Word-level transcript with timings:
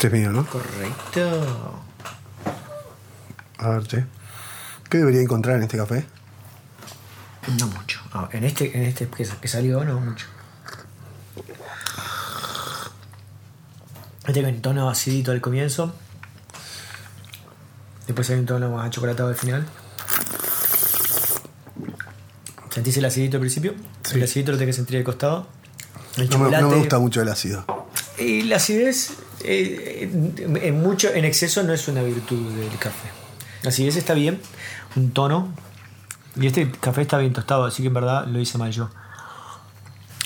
Este 0.00 0.06
es 0.06 0.12
mío, 0.14 0.32
¿no? 0.32 0.46
Correcto. 0.46 1.78
A 3.58 3.68
ver, 3.68 3.86
che. 3.86 4.06
¿Qué 4.88 4.96
debería 4.96 5.20
encontrar 5.20 5.58
en 5.58 5.64
este 5.64 5.76
café? 5.76 6.06
No 7.58 7.66
mucho. 7.66 8.00
Ah, 8.14 8.26
en 8.32 8.44
este, 8.44 8.74
en 8.74 8.84
este 8.84 9.08
que, 9.08 9.28
que 9.28 9.46
salió, 9.46 9.84
no 9.84 10.00
mucho. 10.00 10.26
Este 14.26 14.42
un 14.42 14.62
tono 14.62 14.88
acidito 14.88 15.32
al 15.32 15.42
comienzo. 15.42 15.94
Después 18.06 18.30
hay 18.30 18.38
un 18.38 18.46
tono 18.46 18.70
más 18.70 18.88
chocolatado 18.88 19.28
al 19.28 19.36
final. 19.36 19.66
¿Sentís 22.70 22.96
el 22.96 23.04
acidito 23.04 23.36
al 23.36 23.42
principio? 23.42 23.74
Sí. 24.02 24.16
El 24.16 24.22
acidito 24.22 24.52
lo 24.52 24.56
tenés 24.56 24.76
que 24.76 24.78
sentir 24.78 24.96
al 24.96 25.04
costado. 25.04 25.46
El 26.16 26.30
No 26.30 26.38
me, 26.38 26.50
no 26.58 26.70
me 26.70 26.76
gusta 26.76 26.98
mucho 26.98 27.20
el 27.20 27.28
ácido. 27.28 27.66
Y 28.16 28.44
la 28.44 28.56
acidez, 28.56 29.12
eh, 29.44 30.10
en, 30.62 30.80
mucho, 30.80 31.12
en 31.12 31.24
exceso 31.24 31.62
no 31.62 31.72
es 31.72 31.88
una 31.88 32.02
virtud 32.02 32.52
del 32.52 32.78
café. 32.78 33.08
La 33.62 33.70
acidez 33.70 33.96
está 33.96 34.14
bien, 34.14 34.40
un 34.96 35.12
tono. 35.12 35.54
Y 36.36 36.46
este 36.46 36.70
café 36.70 37.02
está 37.02 37.18
bien 37.18 37.32
tostado, 37.32 37.64
así 37.64 37.82
que 37.82 37.88
en 37.88 37.94
verdad 37.94 38.26
lo 38.26 38.38
hice 38.38 38.56
mal 38.56 38.70
yo. 38.70 38.88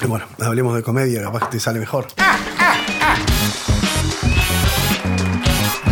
Y 0.02 0.07
bueno, 0.07 0.27
hablemos 0.41 0.74
de 0.74 0.83
comedia, 0.83 1.23
capaz 1.23 1.47
que 1.47 1.52
te 1.52 1.61
sale 1.61 1.79
mejor. 1.79 2.07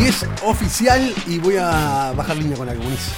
Y 0.01 0.05
es 0.05 0.27
oficial 0.45 1.15
y 1.27 1.39
voy 1.39 1.57
a 1.57 2.13
bajar 2.17 2.37
línea 2.37 2.57
con 2.57 2.67
la 2.67 2.75
comunista. 2.75 3.13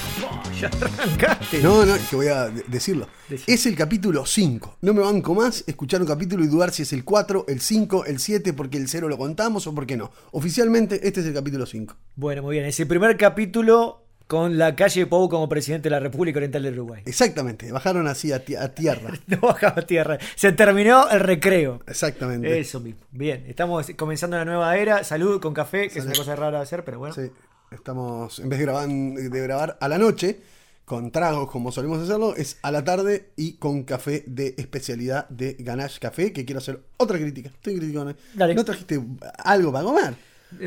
ya 0.80 0.86
arrancaste. 0.86 1.62
No, 1.62 1.84
no, 1.84 1.95
que 2.10 2.16
voy 2.16 2.28
a 2.28 2.46
de- 2.48 2.64
decirlo. 2.68 3.09
Decí. 3.28 3.45
Es 3.52 3.66
el 3.66 3.77
capítulo 3.77 4.27
5. 4.27 4.78
No 4.82 4.95
me 4.95 5.00
banco 5.00 5.34
más 5.34 5.64
escuchar 5.66 6.00
un 6.00 6.06
capítulo 6.09 6.45
y 6.45 6.48
dudar 6.48 6.70
si 6.72 6.82
es 6.82 6.92
el 6.92 7.05
4, 7.05 7.46
el 7.48 7.60
5, 7.60 8.05
el 8.06 8.18
7, 8.18 8.52
porque 8.52 8.77
el 8.78 8.88
0 8.88 9.08
lo 9.08 9.16
contamos 9.19 9.66
o 9.66 9.74
por 9.74 9.86
qué 9.86 9.96
no. 9.96 10.10
Oficialmente, 10.32 11.06
este 11.06 11.20
es 11.20 11.27
el 11.27 11.34
capítulo 11.34 11.66
5. 11.66 11.96
Bueno, 12.16 12.42
muy 12.42 12.56
bien. 12.56 12.66
Es 12.66 12.78
el 12.80 12.86
primer 12.86 13.16
capítulo 13.16 14.00
con 14.27 14.56
la 14.56 14.74
calle 14.74 15.05
Pou 15.05 15.28
como 15.28 15.48
presidente 15.50 15.84
de 15.84 15.91
la 15.91 16.00
República 16.00 16.39
Oriental 16.39 16.62
del 16.62 16.72
Uruguay. 16.74 17.02
Exactamente, 17.05 17.70
bajaron 17.70 18.06
así 18.08 18.33
a, 18.33 18.42
ti- 18.42 18.56
a 18.56 18.74
tierra. 18.74 19.11
No 19.27 19.39
bajaba 19.41 19.83
tierra. 19.83 20.19
Se 20.34 20.52
terminó 20.52 21.08
el 21.11 21.20
recreo. 21.20 21.83
Exactamente. 21.86 22.58
Eso 22.58 22.80
mismo. 22.80 23.02
Bien, 23.11 23.44
estamos 23.46 23.86
comenzando 23.96 24.36
una 24.36 24.46
nueva 24.46 24.77
era. 24.78 25.05
Salud 25.05 25.41
con 25.42 25.52
café, 25.52 25.89
que 25.91 25.98
es 25.98 26.05
una 26.06 26.14
cosa 26.14 26.34
rara 26.36 26.56
de 26.58 26.62
hacer, 26.62 26.84
pero 26.84 26.98
bueno. 26.98 27.14
Sí, 27.14 27.30
estamos, 27.70 28.39
en 28.39 28.48
vez 28.48 28.58
de 28.61 28.64
grabar, 28.64 28.89
de 28.89 29.41
grabar 29.42 29.77
a 29.80 29.89
la 29.89 29.98
noche, 29.98 30.41
con 30.84 31.10
tragos 31.10 31.50
como 31.50 31.72
solemos 31.72 31.98
hacerlo, 32.02 32.34
es 32.36 32.58
a 32.62 32.70
la 32.70 32.84
tarde 32.84 33.30
y 33.36 33.54
con 33.54 33.84
café 33.84 34.22
de 34.27 34.54
especialidad 34.58 35.28
de 35.30 35.56
Ganache 35.58 35.98
Café, 36.00 36.32
que 36.32 36.44
quiero 36.44 36.58
hacer 36.58 36.80
otra 36.98 37.18
crítica. 37.18 37.48
Estoy 37.48 37.78
criticando. 37.78 38.14
Dale. 38.34 38.54
¿No 38.54 38.64
trajiste 38.64 39.00
algo 39.44 39.72
para 39.72 39.84
comer? 39.84 40.14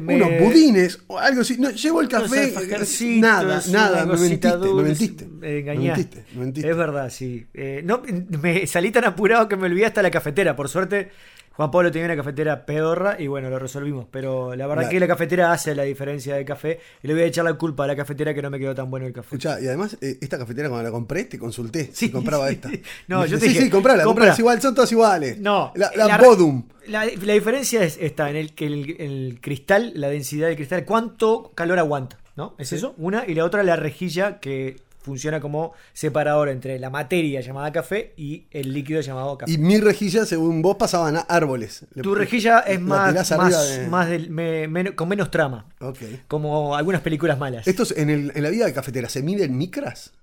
Me- 0.01 0.15
Unos 0.15 0.29
budines 0.41 0.99
o 1.07 1.17
algo 1.17 1.41
así. 1.41 1.57
No, 1.59 1.69
llevo 1.69 2.01
el 2.01 2.09
café. 2.09 2.39
alfajorcitos, 2.45 3.21
Nada, 3.21 3.61
nada. 3.71 4.05
Me 4.05 4.17
mentiste, 4.17 4.57
me 4.57 4.83
mentiste. 4.83 5.25
Me 5.27 5.37
Me 5.47 5.59
engañaste. 5.59 6.01
mentiste, 6.03 6.25
me 6.35 6.41
mentiste. 6.45 6.69
Es 6.71 6.75
verdad, 6.77 7.09
sí. 7.09 7.45
Eh, 7.53 7.81
no, 7.85 8.01
me 8.41 8.67
salí 8.67 8.91
tan 8.91 9.05
apurado 9.05 9.47
que 9.47 9.55
me 9.55 9.67
olvidé 9.67 9.85
hasta 9.85 10.01
la 10.01 10.11
cafetera. 10.11 10.55
Por 10.57 10.67
suerte, 10.67 11.09
Juan 11.57 11.71
Pablo 11.71 11.91
tenía 11.91 12.05
una 12.05 12.15
cafetera 12.15 12.65
pedorra 12.65 13.15
y 13.19 13.27
bueno, 13.27 13.49
lo 13.49 13.59
resolvimos. 13.59 14.05
Pero 14.09 14.55
la 14.55 14.65
verdad 14.67 14.83
La- 14.83 14.89
que 14.89 14.99
la 14.99 15.07
cafetera 15.07 15.51
hace 15.51 15.75
la 15.75 15.83
diferencia 15.83 16.35
de 16.35 16.45
café. 16.45 16.79
Y 17.03 17.07
le 17.07 17.13
voy 17.15 17.23
a 17.23 17.25
echar 17.25 17.43
la 17.45 17.55
culpa 17.55 17.83
a 17.83 17.87
la 17.87 17.95
cafetera 17.95 18.33
que 18.33 18.41
no 18.41 18.49
me 18.49 18.59
quedó 18.59 18.73
tan 18.75 18.89
bueno 18.89 19.05
el 19.07 19.11
café. 19.13 19.27
Escuchá, 19.35 19.59
y 19.59 19.67
además, 19.67 19.97
eh, 20.01 20.17
esta 20.21 20.37
cafetera 20.37 20.69
cuando 20.69 20.83
la 20.85 20.91
compré, 20.91 21.25
te 21.25 21.37
consulté 21.37 21.89
si 21.91 22.09
compraba 22.11 22.47
sí. 22.47 22.53
esta. 22.53 22.69
No, 23.07 23.21
Me 23.21 23.27
yo 23.27 23.39
te 23.39 23.45
dije, 23.47 23.57
Sí, 23.59 23.65
sí, 23.65 23.69
comprala, 23.71 24.03
compra. 24.03 24.25
comprala, 24.27 24.39
igual, 24.39 24.61
son 24.61 24.75
todas 24.75 24.91
iguales. 24.91 25.39
No, 25.39 25.71
La, 25.75 25.91
la, 25.95 26.07
la- 26.07 26.17
Bodum. 26.17 26.63
La, 26.87 27.05
la 27.05 27.33
diferencia 27.33 27.83
es 27.83 27.97
esta, 27.99 28.29
en 28.29 28.37
el 28.37 28.53
que 28.53 28.65
el, 28.67 28.95
el 29.01 29.39
cristal, 29.41 29.91
la 29.95 30.07
densidad 30.07 30.47
del 30.47 30.55
cristal, 30.55 30.85
cuánto 30.85 31.51
calor 31.53 31.79
aguanta, 31.79 32.17
¿no? 32.37 32.55
Es 32.59 32.71
eso, 32.71 32.93
una, 32.97 33.25
y 33.27 33.33
la 33.33 33.43
otra 33.43 33.61
la 33.63 33.75
rejilla 33.75 34.39
que 34.39 34.77
funciona 35.07 35.39
como 35.39 35.73
separador 35.93 36.49
entre 36.49 36.77
la 36.77 36.91
materia 36.91 37.41
llamada 37.41 37.71
café 37.71 38.13
y 38.17 38.45
el 38.51 38.71
líquido 38.73 39.01
llamado 39.01 39.37
café. 39.39 39.51
Y 39.51 39.57
mi 39.57 39.79
rejilla, 39.79 40.25
según 40.25 40.61
vos, 40.61 40.75
pasaban 40.77 41.15
a 41.17 41.21
árboles. 41.21 41.85
Le- 41.95 42.03
tu 42.03 42.13
rejilla 42.13 42.59
es 42.59 42.79
más, 42.79 43.31
más, 43.35 43.69
de- 43.69 43.87
más 43.87 44.07
del- 44.09 44.29
me- 44.29 44.67
men- 44.67 44.91
con 44.93 45.07
menos 45.09 45.31
trama, 45.31 45.65
Ok. 45.81 45.97
como 46.27 46.75
algunas 46.75 47.01
películas 47.01 47.39
malas. 47.39 47.67
Esto 47.67 47.81
es 47.83 47.97
en, 47.97 48.09
el- 48.11 48.31
en 48.35 48.43
la 48.43 48.49
vida 48.51 48.65
de 48.67 48.73
cafetera, 48.73 49.09
¿se 49.09 49.23
mide 49.23 49.45
en 49.45 49.57
micras? 49.57 50.13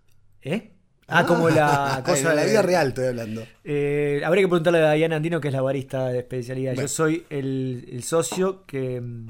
¿Eh? 0.43 0.71
Ah, 1.09 1.27
como 1.27 1.51
la 1.51 2.03
cosa 2.07 2.31
En 2.31 2.37
la 2.37 2.45
de- 2.45 2.51
vida 2.51 2.63
real 2.63 2.89
estoy 2.89 3.07
hablando. 3.09 3.43
Eh, 3.65 4.23
habría 4.25 4.43
que 4.45 4.49
preguntarle 4.49 4.79
a 4.87 4.93
Diana 4.93 5.17
Andino, 5.17 5.41
que 5.41 5.49
es 5.49 5.55
la 5.55 5.61
barista 5.61 6.09
de 6.09 6.21
especialidad. 6.21 6.73
Bueno. 6.75 6.87
Yo 6.87 6.89
soy 6.89 7.27
el, 7.31 7.89
el 7.93 8.03
socio 8.05 8.65
que 8.67 9.01
mm, 9.01 9.27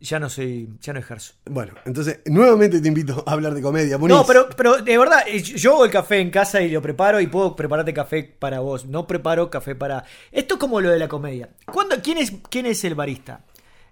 ya 0.00 0.18
no 0.18 0.28
soy, 0.28 0.68
ya 0.80 0.92
no 0.92 0.98
ejerzo. 0.98 1.34
Bueno, 1.44 1.74
entonces, 1.84 2.20
nuevamente 2.26 2.80
te 2.80 2.88
invito 2.88 3.22
a 3.26 3.32
hablar 3.32 3.54
de 3.54 3.62
comedia. 3.62 3.98
No, 3.98 4.24
pero, 4.26 4.48
pero 4.56 4.78
de 4.78 4.98
verdad, 4.98 5.22
eh, 5.26 5.42
yo 5.42 5.74
hago 5.74 5.84
el 5.84 5.90
café 5.90 6.20
en 6.20 6.30
casa 6.30 6.60
y 6.62 6.70
lo 6.70 6.80
preparo 6.80 7.20
y 7.20 7.26
puedo 7.26 7.54
prepararte 7.54 7.92
café 7.92 8.22
para 8.24 8.60
vos. 8.60 8.86
No 8.86 9.06
preparo 9.06 9.50
café 9.50 9.74
para. 9.74 10.04
Esto 10.32 10.54
es 10.54 10.60
como 10.60 10.80
lo 10.80 10.90
de 10.90 10.98
la 10.98 11.08
comedia. 11.08 11.50
¿Cuándo, 11.66 11.96
quién, 12.02 12.18
es, 12.18 12.32
¿Quién 12.48 12.66
es 12.66 12.82
el 12.84 12.94
barista? 12.94 13.44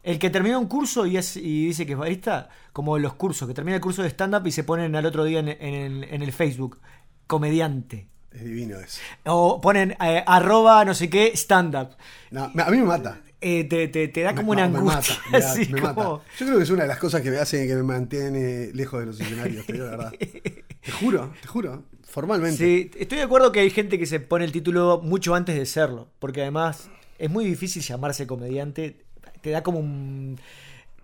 El 0.03 0.19
que 0.19 0.31
termina 0.31 0.59
un 0.59 0.69
curso 0.69 1.05
y, 1.07 1.17
es, 1.17 1.37
y 1.37 1.67
dice 1.67 1.85
que 1.85 1.93
es 1.93 1.99
barista, 1.99 2.49
como 2.73 2.99
los 2.99 3.15
cursos, 3.15 3.47
que 3.47 3.55
termina 3.55 3.77
el 3.77 3.83
curso 3.83 4.03
de 4.03 4.09
stand-up 4.09 4.47
y 4.47 4.53
se 4.53 4.65
ponen 4.65 4.97
al 4.97 5.05
otro 5.05 5.25
día 5.25 5.41
en, 5.41 5.49
en 5.49 5.75
el, 5.75 6.05
en 6.05 6.23
el 6.23 6.33
Facebook, 6.33 6.81
comediante. 7.27 8.09
Es 8.33 8.45
divino 8.45 8.79
eso. 8.79 9.01
O 9.25 9.61
ponen 9.61 9.97
eh, 10.01 10.23
arroba 10.27 10.85
no 10.85 10.95
sé 10.95 11.09
qué 11.11 11.33
stand-up. 11.35 11.97
No, 12.31 12.45
a 12.45 12.71
mí 12.71 12.77
me 12.79 12.85
mata. 12.85 13.21
Eh, 13.41 13.65
te, 13.65 13.87
te- 13.89 14.09
te 14.09 14.23
da 14.23 14.35
como 14.35 14.53
Me- 14.55 14.63
una 14.63 14.69
me 14.69 14.79
angustia. 14.79 15.15
mata, 15.31 15.39
da- 15.47 15.53
así 15.53 15.67
como-. 15.71 16.23
Yo 16.39 16.47
creo 16.47 16.57
que 16.59 16.65
es 16.65 16.71
una 16.71 16.83
de 16.83 16.89
las 16.89 16.99
cosas 16.99 17.23
que 17.23 17.31
me 17.31 17.39
hace 17.39 17.67
que 17.67 17.75
me 17.77 17.83
mantiene 17.85 18.71
lejos 18.75 18.99
de 19.01 19.07
los 19.07 19.21
escenarios, 19.21 19.65
te 19.67 19.73
digo 19.75 19.85
la 19.87 19.91
verdad. 19.93 20.13
Te 20.81 20.93
juro, 20.93 21.35
te 21.43 21.47
juro, 21.49 21.83
formalmente. 22.05 22.57
Sí, 22.57 22.91
estoy 22.99 23.19
de 23.19 23.25
acuerdo 23.25 23.53
que 23.53 23.61
hay 23.61 23.69
gente 23.69 23.99
que 23.99 24.07
se 24.07 24.21
pone 24.21 24.45
el 24.47 24.53
título 24.53 25.01
mucho 25.05 25.35
antes 25.35 25.55
de 25.57 25.67
serlo, 25.67 26.09
porque 26.19 26.41
además 26.41 26.89
es 27.19 27.29
muy 27.29 27.45
difícil 27.45 27.83
llamarse 27.83 28.27
comediante, 28.27 29.05
te 29.43 29.51
da 29.51 29.63
como 29.63 29.81
un... 29.81 30.39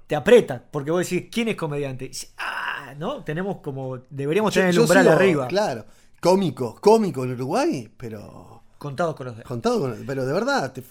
te 0.06 0.16
aprieta, 0.16 0.64
porque 0.70 0.90
vos 0.90 1.06
decís, 1.06 1.28
¿quién 1.30 1.48
es 1.48 1.56
comediante? 1.56 2.10
Ah, 2.38 2.94
¿no? 2.96 3.22
Tenemos 3.24 3.58
como, 3.58 3.98
deberíamos 4.08 4.54
Yo- 4.54 4.60
tener 4.62 4.74
el 4.74 4.80
umbral 4.80 5.04
sigo, 5.04 5.14
arriba, 5.16 5.48
Claro, 5.48 5.84
cómico, 6.20 6.76
cómico 6.80 7.24
en 7.24 7.32
Uruguay, 7.32 7.92
pero 7.96 8.62
contados 8.78 9.14
con 9.16 9.26
los 9.26 9.36
dedos. 9.36 9.48
contado 9.48 9.80
con. 9.80 10.04
Pero 10.06 10.24
de 10.24 10.32
verdad, 10.32 10.72
te- 10.72 10.82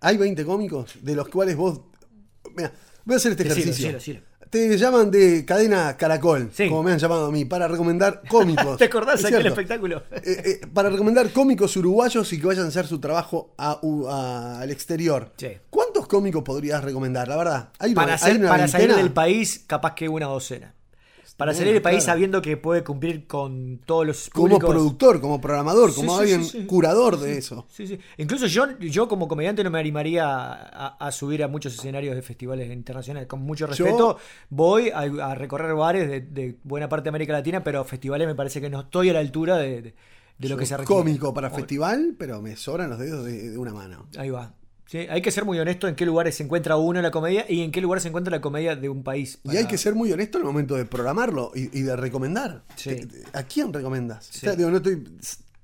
hay 0.00 0.16
20 0.16 0.44
cómicos 0.44 0.94
de 1.02 1.14
los 1.14 1.28
cuales 1.28 1.56
vos. 1.56 1.80
Mira, 2.56 2.72
voy 3.04 3.14
a 3.14 3.16
hacer 3.16 3.32
este 3.32 3.44
Decilo, 3.44 3.62
ejercicio. 3.62 3.92
decilo, 3.92 4.20
decilo. 4.20 4.30
Te 4.50 4.76
llaman 4.76 5.12
de 5.12 5.44
cadena 5.44 5.96
Caracol, 5.96 6.50
Sí. 6.52 6.68
como 6.68 6.82
me 6.82 6.90
han 6.90 6.98
llamado 6.98 7.26
a 7.26 7.30
mí, 7.30 7.44
para 7.44 7.68
recomendar 7.68 8.22
cómicos. 8.28 8.76
¿Te 8.78 8.86
acordás 8.86 9.20
Es 9.20 9.26
aquel 9.26 9.42
cierto. 9.42 9.48
espectáculo? 9.60 10.02
Eh, 10.10 10.58
eh, 10.62 10.66
para 10.74 10.90
recomendar 10.90 11.30
cómicos 11.32 11.76
uruguayos 11.76 12.32
y 12.32 12.40
que 12.40 12.46
vayan 12.48 12.64
a 12.64 12.68
hacer 12.68 12.86
su 12.88 12.98
trabajo 12.98 13.54
a- 13.56 13.78
u- 13.82 14.08
a- 14.08 14.60
al 14.60 14.70
exterior. 14.72 15.30
Sí. 15.36 15.52
¿Cuántos 15.70 16.08
cómicos 16.08 16.42
podrías 16.42 16.82
recomendar? 16.82 17.28
La 17.28 17.36
verdad. 17.36 17.68
Hay 17.78 17.92
una- 17.92 18.00
Para, 18.00 18.12
hay 18.14 18.16
hacer, 18.16 18.36
una 18.40 18.48
para 18.48 18.66
salir 18.66 18.94
del 18.96 19.12
país, 19.12 19.62
capaz 19.68 19.94
que 19.94 20.08
una 20.08 20.26
docena. 20.26 20.74
Para 21.40 21.54
salir 21.54 21.72
del 21.72 21.82
país 21.82 22.04
claro. 22.04 22.12
sabiendo 22.14 22.40
que 22.40 22.56
puede 22.56 22.84
cumplir 22.84 23.26
con 23.26 23.80
todos 23.84 24.06
los 24.06 24.30
Como 24.30 24.46
públicos. 24.46 24.70
productor, 24.70 25.20
como 25.20 25.40
programador, 25.40 25.92
como 25.94 26.14
sí, 26.14 26.20
alguien 26.20 26.44
sí, 26.44 26.60
sí. 26.60 26.66
curador 26.66 27.18
de 27.18 27.36
eso. 27.38 27.66
Sí, 27.68 27.86
sí. 27.88 27.98
Incluso 28.18 28.46
yo, 28.46 28.78
yo 28.78 29.08
como 29.08 29.26
comediante 29.26 29.64
no 29.64 29.70
me 29.70 29.80
animaría 29.80 30.24
a, 30.28 30.96
a 30.98 31.10
subir 31.10 31.42
a 31.42 31.48
muchos 31.48 31.74
escenarios 31.74 32.14
de 32.14 32.22
festivales 32.22 32.70
internacionales. 32.70 33.26
Con 33.28 33.40
mucho 33.40 33.66
Yo- 33.72 33.84
respeto, 33.84 34.18
voy 34.50 34.90
a, 34.90 35.00
a 35.00 35.34
recorrer 35.34 35.74
bares 35.74 36.08
de, 36.08 36.20
de 36.20 36.58
buena 36.62 36.88
parte 36.88 37.04
de 37.04 37.08
América 37.08 37.32
Latina, 37.32 37.64
pero 37.64 37.82
festivales 37.84 38.28
me 38.28 38.34
parece 38.36 38.60
que 38.60 38.70
no 38.70 38.80
estoy 38.82 39.08
a 39.10 39.14
la 39.14 39.20
altura 39.20 39.56
de, 39.58 39.82
de- 39.82 39.94
de 40.38 40.48
lo 40.48 40.56
que 40.56 40.64
se 40.66 40.76
requiere. 40.76 41.02
Cómico 41.02 41.34
para 41.34 41.50
festival, 41.50 42.14
pero 42.18 42.40
me 42.40 42.56
sobran 42.56 42.88
los 42.90 42.98
dedos 42.98 43.24
de, 43.26 43.50
de 43.50 43.58
una 43.58 43.72
mano. 43.74 44.06
Ahí 44.16 44.30
va. 44.30 44.54
Sí, 44.90 44.98
hay 45.08 45.22
que 45.22 45.30
ser 45.30 45.44
muy 45.44 45.56
honesto 45.60 45.86
en 45.86 45.94
qué 45.94 46.04
lugares 46.04 46.34
se 46.34 46.42
encuentra 46.42 46.76
uno 46.76 46.98
en 46.98 47.04
la 47.04 47.12
comedia 47.12 47.46
y 47.48 47.60
en 47.62 47.70
qué 47.70 47.80
lugar 47.80 48.00
se 48.00 48.08
encuentra 48.08 48.32
la 48.32 48.40
comedia 48.40 48.74
de 48.74 48.88
un 48.88 49.04
país. 49.04 49.38
Y 49.44 49.56
hay 49.56 49.66
que 49.66 49.78
ser 49.78 49.94
muy 49.94 50.10
honesto 50.10 50.38
en 50.38 50.42
el 50.42 50.46
momento 50.48 50.74
de 50.74 50.84
programarlo 50.84 51.52
y, 51.54 51.78
y 51.78 51.82
de 51.82 51.94
recomendar. 51.94 52.64
Sí. 52.74 52.96
Te- 52.96 53.06
te- 53.06 53.24
¿A 53.38 53.44
quién 53.44 53.72
recomendas? 53.72 54.26
Sí. 54.32 54.48
Digo, 54.56 54.68
no 54.68 54.78
estoy. 54.78 55.04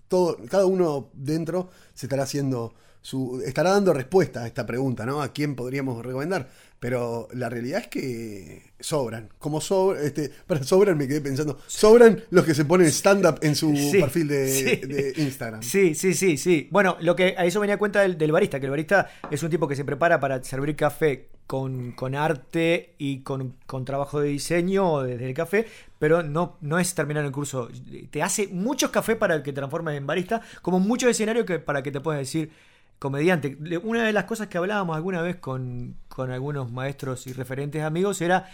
Todo, 0.07 0.37
cada 0.49 0.67
uno 0.67 1.11
dentro 1.13 1.71
se 1.93 2.07
estará 2.07 2.23
haciendo 2.23 2.73
su. 3.03 3.43
estará 3.45 3.71
dando 3.73 3.93
respuesta 3.93 4.45
a 4.45 4.47
esta 4.47 4.65
pregunta, 4.65 5.05
¿no? 5.05 5.21
¿A 5.21 5.33
quién 5.33 5.57
podríamos 5.57 6.07
recomendar? 6.07 6.49
Pero 6.79 7.29
la 7.33 7.49
realidad 7.49 7.81
es 7.81 7.89
que 7.89 8.63
sobran. 8.79 9.31
Como 9.39 9.61
sobran, 9.61 10.05
este, 10.05 10.31
para 10.47 10.63
sobran 10.63 10.99
me 10.99 11.09
quedé 11.09 11.21
pensando, 11.21 11.59
sobran 11.67 12.23
los 12.31 12.45
que 12.45 12.55
se 12.55 12.65
ponen 12.65 12.89
stand-up 12.89 13.39
en 13.43 13.57
su 13.57 13.75
Sí, 13.75 13.99
perfil 14.01 14.29
de, 14.29 14.49
sí. 14.49 14.87
de 14.87 15.13
Instagram. 15.17 15.63
Sí, 15.63 15.95
sí, 15.95 16.13
sí, 16.15 16.37
sí. 16.37 16.69
Bueno, 16.71 16.97
lo 17.01 17.17
que 17.17 17.35
a 17.39 17.45
eso 17.47 17.61
venía 17.61 17.79
cuenta 17.79 18.03
del, 18.03 18.19
del 18.19 18.31
barista, 18.33 18.61
que 18.61 18.67
el 18.67 18.71
barista 18.71 19.09
es 19.31 19.43
un 19.43 19.51
tipo 19.51 19.67
que 19.67 19.75
se 19.77 19.85
prepara 19.85 20.21
para 20.21 20.43
servir 20.45 20.77
café 20.77 21.29
con, 21.47 21.93
con 21.93 22.15
arte 22.15 22.95
y 22.99 23.21
con, 23.21 23.55
con 23.67 23.85
trabajo 23.85 24.21
de 24.21 24.29
diseño 24.29 25.03
desde 25.03 25.27
el 25.27 25.35
café, 25.35 25.67
pero 25.99 26.23
no, 26.23 26.59
no 26.61 26.79
es 26.79 26.95
terminar 26.95 27.25
el 27.25 27.33
curso. 27.33 27.69
Te 28.11 28.23
hace 28.23 28.49
muchos 28.49 28.91
cafés 28.91 29.17
para 29.17 29.43
que 29.43 29.53
te 29.53 29.57
transformes 29.57 29.97
en 29.97 30.07
barista, 30.07 30.43
como 30.61 30.81
muchos 30.81 31.09
escenarios 31.11 31.47
que, 31.47 31.59
para 31.59 31.83
que 31.83 31.91
te 31.93 32.01
puedas 32.01 32.21
decir 32.21 32.51
comediante. 32.99 33.57
Una 33.83 34.05
de 34.05 34.13
las 34.13 34.25
cosas 34.25 34.49
que 34.49 34.59
hablábamos 34.59 34.97
alguna 34.97 35.23
vez 35.23 35.37
con, 35.37 35.97
con 36.09 36.31
algunos 36.31 36.71
maestros 36.73 37.27
y 37.27 37.33
referentes 37.33 37.83
amigos 37.83 38.21
era 38.23 38.49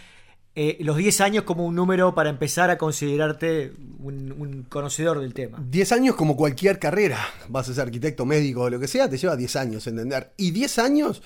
eh, 0.54 0.76
los 0.80 0.96
10 0.96 1.20
años 1.22 1.44
como 1.44 1.64
un 1.64 1.74
número 1.74 2.14
para 2.14 2.28
empezar 2.28 2.68
a 2.70 2.76
considerarte 2.78 3.72
un, 4.00 4.32
un 4.32 4.62
conocedor 4.64 5.20
del 5.20 5.32
tema. 5.32 5.62
10 5.66 5.92
años 5.92 6.14
como 6.16 6.36
cualquier 6.36 6.78
carrera, 6.78 7.18
vas 7.48 7.68
a 7.68 7.74
ser 7.74 7.84
arquitecto, 7.84 8.26
médico 8.26 8.62
o 8.62 8.70
lo 8.70 8.78
que 8.78 8.88
sea, 8.88 9.08
te 9.08 9.16
lleva 9.16 9.36
10 9.36 9.56
años 9.56 9.86
entender. 9.86 10.32
Y 10.36 10.50
10 10.50 10.78
años 10.80 11.22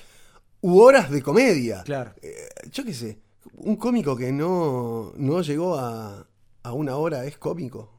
u 0.61 0.79
horas 0.79 1.11
de 1.11 1.21
comedia. 1.21 1.83
Claro. 1.83 2.13
Eh, 2.21 2.47
yo 2.71 2.85
qué 2.85 2.93
sé, 2.93 3.19
un 3.55 3.75
cómico 3.75 4.15
que 4.15 4.31
no, 4.31 5.11
no 5.17 5.41
llegó 5.41 5.77
a, 5.77 6.25
a 6.63 6.73
una 6.73 6.95
hora 6.95 7.25
es 7.25 7.37
cómico. 7.37 7.91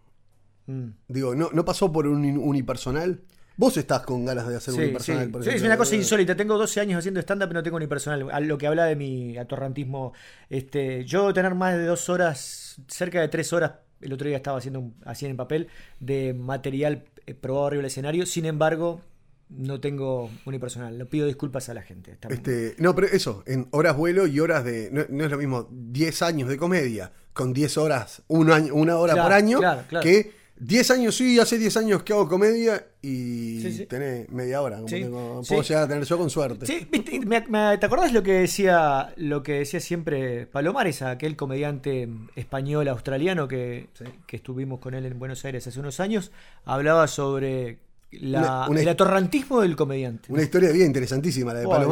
Mm. 0.67 0.89
Digo, 1.09 1.35
no, 1.35 1.51
no 1.53 1.65
pasó 1.65 1.93
por 1.93 2.07
un 2.07 2.19
uni- 2.25 2.39
unipersonal. 2.39 3.21
Vos 3.59 3.77
estás 3.77 4.01
con 4.03 4.25
ganas 4.25 4.47
de 4.49 4.57
hacer 4.57 4.73
un 4.73 4.79
Sí, 4.81 4.85
unipersonal, 4.85 5.27
sí. 5.27 5.31
por 5.33 5.43
Sí, 5.43 5.49
es 5.49 5.55
ejemplo. 5.57 5.69
una 5.71 5.77
cosa 5.77 5.97
insólita. 5.97 6.35
Tengo 6.37 6.57
12 6.57 6.81
años 6.81 6.99
haciendo 7.01 7.21
stand-up, 7.21 7.49
pero 7.49 7.59
no 7.59 7.63
tengo 7.65 7.79
ni 7.81 7.87
personal. 7.89 8.29
A 8.33 8.41
lo 8.41 8.57
que 8.57 8.67
habla 8.69 8.85
de 8.87 8.95
mi 8.97 9.37
atorrantismo. 9.37 10.13
Este, 10.49 11.05
yo 11.05 11.35
tener 11.35 11.55
más 11.55 11.75
de 11.77 11.85
dos 11.85 12.09
horas, 12.09 12.77
cerca 12.89 13.21
de 13.21 13.29
tres 13.29 13.53
horas, 13.53 13.73
el 14.01 14.13
otro 14.13 14.29
día 14.29 14.37
estaba 14.37 14.59
haciendo 14.59 14.79
un, 14.81 14.95
así 15.05 15.27
en 15.27 15.37
papel, 15.37 15.67
de 16.01 16.33
material 16.35 17.05
eh, 17.27 17.35
probado 17.35 17.67
arriba 17.67 17.81
del 17.81 17.87
escenario. 17.91 18.27
Sin 18.27 18.47
embargo, 18.47 19.01
no 19.49 19.81
tengo 19.81 20.31
unipersonal. 20.45 20.97
Le 20.97 21.05
pido 21.07 21.27
disculpas 21.27 21.69
a 21.69 21.75
la 21.75 21.83
gente. 21.83 22.17
Este, 22.31 22.77
no, 22.79 22.95
pero 22.95 23.09
eso, 23.09 23.43
en 23.47 23.67
horas 23.73 23.97
vuelo 23.97 24.27
y 24.29 24.39
horas 24.39 24.65
de. 24.65 24.89
No, 24.93 25.05
no 25.09 25.25
es 25.25 25.31
lo 25.33 25.39
mismo 25.39 25.69
10 25.73 26.23
años 26.23 26.49
de 26.49 26.57
comedia 26.59 27.11
con 27.33 27.53
10 27.53 27.77
horas, 27.79 28.23
un 28.29 28.51
año, 28.51 28.75
una 28.75 28.97
hora 28.99 29.15
Claro, 29.15 29.29
por 29.29 29.33
año, 29.37 29.59
claro, 29.59 29.83
claro. 29.89 30.03
que 30.05 30.33
10 30.61 30.91
años, 30.91 31.15
sí, 31.17 31.39
hace 31.39 31.57
10 31.59 31.77
años 31.77 32.03
que 32.03 32.13
hago 32.13 32.29
comedia 32.29 32.85
y 33.01 33.61
Sí, 33.63 33.73
sí. 33.73 33.87
tenés 33.87 34.29
media 34.31 34.61
hora. 34.61 34.77
Como 34.77 34.89
Sí, 34.89 35.03
tengo- 35.03 35.43
puedo 35.49 35.63
llegar 35.63 35.85
a 35.85 35.89
tener 35.89 36.05
yo 36.05 36.19
con 36.19 36.31
suerte. 36.31 36.67
Sí, 36.67 36.87
viste, 36.91 37.21
me- 37.21 37.45
me- 37.49 37.79
¿te 37.79 37.87
acordás 37.87 38.13
lo 38.13 38.23
que 38.23 38.33
decía 38.33 39.13
lo 39.17 39.43
que 39.43 39.53
decía 39.61 39.79
siempre 39.81 40.47
Palomares, 40.47 41.03
aquel 41.03 41.37
comediante 41.37 42.09
español 42.37 42.89
australiano 42.89 43.47
que, 43.47 43.89
que 44.27 44.37
estuvimos 44.37 44.81
con 44.81 44.95
él 44.95 45.07
en 45.07 45.19
Buenos 45.19 45.45
Aires 45.45 45.67
hace 45.67 45.79
unos 45.79 46.01
años? 46.01 46.33
Hablaba 46.65 47.07
sobre 47.07 47.79
la- 48.11 48.41
Una- 48.41 48.69
una- 48.71 48.81
el 48.81 48.89
atorrantismo 48.89 49.61
del 49.61 49.77
comediante. 49.77 50.33
Una 50.33 50.43
historia 50.43 50.71
bien 50.73 50.87
interesantísima, 50.87 51.53
la 51.53 51.61
de 51.61 51.67
Bueno. 51.67 51.85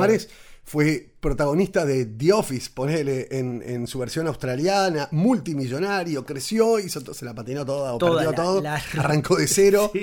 Fue 0.68 1.10
protagonista 1.20 1.84
de 1.84 2.04
The 2.06 2.32
Office, 2.32 2.70
ponele, 2.74 3.28
en, 3.30 3.62
en 3.64 3.86
su 3.86 4.00
versión 4.00 4.26
australiana, 4.26 5.08
multimillonario, 5.12 6.24
creció, 6.26 6.80
hizo 6.80 7.14
se 7.14 7.24
la 7.24 7.34
patinó 7.34 7.64
toda, 7.64 7.94
o 7.94 7.98
Toda 7.98 8.14
perdió 8.22 8.30
la- 8.32 8.36
todo, 8.36 8.60
la- 8.62 8.82
arrancó 8.98 9.36
de 9.36 9.46
cero. 9.46 9.90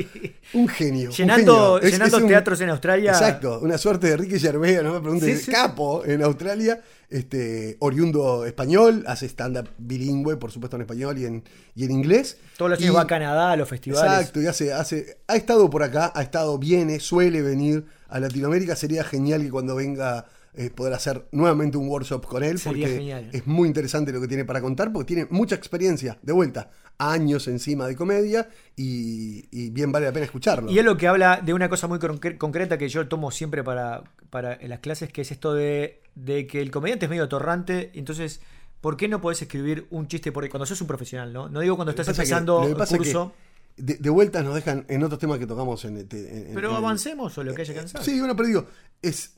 Sí. 0.54 0.58
Un 0.58 0.68
genio. 0.70 1.10
un 1.10 1.16
Llenando- 1.16 1.80
genio. 1.80 1.92
Llenando 1.92 2.18
es 2.20 2.28
teatros 2.28 2.62
en 2.62 2.70
Australia. 2.70 3.12
Exacto, 3.12 3.60
una 3.62 3.78
suerte 3.78 4.08
de 4.08 4.18
Ricky 4.18 4.40
Gervais, 4.40 4.82
no 4.84 4.94
me 4.94 5.02
preguntes, 5.02 5.40
Sí, 5.40 5.46
sí, 5.46 5.52
capo 5.52 6.04
en 6.06 6.24
Australia, 6.24 6.82
este, 7.10 7.76
oriundo 7.80 8.46
español, 8.46 9.04
hace 9.08 9.26
stand-up 9.28 9.70
bilingüe, 9.78 10.38
por 10.38 10.52
supuesto 10.52 10.78
en 10.78 10.84
español 10.84 11.18
y 11.18 11.26
en, 11.26 11.44
y 11.76 11.84
en 11.86 11.92
inglés. 11.92 12.38
Todos 12.58 12.72
los 12.72 12.80
años 12.80 12.96
va 12.96 13.02
a 13.02 13.08
Canadá 13.08 13.52
a 13.52 13.56
los 13.58 13.68
festivales. 13.68 14.12
Exacto, 14.14 14.42
y 14.42 14.48
hace, 14.48 14.72
hace, 14.74 15.18
ha 15.28 15.36
estado 15.36 15.70
por 15.70 15.84
acá, 15.84 16.12
ha 16.16 16.22
estado, 16.22 16.58
viene, 16.58 17.00
suele 17.02 17.42
venir 17.42 17.86
a 18.08 18.20
Latinoamérica. 18.20 18.76
Sería 18.76 19.04
genial 19.04 19.42
que 19.42 19.50
cuando 19.52 19.76
venga 19.76 20.26
eh, 20.56 20.70
poder 20.70 20.94
hacer 20.94 21.28
nuevamente 21.32 21.78
un 21.78 21.88
workshop 21.88 22.26
con 22.26 22.44
él, 22.44 22.60
Sería 22.60 22.86
porque 22.88 22.98
genial. 22.98 23.30
es 23.34 23.48
muy 23.48 23.68
interesante 23.68 24.12
lo 24.12 24.22
que 24.22 24.28
tiene 24.28 24.46
para 24.46 24.62
contar, 24.62 24.92
porque 24.94 25.08
tiene 25.14 25.28
mucha 25.32 25.56
experiencia, 25.56 26.18
de 26.22 26.32
vuelta, 26.34 26.70
años 26.98 27.48
encima 27.48 27.88
de 27.88 27.96
comedia, 27.96 28.50
y, 28.76 29.46
y 29.52 29.70
bien 29.72 29.92
vale 29.92 30.06
la 30.06 30.14
pena 30.14 30.26
escucharlo. 30.26 30.72
Y 30.72 30.78
es 30.80 30.86
lo 30.86 30.96
que 30.98 31.08
habla 31.08 31.42
de 31.44 31.54
una 31.54 31.70
cosa 31.70 31.88
muy 31.88 31.98
concre- 32.00 32.38
concreta 32.38 32.78
que 32.78 32.88
yo 32.90 33.08
tomo 33.08 33.32
siempre 33.32 33.64
para, 33.64 34.04
para 34.30 34.54
en 34.54 34.70
las 34.70 34.80
clases, 34.80 35.12
que 35.12 35.22
es 35.22 35.32
esto 35.32 35.54
de, 35.54 36.02
de 36.16 36.46
que 36.48 36.62
el 36.62 36.70
comediante 36.72 37.06
es 37.06 37.10
medio 37.10 37.24
atorrante, 37.24 37.92
entonces, 37.96 38.42
¿por 38.82 38.96
qué 38.98 39.08
no 39.08 39.22
podés 39.22 39.42
escribir 39.42 39.88
un 39.90 40.08
chiste 40.08 40.32
por 40.32 40.48
cuando 40.50 40.66
sos 40.66 40.80
un 40.82 40.88
profesional, 40.88 41.34
no? 41.34 41.50
No 41.50 41.62
digo 41.62 41.76
cuando 41.76 41.92
estás 41.92 42.08
empezando 42.10 42.64
el 42.68 42.76
curso, 42.76 43.34
de, 43.76 43.96
de 43.96 44.10
vuelta 44.12 44.44
nos 44.44 44.54
dejan 44.54 44.86
en 44.88 45.04
otros 45.04 45.20
temas 45.20 45.40
que 45.40 45.48
tocamos 45.48 45.84
en, 45.86 45.98
en- 45.98 46.08
en- 46.12 46.52
pero 46.54 46.70
en- 46.70 46.76
avancemos 46.76 47.36
o 47.40 47.44
lo 47.44 47.56
que 47.56 47.64
haya 47.64 47.74
cansado. 47.74 48.04
Sí, 48.04 48.20
bueno, 48.20 48.36
pero 48.36 48.48
digo, 48.48 48.68
es 49.02 49.34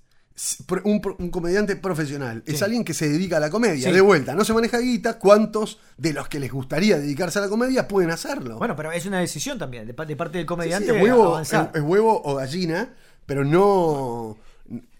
un, 0.84 1.00
comediante 1.32 1.76
profesional. 1.78 2.44
Es 2.46 2.62
alguien 2.62 2.84
que 2.84 2.94
se 2.94 3.08
dedica 3.10 3.38
a 3.38 3.40
la 3.40 3.50
comedia. 3.50 3.88
Sí. 3.88 3.94
De 3.94 4.02
vuelta, 4.02 4.36
no 4.36 4.44
se 4.44 4.54
maneja 4.54 4.80
guita. 4.80 5.18
¿Cuántos 5.18 5.80
de 5.98 6.14
los 6.14 6.28
que 6.28 6.40
les 6.40 6.52
gustaría 6.52 6.98
dedicarse 6.98 7.40
a 7.40 7.44
la 7.44 7.50
comedia 7.50 7.88
pueden 7.88 8.12
hacerlo? 8.12 8.58
Bueno, 8.58 8.76
pero 8.76 8.92
es 8.92 9.06
una 9.06 9.20
decisión 9.20 9.58
también 9.58 9.88
de, 9.88 9.94
de 9.94 10.16
parte 10.16 10.38
del 10.38 10.44
sí, 10.44 10.48
comediante 10.48 10.96
es, 10.98 11.02
huevo, 11.04 11.40
es- 11.40 11.54
es 11.54 11.82
huevo 11.82 12.22
o 12.26 12.36
gallina, 12.36 12.90
pero 13.26 13.44
no, 13.46 14.38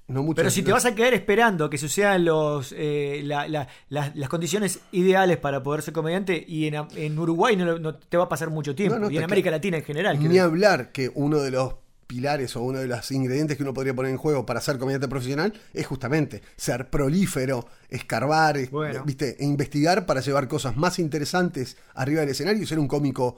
no 0.08 0.24
mucho. 0.24 0.36
Pero 0.38 0.50
si 0.52 0.64
te 0.64 0.72
vas 0.72 0.86
a 0.86 0.96
quedar 0.96 1.14
esperando 1.14 1.70
que 1.70 1.78
sucedan 1.78 2.24
los, 2.24 2.74
eh, 2.78 3.22
la- 3.26 3.48
la- 3.48 3.68
las- 3.90 4.16
las 4.16 4.30
condiciones 4.30 4.80
ideales 4.94 5.38
para 5.38 5.62
poder 5.64 5.82
ser 5.82 5.94
comediante, 5.94 6.44
y 6.48 6.68
en, 6.68 6.76
en 6.96 7.20
Uruguay 7.20 7.56
no, 7.58 7.78
no 7.78 7.96
te 7.96 8.16
va 8.18 8.24
a 8.26 8.30
pasar 8.30 8.50
mucho 8.52 8.74
tiempo, 8.74 9.10
y 9.12 9.18
en 9.18 9.24
América. 9.24 9.52
Latina 9.52 9.78
en 9.78 9.84
general. 9.84 10.18
Ni 10.20 10.30
creo. 10.30 10.44
hablar 10.46 10.92
que 10.94 11.12
uno 11.14 11.40
de 11.40 11.52
los 11.52 11.74
pilares 12.08 12.56
o 12.56 12.62
uno 12.62 12.80
de 12.80 12.88
los 12.88 13.12
ingredientes 13.12 13.58
que 13.58 13.64
uno 13.64 13.74
podría 13.74 13.94
poner 13.96 14.12
en 14.12 14.18
juego 14.18 14.46
para 14.46 14.62
ser 14.62 14.78
comediante 14.78 15.08
profesional 15.08 15.54
es 15.74 15.86
justamente 15.88 16.42
ser 16.56 16.90
prolífero, 16.90 17.68
escarbar, 17.90 18.70
Bueno. 18.70 19.04
¿viste? 19.06 19.38
e 19.40 19.46
investigar 19.46 20.06
para 20.06 20.22
llevar 20.22 20.48
cosas 20.48 20.78
más 20.78 21.00
interesantes 21.00 21.78
arriba 21.94 22.22
del 22.22 22.30
escenario 22.30 22.62
y 22.62 22.66
ser 22.66 22.80
un 22.80 22.88
cómico 22.88 23.38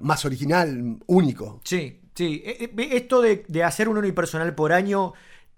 más 0.00 0.24
original, 0.24 0.98
único. 1.06 1.60
Sí, 1.64 2.00
sí. 2.14 2.42
E- 2.44 2.70
e- 2.76 2.96
Esto 2.96 3.20
de, 3.20 3.44
de 3.48 3.64
hacer 3.64 3.88
un 3.88 3.98
unipersonal 3.98 4.54
por 4.54 4.72
año 4.72 5.12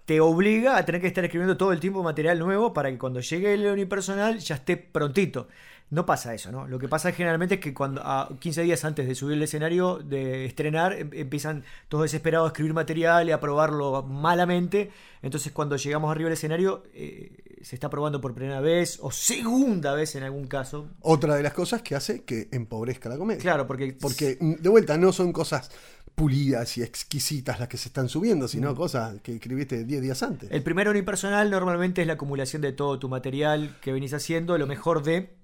te 0.05 0.19
obliga 0.21 0.77
a 0.77 0.85
tener 0.85 1.01
que 1.01 1.07
estar 1.07 1.23
escribiendo 1.25 1.57
todo 1.57 1.71
el 1.71 1.79
tiempo 1.79 2.03
material 2.03 2.39
nuevo 2.39 2.73
para 2.73 2.91
que 2.91 2.97
cuando 2.97 3.19
llegue 3.19 3.53
el 3.53 3.65
unipersonal 3.65 4.39
ya 4.39 4.55
esté 4.55 4.77
prontito. 4.77 5.47
No 5.91 6.03
pasa 6.05 6.33
eso, 6.33 6.51
¿no? 6.51 6.67
Lo 6.67 6.79
que 6.79 6.87
pasa 6.87 7.11
generalmente 7.11 7.55
es 7.55 7.61
que 7.61 7.71
cuando 7.73 8.01
a 8.03 8.29
15 8.39 8.63
días 8.63 8.83
antes 8.85 9.07
de 9.07 9.13
subir 9.13 9.37
el 9.37 9.43
escenario, 9.43 9.97
de 9.99 10.45
estrenar, 10.45 10.93
em- 10.93 11.11
empiezan 11.13 11.63
todos 11.89 12.05
desesperados 12.05 12.47
a 12.47 12.49
escribir 12.49 12.73
material 12.73 13.29
y 13.29 13.31
a 13.31 13.39
probarlo 13.39 14.01
malamente. 14.01 14.89
Entonces 15.21 15.51
cuando 15.51 15.75
llegamos 15.77 16.09
arriba 16.09 16.29
del 16.29 16.37
escenario 16.37 16.83
eh, 16.93 17.59
se 17.61 17.75
está 17.75 17.89
probando 17.89 18.19
por 18.19 18.33
primera 18.33 18.61
vez 18.61 18.97
o 19.01 19.11
segunda 19.11 19.93
vez 19.93 20.15
en 20.15 20.23
algún 20.23 20.47
caso. 20.47 20.87
Otra 21.01 21.35
de 21.35 21.43
las 21.43 21.53
cosas 21.53 21.83
que 21.83 21.95
hace 21.95 22.23
que 22.23 22.47
empobrezca 22.51 23.07
la 23.07 23.17
comedia. 23.17 23.41
Claro, 23.41 23.67
porque... 23.67 23.95
Porque, 23.99 24.37
mm, 24.39 24.53
de 24.55 24.69
vuelta, 24.69 24.97
no 24.97 25.11
son 25.13 25.31
cosas 25.31 25.69
pulidas 26.15 26.77
y 26.77 26.81
exquisitas 26.83 27.59
las 27.59 27.67
que 27.67 27.77
se 27.77 27.89
están 27.89 28.07
subiendo, 28.09 28.47
sino 28.47 28.71
Mm. 28.71 28.75
cosas 28.75 29.21
que 29.21 29.35
escribiste 29.35 29.83
10 29.83 30.01
días 30.01 30.23
antes. 30.23 30.49
El 30.51 30.63
primer 30.63 30.87
unipersonal 30.89 31.51
normalmente 31.51 32.01
es 32.01 32.07
la 32.07 32.13
acumulación 32.13 32.61
de 32.61 32.71
todo 32.71 32.97
tu 32.99 33.09
material 33.09 33.77
que 33.81 33.91
venís 33.91 34.13
haciendo, 34.13 34.57
lo 34.57 34.65
mejor 34.67 35.03
de. 35.03 35.35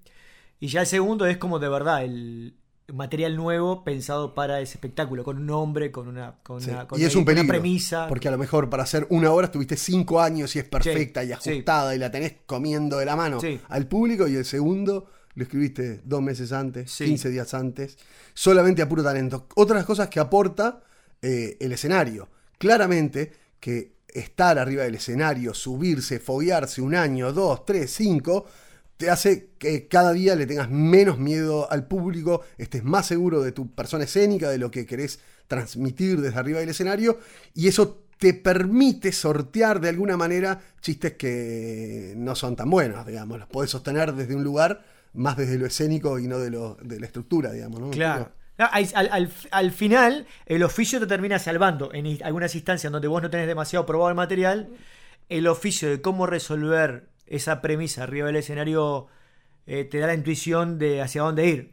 Y 0.60 0.68
ya 0.68 0.80
el 0.80 0.86
segundo 0.86 1.26
es 1.26 1.36
como 1.36 1.58
de 1.58 1.68
verdad 1.68 2.04
el 2.04 2.54
material 2.92 3.36
nuevo 3.36 3.84
pensado 3.84 4.34
para 4.34 4.60
ese 4.60 4.74
espectáculo, 4.74 5.24
con 5.24 5.36
un 5.38 5.46
nombre, 5.46 5.90
con 5.92 6.08
una, 6.08 6.36
con 6.42 6.60
Sí. 6.60 6.70
una, 6.70 6.86
con 6.88 7.00
y 7.00 7.04
es 7.04 7.14
un 7.16 7.24
peligro. 7.24 7.44
una 7.44 7.52
premisa. 7.52 8.06
Porque 8.08 8.28
a 8.28 8.30
lo 8.30 8.38
mejor 8.38 8.68
para 8.68 8.82
hacer 8.82 9.06
una 9.10 9.30
hora 9.30 9.46
estuviste 9.46 9.76
cinco 9.76 10.20
años 10.20 10.54
y 10.56 10.58
es 10.58 10.64
perfecta 10.64 11.20
Sí, 11.22 11.26
y 11.26 11.28
sí. 11.40 11.50
ajustada 11.50 11.94
y 11.94 11.98
la 11.98 12.10
tenés 12.10 12.34
comiendo 12.46 12.98
de 12.98 13.04
la 13.06 13.16
mano 13.16 13.38
al 13.68 13.86
público 13.86 14.26
y 14.28 14.36
el 14.36 14.44
segundo 14.44 15.06
lo 15.34 15.44
escribiste 15.44 16.00
dos 16.04 16.22
meses 16.22 16.52
antes, 16.52 16.90
Sí. 16.90 17.04
15 17.04 17.30
días 17.30 17.54
antes, 17.54 17.96
solamente 18.34 18.82
a 18.82 18.88
puro 18.88 19.02
talento. 19.02 19.46
Otras 19.54 19.84
cosas 19.84 20.08
que 20.08 20.20
aporta 20.20 20.82
eh, 21.20 21.56
el 21.60 21.72
escenario. 21.72 22.28
Claramente 22.58 23.32
que 23.60 23.92
estar 24.08 24.58
arriba 24.58 24.82
del 24.82 24.96
escenario, 24.96 25.54
subirse, 25.54 26.18
foguearse 26.18 26.82
un 26.82 26.94
año, 26.94 27.32
dos, 27.32 27.64
tres, 27.64 27.92
cinco, 27.92 28.44
te 28.96 29.08
hace 29.10 29.50
que 29.58 29.88
cada 29.88 30.12
día 30.12 30.36
le 30.36 30.46
tengas 30.46 30.70
menos 30.70 31.18
miedo 31.18 31.70
al 31.70 31.86
público, 31.86 32.42
estés 32.58 32.84
más 32.84 33.06
seguro 33.06 33.42
de 33.42 33.52
tu 33.52 33.70
persona 33.74 34.04
escénica, 34.04 34.50
de 34.50 34.58
lo 34.58 34.70
que 34.70 34.86
querés 34.86 35.18
transmitir 35.48 36.20
desde 36.20 36.38
arriba 36.38 36.60
del 36.60 36.68
escenario, 36.68 37.18
y 37.54 37.68
eso 37.68 38.04
te 38.18 38.34
permite 38.34 39.10
sortear 39.10 39.80
de 39.80 39.88
alguna 39.88 40.16
manera 40.16 40.60
chistes 40.80 41.14
que 41.14 42.14
no 42.16 42.36
son 42.36 42.54
tan 42.54 42.70
buenos, 42.70 43.04
digamos, 43.06 43.38
los 43.38 43.48
podés 43.48 43.70
sostener 43.70 44.12
desde 44.14 44.36
un 44.36 44.44
lugar 44.44 44.84
más 45.14 45.36
desde 45.36 45.58
lo 45.58 45.66
escénico 45.66 46.18
y 46.18 46.26
no 46.28 46.38
de, 46.38 46.50
lo, 46.50 46.76
de 46.82 46.98
la 47.00 47.06
estructura, 47.06 47.52
digamos. 47.52 47.80
¿no? 47.80 47.90
Claro. 47.90 48.30
Al, 48.58 48.86
al- 48.94 49.08
al- 49.12 49.30
al 49.50 49.70
final, 49.72 50.26
el 50.46 50.62
oficio 50.62 51.00
te 51.00 51.06
termina 51.06 51.38
salvando. 51.38 51.92
En 51.92 52.22
algunas 52.22 52.54
instancias 52.54 52.92
donde 52.92 53.08
vos 53.08 53.20
no 53.22 53.30
tenés 53.30 53.46
demasiado 53.46 53.84
probado 53.86 54.10
el 54.10 54.14
material, 54.14 54.68
el 55.28 55.46
oficio 55.48 55.88
de 55.90 56.00
cómo 56.00 56.26
resolver 56.26 57.08
esa 57.26 57.62
premisa 57.62 58.02
arriba 58.04 58.26
del 58.26 58.36
escenario 58.36 59.06
eh, 59.66 59.84
te 59.84 59.98
da 59.98 60.06
la 60.06 60.14
intuición 60.14 60.78
de 60.78 61.00
hacia 61.02 61.22
dónde 61.22 61.46
ir. 61.46 61.72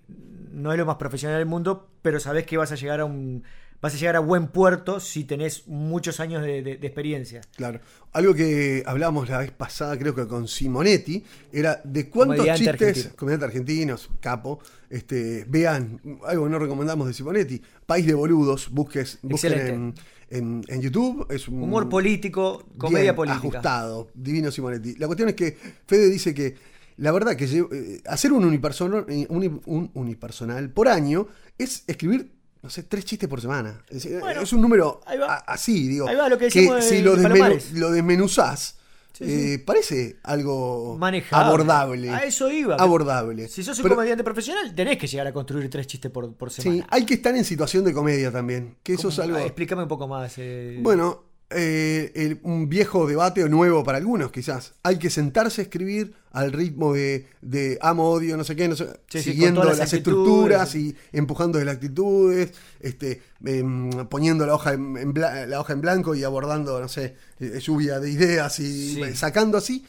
No 0.51 0.72
es 0.72 0.77
lo 0.77 0.86
más 0.86 0.96
profesional 0.96 1.38
del 1.38 1.48
mundo, 1.48 1.89
pero 2.01 2.19
sabés 2.19 2.46
que 2.46 2.58
vas 2.58 2.72
a 2.72 2.75
llegar 2.75 3.01
a 3.01 3.05
un 3.05 3.43
vas 3.81 3.93
a 3.93 3.98
llegar 3.98 4.15
a 4.15 4.19
buen 4.19 4.48
puerto 4.48 5.00
si 5.00 5.24
tenés 5.24 5.67
muchos 5.67 6.19
años 6.19 6.41
de, 6.43 6.62
de- 6.62 6.77
de 6.77 6.88
experiencia. 6.88 7.41
Claro. 7.55 7.79
Algo 8.12 8.33
que 8.33 8.83
hablábamos 8.86 9.29
la 9.29 9.38
vez 9.39 9.51
pasada, 9.51 9.98
creo 9.98 10.13
que 10.15 10.27
con 10.27 10.48
Simonetti, 10.48 11.24
era 11.53 11.79
de 11.83 12.09
cuántos 12.09 12.38
Comediante 12.38 12.59
chistes, 12.65 12.88
argentino. 12.89 13.15
comediantes 13.15 13.48
argentinos, 13.48 14.09
capo, 14.19 14.59
este, 14.89 15.45
vean, 15.48 16.01
algo 16.27 16.45
que 16.45 16.50
no 16.50 16.59
recomendamos 16.59 17.07
de 17.07 17.13
Simonetti, 17.13 17.62
País 17.86 18.05
de 18.05 18.13
Boludos, 18.15 18.69
busques, 18.71 19.19
busquen 19.21 19.53
en, 19.53 19.59
Excelente. 19.59 20.01
en- 20.31 20.63
en 20.67 20.81
YouTube. 20.81 21.27
Es 21.29 21.48
un, 21.48 21.62
Humor 21.63 21.88
político, 21.88 22.65
comedia 22.77 23.03
bien 23.12 23.15
política. 23.15 23.39
ajustado, 23.48 24.09
divino 24.13 24.51
Simonetti. 24.51 24.95
La 24.95 25.07
cuestión 25.07 25.29
es 25.29 25.36
que 25.36 25.57
Fede 25.86 26.09
dice 26.09 26.33
que 26.33 26.55
la 26.98 27.12
verdad 27.13 27.36
que 27.38 27.45
eh, 27.45 28.01
hacer 28.07 28.33
un 28.33 28.43
unipersonal, 28.43 29.05
uni- 29.29 29.62
un 29.67 29.89
unipersonal 29.93 30.69
por 30.71 30.89
año 30.89 31.27
es 31.57 31.83
escribir, 31.88 32.31
no 32.62 32.70
sé, 32.70 32.84
tres 32.84 33.06
chistes 33.06 33.30
por 33.30 33.39
semana. 33.42 33.82
Es, 33.89 34.20
Bueno, 34.20 34.42
es 34.42 34.54
un 34.54 34.62
número 34.62 35.01
así, 35.48 35.88
digo. 35.88 36.08
Ahí 36.08 36.16
va 36.16 36.28
lo 36.30 36.38
que 36.38 36.46
decimos 36.46 36.75
de- 36.78 36.82
si 36.82 37.01
lo, 37.01 37.16
de 37.16 37.28
desmenu- 37.28 37.72
lo 37.74 37.92
desmenuzás, 37.92 38.75
Sí, 39.12 39.25
eh, 39.56 39.60
parece 39.60 40.18
algo 40.24 40.96
Manejable. 40.98 41.46
abordable. 41.48 42.10
A 42.10 42.20
eso 42.24 42.50
iba. 42.50 42.75
Abordable. 42.75 43.50
Si 43.50 43.63
sos 43.63 43.78
un 43.80 43.84
Pero- 43.84 43.96
comediante 43.96 44.24
profesional, 44.24 44.74
tenés 44.74 44.98
que 44.98 45.08
llegar 45.08 45.28
a 45.28 45.34
construir 45.34 45.70
tres 45.70 45.88
chistes 45.88 46.10
por, 46.10 46.34
por 46.36 46.51
Sí, 46.51 46.62
semana. 46.62 46.88
hay 46.89 47.06
que 47.06 47.16
estar 47.16 47.36
en 47.36 47.44
situación 47.44 47.84
de 47.84 47.92
comedia 47.94 48.32
también. 48.32 48.78
Que 48.82 48.94
eso 48.94 49.10
es 49.10 49.20
algo. 49.20 49.38
Explícame 49.39 49.82
un 49.84 49.88
poco 49.89 50.08
más. 50.08 50.34
eh. 50.38 50.78
Bueno, 50.82 51.24
eh, 51.51 52.12
el- 52.15 52.39
un 52.44 52.70
viejo 52.70 53.08
debate 53.08 53.44
o 53.44 53.50
nuevo 53.50 53.84
para 53.84 53.98
algunos, 53.98 54.32
quizás. 54.32 54.74
Hay 54.84 55.00
que 55.00 55.10
sentarse 55.10 55.62
a 55.62 55.63
escribir 55.63 56.13
al 56.32 56.51
ritmo 56.51 56.94
de, 56.94 57.25
de 57.41 57.79
amo, 57.82 58.10
odio, 58.12 58.38
no 58.38 58.44
sé 58.44 58.56
qué, 58.56 58.68
no 58.68 58.75
sé, 58.75 58.86
Sí, 59.08 59.24
siguiendo 59.24 59.63
las 59.63 59.79
las 59.79 59.94
estructuras 59.94 60.75
y 60.75 60.96
empujando 61.12 61.58
de 61.58 61.65
las 61.65 61.75
actitudes, 61.75 62.51
este, 62.79 63.22
em, 63.44 63.89
poniendo 64.10 64.46
la 64.46 64.53
hoja 64.53 64.74
en, 64.74 65.13
la 65.15 65.60
hoja 65.60 65.74
en 65.74 65.82
blanco 65.82 66.13
y 66.13 66.24
abordando, 66.24 66.79
no 66.79 66.88
sé, 66.88 67.15
eh, 67.39 67.60
lluvia 67.60 68.00
de 68.00 68.12
ideas 68.12 68.60
y 68.60 68.96
Sí. 68.96 69.15
sacando 69.15 69.58
así. 69.58 69.84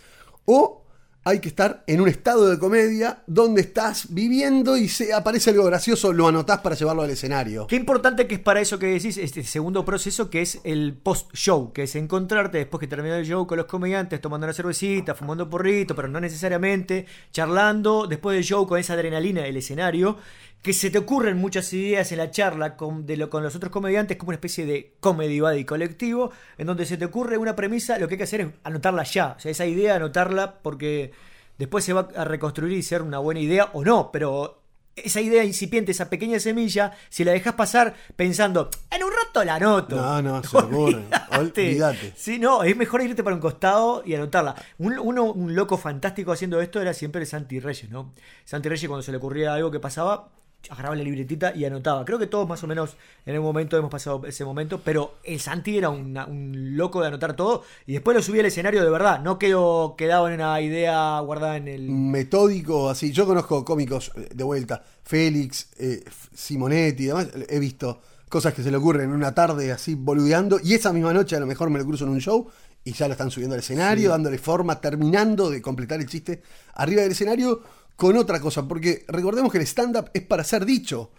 O 0.47 0.83
hay 1.23 1.41
que 1.41 1.49
estar 1.49 1.85
en 1.87 2.01
un 2.01 2.09
estado 2.09 2.49
de 2.49 2.59
comedia 2.59 3.23
donde 3.27 3.61
estás 3.61 4.13
viviendo 4.13 4.77
y 4.77 4.89
se 4.89 5.13
aparece 5.13 5.51
algo 5.51 5.65
gracioso, 5.65 6.13
lo 6.13 6.27
anotás 6.27 6.61
para 6.61 6.75
llevarlo 6.75 7.03
al 7.03 7.11
escenario. 7.11 7.67
Qué 7.67 7.77
importante 7.77 8.27
que 8.27 8.37
es 8.37 8.41
para 8.41 8.61
eso 8.61 8.79
que 8.79 8.87
decís, 8.87 9.19
este 9.19 9.45
segundo 9.45 9.85
proceso 9.85 10.31
que 10.31 10.41
es 10.41 10.61
el 10.65 10.95
post-show, 10.95 11.73
que 11.73 11.83
es 11.83 11.95
encontrarte 11.95 12.59
después 12.59 12.81
que 12.81 12.87
termina 12.87 13.19
el 13.19 13.27
show 13.27 13.47
con 13.47 13.59
los 13.59 13.67
comediantes, 13.67 14.21
tomando 14.21 14.47
una 14.47 14.55
cervecita, 14.55 15.15
fumando 15.15 15.51
porrito, 15.51 15.95
pero 15.95 16.09
no 16.09 16.21
necesariamente, 16.21 17.07
charlando 17.33 18.07
después 18.07 18.35
del 18.35 18.45
show 18.45 18.67
con 18.67 18.79
esa 18.79 18.95
adrenalina 18.95 19.43
del 19.43 19.59
escenario, 19.59 20.17
que 20.63 20.73
se 20.75 20.91
te 20.91 20.99
ocurren 20.99 21.39
muchas 21.39 21.73
ideas 21.73 22.13
en 22.13 22.19
la 22.19 22.31
charla 22.31 22.77
con, 22.77 23.07
de 23.07 23.17
lo- 23.17 23.31
con 23.31 23.43
los 23.43 23.55
otros 23.57 23.73
comediantes, 23.73 24.17
como 24.19 24.29
una 24.31 24.37
especie 24.37 24.67
de 24.67 24.95
comedy 25.01 25.41
buddy 25.41 25.65
colectivo, 25.65 26.31
en 26.59 26.67
donde 26.67 26.85
se 26.85 26.97
te 26.99 27.07
ocurre 27.07 27.39
una 27.39 27.57
premisa, 27.57 27.99
lo 27.99 28.09
que 28.09 28.15
hay 28.15 28.19
que 28.19 28.25
hacer 28.25 28.41
es 28.43 28.49
anotarla 28.65 29.03
ya, 29.05 29.35
o 29.37 29.41
sea, 29.41 29.51
esa 29.51 29.65
idea 29.67 29.97
anotarla 29.97 30.59
porque 30.63 31.13
después 31.57 31.85
se 31.85 31.93
va 31.95 32.09
a 32.15 32.25
reconstruir 32.25 32.77
y 32.77 32.83
ser 32.83 33.01
una 33.03 33.19
buena 33.19 33.41
idea 33.41 33.71
o 33.73 33.85
no, 33.85 34.11
pero 34.13 34.59
esa 34.97 35.23
idea 35.23 35.45
incipiente, 35.45 35.93
esa 35.93 36.11
pequeña 36.11 36.39
semilla, 36.41 36.93
si 37.09 37.25
la 37.25 37.33
dejas 37.33 37.55
pasar 37.55 37.95
pensando, 38.17 38.69
en 38.91 39.03
un 39.03 39.11
rato 39.13 39.43
la 39.45 39.55
anoto. 39.55 39.97
No, 39.97 40.21
no, 40.21 40.43
se 40.45 40.57
ocurre. 40.59 41.05
Olvídate. 41.39 42.13
Sí, 42.17 42.39
no, 42.39 42.63
es 42.65 42.77
mejor 42.77 43.01
irte 43.01 43.23
para 43.23 43.35
un 43.35 43.41
costado 43.41 44.03
y 44.05 44.15
anotarla. 44.15 44.55
Un, 44.79 44.99
uno- 44.99 45.33
un 45.33 45.55
loco 45.55 45.79
fantástico 45.79 46.33
haciendo 46.33 46.61
esto 46.61 46.83
era 46.83 46.93
siempre 46.93 47.25
Santi 47.25 47.61
Reyes, 47.61 47.89
¿no? 47.91 48.13
Santi 48.45 48.69
Reyes 48.69 48.89
cuando 48.89 49.03
se 49.03 49.11
le 49.11 49.17
ocurría 49.17 49.55
algo 49.55 49.71
que 49.71 49.81
pasaba, 49.81 50.29
agarraba 50.69 50.95
la 50.95 51.03
libretita 51.03 51.55
y 51.55 51.65
anotaba. 51.65 52.05
Creo 52.05 52.19
que 52.19 52.27
todos 52.27 52.49
más 52.49 52.63
o 52.63 52.67
menos 52.67 52.97
en 53.27 53.35
algún 53.35 53.49
momento 53.49 53.77
hemos 53.79 53.91
pasado 53.91 54.23
ese 54.27 54.45
momento, 54.45 54.81
pero 54.85 55.15
el 55.25 55.41
Santi 55.41 55.79
era 55.79 55.89
una- 55.91 56.27
un 56.27 56.77
loco 56.77 57.01
de 57.01 57.09
anotar 57.09 57.35
todo 57.35 57.65
y 57.87 57.93
después 57.95 58.17
lo 58.17 58.23
subía 58.23 58.41
al 58.43 58.47
escenario 58.47 58.85
de 58.85 58.91
verdad, 58.91 59.21
no 59.23 59.39
quedó 59.39 59.97
quedaba 59.97 60.29
en 60.29 60.35
una 60.41 60.61
idea 60.61 61.19
guardada 61.21 61.57
en 61.57 61.69
el... 61.69 61.89
metódico, 61.89 62.91
así. 62.91 63.11
Yo 63.13 63.27
conozco 63.27 63.65
cómicos 63.65 64.13
eh, 64.17 64.29
de 64.35 64.45
vuelta, 64.45 64.85
Félix, 65.03 65.69
eh, 65.79 66.05
Simonetti 66.35 67.05
y 67.05 67.07
demás. 67.07 67.29
He 67.49 67.59
visto 67.59 68.01
cosas 68.29 68.55
que 68.55 68.63
se 68.63 68.71
le 68.71 68.77
ocurren 68.77 69.07
en 69.11 69.17
una 69.17 69.35
tarde 69.35 69.73
así 69.73 69.95
boludeando 69.95 70.61
y 70.63 70.75
esa 70.75 70.93
misma 70.93 71.13
noche 71.13 71.35
a 71.37 71.41
lo 71.41 71.47
mejor 71.47 71.69
me 71.71 71.79
lo 71.81 71.85
cruzo 71.87 72.05
en 72.05 72.11
un 72.11 72.21
show 72.21 72.49
y 72.85 72.93
ya 72.93 73.09
lo 73.09 73.13
están 73.13 73.31
subiendo 73.31 73.55
al 73.55 73.61
escenario, 73.61 74.09
dándole 74.11 74.39
forma, 74.39 74.81
terminando 74.81 75.51
de 75.51 75.61
completar 75.61 76.01
el 76.01 76.07
chiste 76.07 76.43
arriba 76.75 77.03
del 77.03 77.11
escenario 77.13 77.61
con 78.01 78.17
otra 78.17 78.41
cosa, 78.41 78.67
porque 78.67 79.05
recordemos 79.09 79.53
que 79.53 79.59
el 79.59 79.67
stand-up 79.67 80.09
es 80.15 80.23
para 80.23 80.43
ser 80.43 80.65
dicho. 80.65 81.13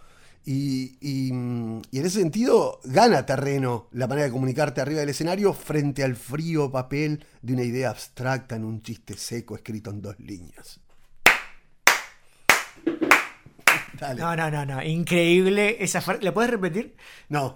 Y, 0.44 0.96
y, 1.00 1.28
y 1.92 1.98
en 2.00 2.06
ese 2.06 2.18
sentido 2.18 2.80
gana 2.82 3.24
terreno 3.24 3.86
la 3.92 4.08
manera 4.08 4.26
de 4.26 4.32
comunicarte 4.32 4.80
arriba 4.80 4.98
del 4.98 5.10
escenario 5.10 5.52
frente 5.52 6.02
al 6.02 6.16
frío 6.16 6.72
papel 6.72 7.24
de 7.40 7.52
una 7.52 7.62
idea 7.62 7.90
abstracta 7.90 8.56
en 8.56 8.64
un 8.64 8.82
chiste 8.82 9.16
seco 9.16 9.54
escrito 9.54 9.90
en 9.90 10.02
dos 10.02 10.18
líneas. 10.18 10.80
Dale. 14.00 14.20
No, 14.20 14.34
no, 14.34 14.50
no, 14.50 14.66
no, 14.66 14.82
increíble 14.82 15.76
esa 15.78 16.00
frase. 16.00 16.24
¿La 16.24 16.34
puedes 16.34 16.50
repetir? 16.50 16.96
No, 17.28 17.54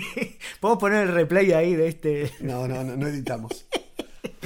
Podemos 0.60 0.80
poner 0.80 1.08
el 1.08 1.14
replay 1.14 1.52
ahí 1.52 1.74
de 1.74 1.88
este... 1.88 2.32
no, 2.40 2.66
no, 2.66 2.82
no, 2.82 2.96
no 2.96 3.06
editamos. 3.06 3.66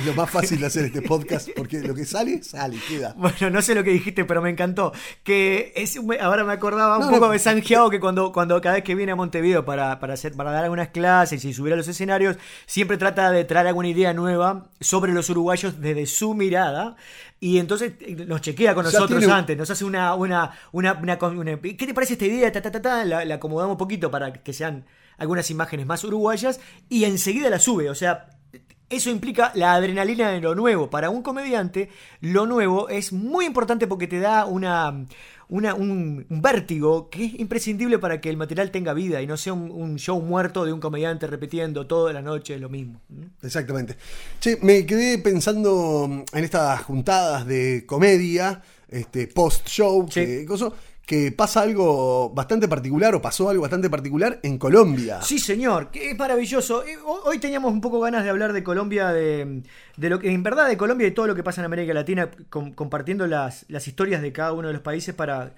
Lo 0.06 0.14
más 0.14 0.30
fácil 0.30 0.58
de 0.60 0.66
hacer 0.66 0.86
este 0.86 1.02
podcast 1.02 1.50
porque 1.54 1.80
lo 1.80 1.94
que 1.94 2.04
sale, 2.06 2.42
sale, 2.42 2.78
queda. 2.88 3.14
Bueno, 3.16 3.50
no 3.50 3.60
sé 3.60 3.74
lo 3.74 3.84
que 3.84 3.90
dijiste, 3.90 4.24
pero 4.24 4.40
me 4.40 4.48
encantó. 4.50 4.92
Que 5.22 5.72
es, 5.76 5.98
ahora 6.20 6.44
me 6.44 6.52
acordaba 6.52 6.96
un 6.98 7.06
No, 7.06 7.10
poco 7.10 7.26
no. 7.26 7.32
de 7.32 7.38
San 7.38 7.60
Giao 7.62 7.90
que 7.90 8.00
cuando, 8.00 8.32
cuando 8.32 8.58
cada 8.62 8.76
vez 8.76 8.84
que 8.84 8.94
viene 8.94 9.12
a 9.12 9.16
Montevideo 9.16 9.64
para, 9.66 9.98
para, 10.00 10.14
hacer, 10.14 10.32
para 10.34 10.50
dar 10.50 10.64
algunas 10.64 10.88
clases 10.88 11.44
y 11.44 11.52
subir 11.52 11.74
a 11.74 11.76
los 11.76 11.88
escenarios, 11.88 12.36
siempre 12.66 12.96
trata 12.96 13.30
de 13.30 13.44
traer 13.44 13.66
alguna 13.66 13.88
idea 13.88 14.14
nueva 14.14 14.70
sobre 14.80 15.12
los 15.12 15.28
uruguayos 15.28 15.78
desde 15.80 16.06
su 16.06 16.32
mirada. 16.34 16.96
Y 17.38 17.58
entonces 17.58 17.92
eh, 18.00 18.14
nos 18.26 18.40
chequea 18.40 18.74
con 18.74 18.84
nosotros 18.84 19.18
tiene 19.18 19.32
antes, 19.32 19.58
nos 19.58 19.68
hace 19.70 19.84
una, 19.84 20.14
una, 20.14 20.52
una, 20.72 20.94
una- 20.94 21.18
una- 21.26 21.60
¿Qué 21.60 21.74
te 21.86 21.92
parece 21.92 22.14
esta 22.14 22.24
idea? 22.24 22.50
Ta, 22.50 22.62
ta, 22.62 22.70
ta, 22.70 22.80
ta, 22.80 23.04
la, 23.04 23.24
la 23.26 23.34
acomodamos 23.34 23.72
un 23.74 23.78
poquito 23.78 24.10
para 24.10 24.32
que 24.32 24.52
sean 24.54 24.86
algunas 25.18 25.50
imágenes 25.50 25.84
más 25.86 26.02
uruguayas 26.04 26.60
y 26.88 27.04
enseguida 27.04 27.50
la 27.50 27.58
sube. 27.58 27.90
O 27.90 27.94
sea, 27.94 28.28
eso 28.88 29.10
implica 29.10 29.50
la 29.54 29.74
adrenalina 29.74 30.30
de 30.30 30.40
lo 30.40 30.54
nuevo. 30.54 30.88
Para 30.90 31.10
un 31.10 31.22
comediante, 31.22 31.88
lo 32.20 32.46
nuevo 32.46 32.88
es 32.88 33.12
muy 33.12 33.44
importante 33.46 33.86
porque 33.86 34.06
te 34.06 34.20
da 34.20 34.44
una, 34.46 35.06
una- 35.48 35.74
un, 35.74 36.24
un 36.28 36.42
vértigo 36.42 37.08
que 37.10 37.24
es 37.24 37.34
imprescindible 37.40 37.98
para 37.98 38.20
que 38.20 38.30
el 38.30 38.36
material 38.36 38.70
tenga 38.70 38.92
vida 38.94 39.20
y 39.22 39.26
no 39.26 39.36
sea 39.36 39.52
un, 39.54 39.70
un 39.70 39.96
show 39.96 40.20
muerto 40.22 40.64
de 40.64 40.72
un 40.72 40.80
comediante 40.80 41.26
repitiendo 41.26 41.86
toda 41.86 42.12
la 42.12 42.22
noche 42.22 42.58
lo 42.58 42.68
mismo. 42.68 43.00
¿Mm? 43.08 43.22
Exactamente. 43.46 43.96
Che, 44.40 44.58
me 44.62 44.86
quedé 44.86 45.18
pensando 45.18 46.24
en 46.32 46.44
estas 46.44 46.82
juntadas 46.82 47.46
de 47.46 47.84
comedia, 47.86 48.62
este, 48.88 49.26
post-show, 49.26 50.06
Sí. 50.08 50.20
que, 50.20 50.46
que 51.06 51.30
pasa 51.32 51.62
algo 51.62 52.30
bastante 52.30 52.66
particular 52.68 53.14
o 53.14 53.22
pasó 53.22 53.48
algo 53.48 53.62
bastante 53.62 53.88
particular 53.88 54.40
en 54.42 54.58
Colombia. 54.58 55.22
Sí, 55.22 55.38
señor, 55.38 55.90
que 55.92 56.10
es 56.10 56.18
maravilloso. 56.18 56.84
Eh, 56.84 56.96
ho- 57.04 57.22
Hoy 57.24 57.38
teníamos 57.38 57.72
un 57.72 57.80
poco 57.80 58.00
ganas 58.00 58.24
de 58.24 58.30
hablar 58.30 58.52
de 58.52 58.64
Colombia, 58.64 59.12
de, 59.12 59.62
de 59.96 60.10
lo 60.10 60.18
que, 60.18 60.32
en 60.32 60.42
verdad, 60.42 60.66
de 60.68 60.76
Colombia 60.76 61.06
y 61.06 61.12
todo 61.12 61.28
lo 61.28 61.36
que 61.36 61.44
pasa 61.44 61.60
en 61.60 61.66
América 61.66 61.94
Latina, 61.94 62.28
com- 62.50 62.72
compartiendo 62.72 63.26
las, 63.28 63.64
las 63.68 63.86
historias 63.86 64.20
de 64.20 64.32
cada 64.32 64.52
uno 64.52 64.66
de 64.66 64.74
los 64.74 64.82
países 64.82 65.14
para 65.14 65.54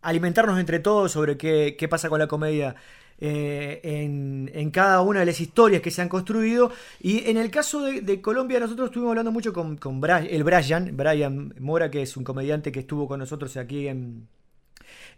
alimentarnos 0.00 0.58
entre 0.58 0.78
todos 0.78 1.12
sobre 1.12 1.36
qué, 1.36 1.76
qué 1.78 1.86
pasa 1.88 2.08
con 2.08 2.18
la 2.20 2.26
comedia 2.28 2.74
eh, 3.20 3.80
en, 3.82 4.50
en 4.54 4.70
cada 4.70 5.02
una 5.02 5.20
de 5.20 5.26
las 5.26 5.40
historias 5.40 5.82
que 5.82 5.90
se 5.90 6.00
han 6.00 6.08
construido. 6.08 6.70
Y 7.00 7.28
en 7.28 7.36
el 7.36 7.50
caso 7.50 7.82
de, 7.82 8.20
Colombia, 8.22 8.58
nosotros 8.60 8.86
estuvimos 8.88 9.10
hablando 9.10 9.32
mucho 9.32 9.52
con, 9.52 9.76
con 9.76 10.00
Bra- 10.00 10.26
el 10.30 10.44
Brian, 10.44 10.96
Brian 10.96 11.54
Mora, 11.58 11.90
que 11.90 12.00
es 12.02 12.16
un 12.16 12.24
comediante 12.24 12.72
que 12.72 12.80
estuvo 12.80 13.06
con 13.08 13.18
nosotros 13.18 13.56
aquí 13.58 13.88
en, 13.88 14.28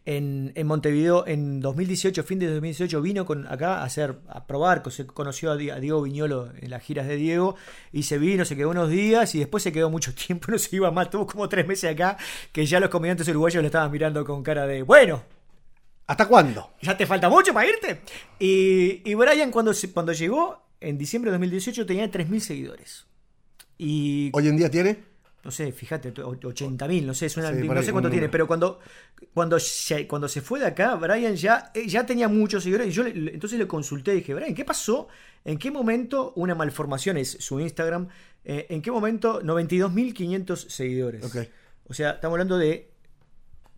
en, 0.06 0.52
en 0.54 0.66
Montevideo 0.66 1.26
en 1.26 1.60
2018, 1.60 2.22
fin 2.24 2.38
de 2.38 2.46
2018, 2.46 3.00
vino 3.02 3.24
con, 3.26 3.46
acá 3.46 3.78
a 3.78 3.84
hacer, 3.84 4.16
a 4.28 4.46
probar, 4.46 4.82
se 4.90 5.06
conoció 5.06 5.50
a, 5.52 5.56
Di- 5.56 5.70
a 5.70 5.76
Diego 5.80 6.02
Viñolo 6.02 6.50
en 6.58 6.70
las 6.70 6.82
giras 6.82 7.06
de 7.06 7.16
Diego, 7.16 7.54
y 7.92 8.04
se 8.04 8.18
vino, 8.18 8.44
se 8.44 8.56
quedó 8.56 8.70
unos 8.70 8.88
días 8.90 9.34
y 9.34 9.38
después 9.40 9.62
se 9.62 9.72
quedó 9.72 9.90
mucho 9.90 10.14
tiempo, 10.26 10.50
no 10.52 10.58
se 10.58 10.74
iba 10.76 10.90
más, 10.90 11.10
tuvo 11.10 11.26
como 11.26 11.48
tres 11.48 11.66
meses 11.66 11.92
acá, 11.92 12.16
que 12.52 12.64
ya 12.66 12.80
los 12.80 12.88
comediantes 12.90 13.28
uruguayos 13.28 13.62
lo 13.62 13.66
estaban 13.66 13.90
mirando 13.90 14.24
con 14.24 14.42
cara 14.42 14.66
de, 14.66 14.82
bueno, 14.82 15.22
¿Hasta 16.06 16.26
cuándo? 16.26 16.70
¿ya 16.82 16.96
te 16.96 17.06
falta 17.06 17.28
mucho 17.28 17.54
para 17.54 17.68
irte? 17.68 18.00
Y, 18.40 19.08
y 19.08 19.14
Brian 19.14 19.50
cuando, 19.52 19.72
se- 19.72 19.92
cuando 19.92 20.12
llegó, 20.12 20.60
en 20.80 20.98
diciembre 20.98 21.30
de 21.30 21.36
2018, 21.36 21.86
tenía 21.86 22.10
3.000 22.10 22.40
seguidores. 22.40 23.06
Y 23.78 24.30
¿Hoy 24.32 24.48
en 24.48 24.56
día 24.56 24.70
tiene? 24.70 24.98
No 25.42 25.50
sé, 25.50 25.72
fíjate, 25.72 26.12
80 26.22 26.86
mil, 26.88 27.06
no 27.06 27.14
sé, 27.14 27.28
Sí, 27.50 27.56
no 27.80 27.82
sé 27.86 27.92
cuánto 27.92 28.08
tiene, 28.10 28.28
pero 28.28 28.46
cuando, 28.46 28.80
cuando, 29.32 29.58
se, 29.58 30.06
cuando 30.06 30.28
se 30.28 30.40
fue 30.42 30.58
de 30.60 30.66
acá, 30.66 30.94
Brian 30.96 31.34
ya, 31.36 31.70
eh, 31.74 31.86
ya 31.88 32.04
tenía 32.04 32.28
muchos 32.28 32.62
seguidores 32.62 32.88
y 32.88 32.90
yo 32.92 33.02
le- 33.04 33.32
entonces 33.34 33.58
le 33.58 33.66
consulté 33.66 34.12
y 34.12 34.16
dije, 34.16 34.34
Brian, 34.34 34.54
¿qué 34.54 34.64
pasó? 34.64 35.08
¿En 35.44 35.58
qué 35.58 35.70
momento 35.70 36.32
una 36.36 36.54
malformación 36.54 37.16
es 37.16 37.36
su 37.40 37.58
Instagram? 37.60 38.08
eh, 38.44 38.66
¿En 38.70 38.80
qué 38.82 38.90
momento 38.90 39.42
92.500 39.42 40.56
seguidores? 40.68 41.24
O 41.88 41.94
sea, 41.94 42.12
estamos 42.12 42.34
hablando 42.34 42.56
de 42.58 42.90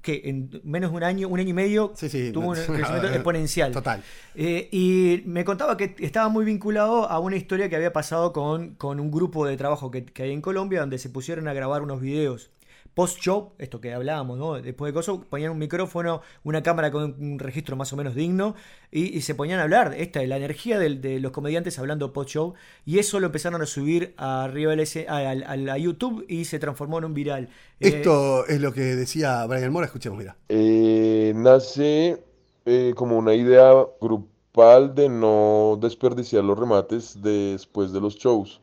que 0.02 0.22
en 0.24 0.60
menos 0.64 0.90
de 0.90 0.96
un 0.98 1.04
año, 1.04 1.28
un 1.28 1.40
año 1.40 1.48
y 1.50 1.52
medio, 1.52 1.92
Sí, 1.94 2.08
sí, 2.08 2.30
tuvo 2.32 2.48
un 2.48 2.54
crecimiento 2.66 3.08
no, 3.08 3.14
exponencial. 3.14 3.72
total. 3.72 4.02
Eh, 4.34 4.68
y 4.70 5.22
me 5.26 5.44
contaba 5.44 5.76
que 5.76 5.94
estaba 6.00 6.28
muy 6.28 6.44
vinculado 6.44 7.08
a 7.08 7.18
una 7.20 7.36
historia 7.36 7.68
que 7.68 7.76
había 7.76 7.92
pasado 7.92 8.32
con, 8.32 8.74
con 8.74 9.00
un 9.00 9.10
grupo 9.10 9.46
de 9.46 9.56
trabajo 9.56 9.90
que, 9.90 10.04
que 10.04 10.24
hay 10.24 10.32
en 10.32 10.40
Colombia, 10.42 10.80
donde 10.80 10.98
se 10.98 11.08
pusieron 11.08 11.48
a 11.48 11.52
grabar 11.54 11.82
unos 11.82 12.00
videos 12.00 12.50
post-show, 12.94 13.52
esto 13.58 13.80
que 13.80 13.94
hablábamos, 13.94 14.38
¿no? 14.38 14.60
Después 14.60 14.90
de 14.90 14.94
cosas, 14.94 15.16
ponían 15.30 15.52
un 15.52 15.58
micrófono, 15.58 16.20
una 16.44 16.62
cámara 16.62 16.90
con 16.90 17.16
un 17.18 17.38
registro 17.38 17.74
más 17.74 17.92
o 17.92 17.96
menos 17.96 18.14
digno 18.14 18.54
y, 18.90 19.16
y 19.16 19.22
se 19.22 19.34
ponían 19.34 19.60
a 19.60 19.62
hablar. 19.62 19.94
Esta 19.96 20.22
es 20.22 20.28
la 20.28 20.36
energía 20.36 20.78
del- 20.78 21.00
de 21.00 21.18
los 21.20 21.32
comediantes 21.32 21.78
hablando 21.78 22.12
post-show 22.12 22.54
y 22.84 22.98
eso 22.98 23.18
lo 23.18 23.26
empezaron 23.26 23.62
a 23.62 23.66
subir 23.66 24.14
a, 24.18 24.44
a- 24.44 25.30
a 25.30 25.56
la 25.56 25.78
YouTube 25.78 26.24
y 26.28 26.44
se 26.44 26.58
transformó 26.58 26.98
en 26.98 27.04
un 27.06 27.14
viral. 27.14 27.48
Eh, 27.80 27.88
Esto 27.88 28.46
es 28.46 28.60
lo 28.60 28.72
que 28.72 28.82
decía 28.82 29.44
Brian 29.46 29.72
Mora, 29.72 29.86
escuchemos, 29.86 30.18
mira. 30.18 30.36
Eh, 30.50 31.32
nace 31.34 32.22
eh, 32.66 32.92
como 32.94 33.16
una 33.18 33.34
idea 33.34 33.72
grupal 34.00 34.94
de 34.94 35.08
no 35.08 35.78
desperdiciar 35.80 36.44
los 36.44 36.58
remates 36.58 37.22
después 37.22 37.90
de 37.92 38.00
los 38.00 38.16
shows. 38.16 38.60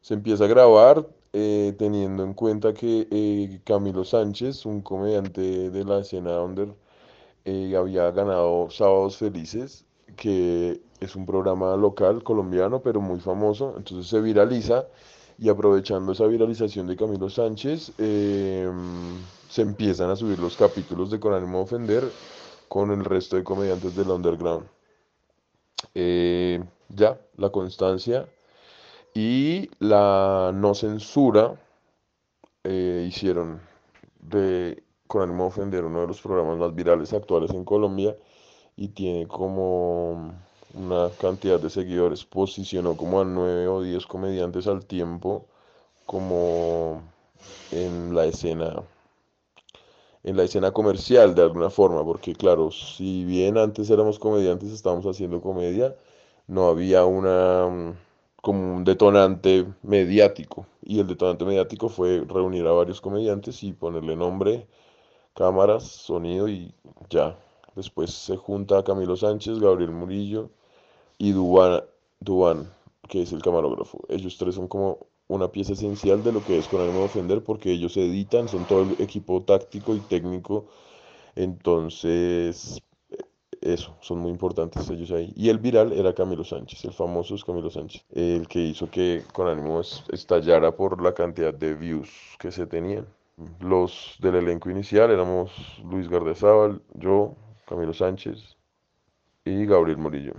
Se 0.00 0.14
empieza 0.14 0.44
a 0.44 0.48
grabar 0.48 1.06
eh, 1.38 1.74
teniendo 1.76 2.24
en 2.24 2.32
cuenta 2.32 2.72
que 2.72 3.06
eh, 3.10 3.60
Camilo 3.62 4.06
Sánchez, 4.06 4.64
un 4.64 4.80
comediante 4.80 5.68
de 5.68 5.84
la 5.84 5.98
escena 5.98 6.40
under, 6.40 6.74
eh, 7.44 7.76
había 7.76 8.10
ganado 8.10 8.70
Sábados 8.70 9.18
Felices, 9.18 9.84
que 10.16 10.80
es 10.98 11.14
un 11.14 11.26
programa 11.26 11.76
local 11.76 12.22
colombiano, 12.22 12.80
pero 12.80 13.02
muy 13.02 13.20
famoso. 13.20 13.74
Entonces 13.76 14.06
se 14.08 14.18
viraliza 14.22 14.86
y 15.38 15.50
aprovechando 15.50 16.12
esa 16.12 16.26
viralización 16.26 16.86
de 16.86 16.96
Camilo 16.96 17.28
Sánchez, 17.28 17.92
se 17.98 19.62
empiezan 19.62 20.08
a 20.08 20.16
subir 20.16 20.38
los 20.38 20.56
capítulos 20.56 21.10
de 21.10 21.20
Con 21.20 21.34
ánimo 21.34 21.58
de 21.58 21.64
ofender 21.64 22.04
con 22.68 22.90
el 22.92 23.04
resto 23.04 23.36
de 23.36 23.44
comediantes 23.44 23.94
del 23.94 24.08
underground. 24.08 24.66
Ya, 26.88 27.20
la 27.36 27.50
constancia 27.50 28.26
y 29.16 29.70
la 29.78 30.52
no 30.54 30.74
censura 30.74 31.58
eh, 32.64 33.06
hicieron 33.08 33.62
de 34.20 34.82
Con 35.06 35.22
ánimo 35.22 35.44
de 35.44 35.48
ofender 35.48 35.84
uno 35.86 36.02
de 36.02 36.08
los 36.08 36.20
programas 36.20 36.58
más 36.58 36.74
virales 36.74 37.14
actuales 37.14 37.50
en 37.52 37.64
Colombia 37.64 38.14
y 38.76 38.88
tiene 38.88 39.26
como 39.26 40.34
una 40.74 41.08
cantidad 41.18 41.58
de 41.58 41.70
seguidores, 41.70 42.26
posicionó 42.26 42.94
como 42.96 43.20
a 43.22 43.24
nueve 43.24 43.66
o 43.68 43.80
diez 43.80 44.04
comediantes 44.06 44.66
al 44.66 44.84
tiempo 44.84 45.46
como 46.04 47.00
en 47.72 48.14
la 48.14 48.26
escena 48.26 48.82
en 50.24 50.36
la 50.36 50.42
escena 50.42 50.72
comercial 50.72 51.34
de 51.34 51.42
alguna 51.42 51.70
forma, 51.70 52.04
porque 52.04 52.34
claro, 52.34 52.70
si 52.70 53.24
bien 53.24 53.56
antes 53.56 53.88
éramos 53.88 54.18
comediantes, 54.18 54.72
estábamos 54.72 55.06
haciendo 55.06 55.40
comedia, 55.40 55.94
no 56.48 56.68
había 56.68 57.04
una 57.06 57.94
como 58.46 58.76
un 58.76 58.84
detonante 58.84 59.66
mediático 59.82 60.68
y 60.80 61.00
el 61.00 61.08
detonante 61.08 61.44
mediático 61.44 61.88
fue 61.88 62.24
reunir 62.28 62.64
a 62.68 62.70
varios 62.70 63.00
comediantes 63.00 63.64
y 63.64 63.72
ponerle 63.72 64.14
nombre, 64.14 64.68
cámaras, 65.34 65.82
sonido 65.82 66.48
y 66.48 66.72
ya. 67.10 67.36
Después 67.74 68.12
se 68.12 68.36
junta 68.36 68.84
Camilo 68.84 69.16
Sánchez, 69.16 69.58
Gabriel 69.58 69.90
Murillo 69.90 70.50
y 71.18 71.32
Dubán, 71.32 71.82
Dubán, 72.20 72.72
que 73.08 73.22
es 73.22 73.32
el 73.32 73.42
camarógrafo. 73.42 73.98
Ellos 74.08 74.38
tres 74.38 74.54
son 74.54 74.68
como 74.68 75.08
una 75.26 75.50
pieza 75.50 75.72
esencial 75.72 76.22
de 76.22 76.30
lo 76.30 76.44
que 76.44 76.56
es 76.56 76.68
con 76.68 76.80
ánimo 76.80 77.00
de 77.00 77.06
ofender 77.06 77.42
porque 77.42 77.72
ellos 77.72 77.96
editan, 77.96 78.48
son 78.48 78.64
todo 78.68 78.82
el 78.82 79.02
equipo 79.02 79.42
táctico 79.42 79.96
y 79.96 80.00
técnico. 80.02 80.66
Entonces, 81.34 82.80
eso, 83.72 83.96
son 84.00 84.18
muy 84.18 84.30
importantes 84.30 84.88
ellos 84.90 85.10
ahí. 85.10 85.32
Y 85.36 85.48
el 85.48 85.58
viral 85.58 85.92
era 85.92 86.12
Camilo 86.14 86.44
Sánchez, 86.44 86.84
el 86.84 86.92
famoso 86.92 87.34
es 87.34 87.44
Camilo 87.44 87.70
Sánchez, 87.70 88.04
el 88.12 88.46
que 88.48 88.60
hizo 88.60 88.90
que 88.90 89.22
con 89.32 89.48
ánimo 89.48 89.80
es- 89.80 90.02
estallara 90.12 90.72
por 90.76 91.02
la 91.02 91.12
cantidad 91.12 91.52
de 91.54 91.74
views 91.74 92.08
que 92.38 92.50
se 92.52 92.66
tenían. 92.66 93.06
Los 93.60 94.16
del 94.20 94.36
elenco 94.36 94.70
inicial 94.70 95.10
éramos 95.10 95.50
Luis 95.84 96.08
Gardezábal, 96.08 96.80
yo, 96.94 97.34
Camilo 97.68 97.92
Sánchez 97.92 98.56
y 99.44 99.66
Gabriel 99.66 99.98
Murillo. 99.98 100.32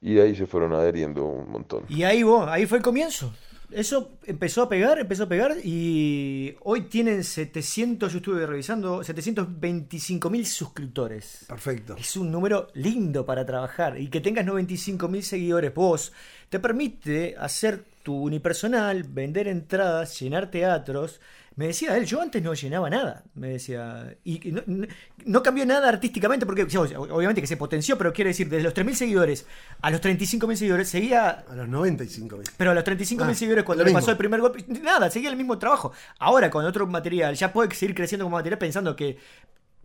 Y 0.00 0.18
ahí 0.18 0.34
se 0.34 0.46
fueron 0.46 0.72
adheriendo 0.74 1.24
un 1.24 1.50
montón. 1.50 1.84
Y 1.88 2.02
ahí 2.02 2.22
vos, 2.22 2.46
ahí 2.48 2.66
fue 2.66 2.78
el 2.78 2.84
comienzo. 2.84 3.32
Eso 3.74 4.12
empezó 4.24 4.62
a 4.62 4.68
pegar, 4.68 5.00
empezó 5.00 5.24
a 5.24 5.28
pegar 5.28 5.56
y 5.64 6.54
hoy 6.62 6.82
tienen 6.82 7.24
700, 7.24 8.12
yo 8.12 8.18
estuve 8.18 8.46
revisando, 8.46 9.02
725 9.02 10.30
mil 10.30 10.46
suscriptores. 10.46 11.44
Perfecto. 11.48 11.96
Es 11.98 12.16
un 12.16 12.30
número 12.30 12.68
lindo 12.74 13.26
para 13.26 13.44
trabajar 13.44 14.00
y 14.00 14.08
que 14.08 14.20
tengas 14.20 14.46
95 14.46 15.08
mil 15.08 15.24
seguidores 15.24 15.74
vos 15.74 16.12
te 16.48 16.60
permite 16.60 17.34
hacer 17.36 17.84
tu 18.04 18.14
unipersonal, 18.14 19.02
vender 19.02 19.48
entradas, 19.48 20.20
llenar 20.20 20.50
teatros. 20.50 21.20
Me 21.56 21.68
decía 21.68 21.96
él, 21.96 22.04
yo 22.04 22.20
antes 22.20 22.42
no 22.42 22.52
llenaba 22.52 22.90
nada, 22.90 23.22
me 23.36 23.50
decía. 23.50 24.16
Y 24.24 24.50
no, 24.50 24.62
no- 25.24 25.42
cambió 25.42 25.64
nada 25.64 25.88
artísticamente 25.88 26.44
porque 26.46 26.64
obviamente 26.64 27.40
que 27.40 27.46
se 27.46 27.56
potenció, 27.56 27.96
pero 27.96 28.12
quiero 28.12 28.28
decir, 28.28 28.48
desde 28.48 28.64
los 28.64 28.74
3.000 28.74 28.94
seguidores 28.96 29.46
a 29.80 29.90
los 29.92 30.00
35.000 30.00 30.56
seguidores 30.56 30.88
seguía 30.88 31.44
A 31.48 31.54
los 31.54 31.68
95 31.68 32.36
mil. 32.38 32.46
pero 32.56 32.72
a 32.72 32.74
los 32.74 32.82
35 32.82 33.24
mil 33.24 33.32
Ah, 33.32 33.34
seguidores, 33.36 33.64
cuando 33.64 33.84
le 33.84 33.92
pasó 33.92 34.10
el 34.10 34.16
primer 34.16 34.40
golpe, 34.40 34.64
nada, 34.82 35.08
seguía 35.10 35.30
el 35.30 35.36
mismo 35.36 35.56
trabajo. 35.58 35.92
Ahora, 36.18 36.50
con 36.50 36.64
otro 36.64 36.86
material, 36.88 37.34
ya 37.36 37.52
puede 37.52 37.72
seguir 37.74 37.94
creciendo 37.94 38.24
como 38.24 38.36
material 38.36 38.58
pensando 38.58 38.96
que 38.96 39.18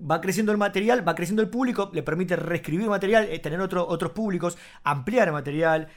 va 0.01 0.21
creciendo 0.21 0.51
el 0.51 0.57
material, 0.57 1.07
va 1.07 1.13
creciendo 1.13 1.41
el 1.43 1.49
público, 1.49 1.91
le 1.93 2.01
permite 2.01 2.35
reescribir 2.35 2.87
material, 2.87 3.27
eh, 3.29 3.37
tener 3.39 3.59
otro- 3.61 3.85
otros 3.87 4.11
públicos, 4.13 4.57
ampliar 4.83 5.31
material, 5.31 5.89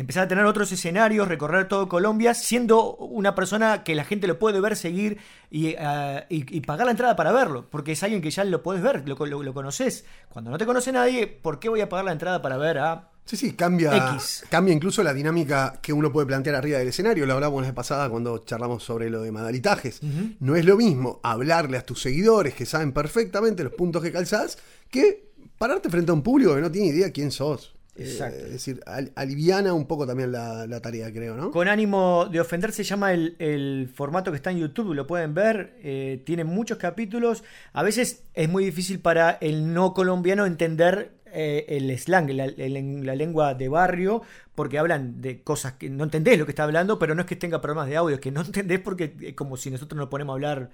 empezar 0.00 0.24
a 0.24 0.28
tener 0.28 0.44
otros 0.44 0.70
escenarios, 0.72 1.28
recorrer 1.28 1.68
todo 1.68 1.88
Colombia, 1.88 2.34
siendo 2.34 2.94
una 2.96 3.34
persona 3.34 3.82
que 3.84 3.94
la 3.94 4.04
gente 4.04 4.26
lo 4.26 4.38
puede 4.38 4.60
ver, 4.60 4.76
seguir 4.76 5.18
y, 5.50 5.74
eh, 5.78 6.24
y- 6.28 6.56
y 6.56 6.60
pagar 6.60 6.86
la 6.86 6.92
entrada 6.92 7.16
para 7.16 7.32
verlo, 7.32 7.66
porque 7.70 7.92
es 7.92 8.02
alguien 8.02 8.20
que 8.22 8.30
ya 8.30 8.44
lo 8.44 8.62
puedes 8.62 8.82
ver, 8.82 9.08
lo, 9.08 9.16
lo, 9.26 9.42
lo 9.42 9.54
conoces. 9.54 10.04
Cuando 10.28 10.50
no 10.50 10.58
te 10.58 10.66
conoce 10.66 10.92
nadie, 10.92 11.26
¿por 11.26 11.58
qué 11.58 11.68
voy 11.68 11.80
a 11.80 11.88
pagar 11.88 12.04
la 12.04 12.12
entrada 12.12 12.40
para 12.42 12.56
ver 12.56 12.78
a 12.78 13.10
Sí, 13.24 13.36
sí, 13.36 13.52
cambia, 13.52 13.94
X. 14.14 14.44
cambia 14.48 14.72
incluso 14.72 15.02
la 15.02 15.12
dinámica 15.12 15.78
que 15.82 15.92
uno 15.92 16.10
puede 16.10 16.26
plantear 16.26 16.56
arriba 16.56 16.78
del 16.78 16.88
escenario. 16.88 17.26
Lo 17.26 17.34
hablamos 17.34 17.60
la 17.60 17.68
vez 17.68 17.74
pasada 17.74 18.08
cuando 18.08 18.38
charlamos 18.38 18.82
sobre 18.82 19.10
lo 19.10 19.20
de 19.20 19.30
modalitajes. 19.30 20.00
No 20.40 20.56
es 20.56 20.64
lo 20.64 20.78
mismo 20.78 21.20
hablarle 21.22 21.76
a 21.76 21.82
tus 21.84 22.00
seguidores 22.00 22.54
que 22.54 22.64
saben 22.64 22.92
perfectamente 22.92 23.62
los 23.64 23.74
puntos 23.74 24.02
que 24.02 24.12
calzás 24.12 24.56
que 24.88 25.28
pararte 25.58 25.90
frente 25.90 26.10
a 26.10 26.14
un 26.14 26.22
público 26.22 26.54
que 26.54 26.62
no 26.62 26.70
tiene 26.70 26.88
idea 26.88 27.12
quién 27.12 27.30
sos. 27.30 27.74
Eh, 27.98 28.02
Exacto. 28.04 28.44
es 28.46 28.52
decir, 28.52 28.80
al- 28.86 29.10
aliviana 29.16 29.72
un 29.74 29.86
poco 29.86 30.06
también 30.06 30.30
la, 30.32 30.66
la 30.66 30.80
tarea, 30.80 31.12
creo, 31.12 31.34
¿no? 31.36 31.50
Con 31.50 31.66
ánimo 31.68 32.26
de 32.30 32.40
ofender 32.40 32.72
se 32.72 32.84
llama 32.84 33.12
el, 33.12 33.34
el 33.38 33.90
formato 33.92 34.30
que 34.30 34.36
está 34.36 34.50
en 34.52 34.58
YouTube, 34.58 34.94
lo 34.94 35.06
pueden 35.06 35.34
ver, 35.34 35.74
eh, 35.82 36.22
tiene 36.24 36.44
muchos 36.44 36.78
capítulos, 36.78 37.42
a 37.72 37.82
veces 37.82 38.22
es 38.34 38.48
muy 38.48 38.64
difícil 38.64 39.00
para 39.00 39.32
el 39.40 39.74
no 39.74 39.94
colombiano 39.94 40.46
entender 40.46 41.12
eh, 41.32 41.66
el 41.68 41.90
slang, 41.98 42.30
la, 42.30 42.44
el- 42.46 43.04
la 43.04 43.14
lengua 43.14 43.54
de 43.54 43.68
barrio, 43.68 44.22
porque 44.54 44.78
hablan 44.78 45.20
de 45.20 45.42
cosas 45.42 45.74
que 45.74 45.90
no 45.90 46.04
entendés 46.04 46.38
lo 46.38 46.46
que 46.46 46.52
está 46.52 46.64
hablando, 46.64 46.98
pero 46.98 47.14
no 47.14 47.20
es 47.22 47.26
que 47.26 47.36
tenga 47.36 47.60
problemas 47.60 47.88
de 47.88 47.96
audio, 47.96 48.14
es 48.14 48.20
que 48.20 48.30
no 48.30 48.40
entendés 48.46 48.80
porque 48.80 49.14
es 49.20 49.34
como 49.34 49.56
si 49.56 49.70
nosotros 49.70 49.98
nos 49.98 50.08
ponemos 50.08 50.32
a 50.32 50.34
hablar 50.34 50.70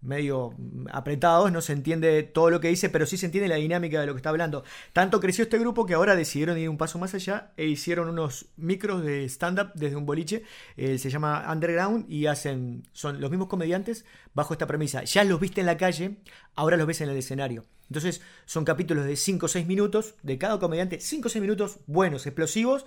medio 0.00 0.54
apretados, 0.92 1.50
no 1.50 1.60
se 1.60 1.72
entiende 1.72 2.22
todo 2.22 2.50
lo 2.50 2.60
que 2.60 2.68
dice, 2.68 2.88
pero 2.88 3.06
sí 3.06 3.16
se 3.16 3.26
entiende 3.26 3.48
la 3.48 3.56
dinámica 3.56 4.00
de 4.00 4.06
lo 4.06 4.14
que 4.14 4.18
está 4.18 4.30
hablando. 4.30 4.64
Tanto 4.92 5.20
creció 5.20 5.44
este 5.44 5.58
grupo 5.58 5.86
que 5.86 5.94
ahora 5.94 6.16
decidieron 6.16 6.58
ir 6.58 6.68
un 6.68 6.78
paso 6.78 6.98
más 6.98 7.14
allá 7.14 7.52
e 7.56 7.66
hicieron 7.66 8.08
unos 8.08 8.46
micros 8.56 9.04
de 9.04 9.24
stand-up 9.28 9.72
desde 9.74 9.96
un 9.96 10.06
boliche, 10.06 10.42
eh, 10.76 10.98
se 10.98 11.10
llama 11.10 11.46
Underground 11.50 12.06
y 12.08 12.26
hacen, 12.26 12.86
son 12.92 13.20
los 13.20 13.30
mismos 13.30 13.48
comediantes 13.48 14.04
bajo 14.34 14.54
esta 14.54 14.66
premisa. 14.66 15.04
Ya 15.04 15.24
los 15.24 15.40
viste 15.40 15.60
en 15.60 15.66
la 15.66 15.76
calle, 15.76 16.18
ahora 16.54 16.76
los 16.76 16.86
ves 16.86 17.00
en 17.00 17.10
el 17.10 17.16
escenario. 17.16 17.64
Entonces 17.88 18.20
son 18.44 18.64
capítulos 18.64 19.06
de 19.06 19.16
5 19.16 19.46
o 19.46 19.48
6 19.48 19.66
minutos 19.66 20.14
de 20.22 20.38
cada 20.38 20.58
comediante, 20.58 21.00
5 21.00 21.26
o 21.26 21.30
6 21.30 21.42
minutos 21.42 21.78
buenos, 21.86 22.26
explosivos, 22.26 22.86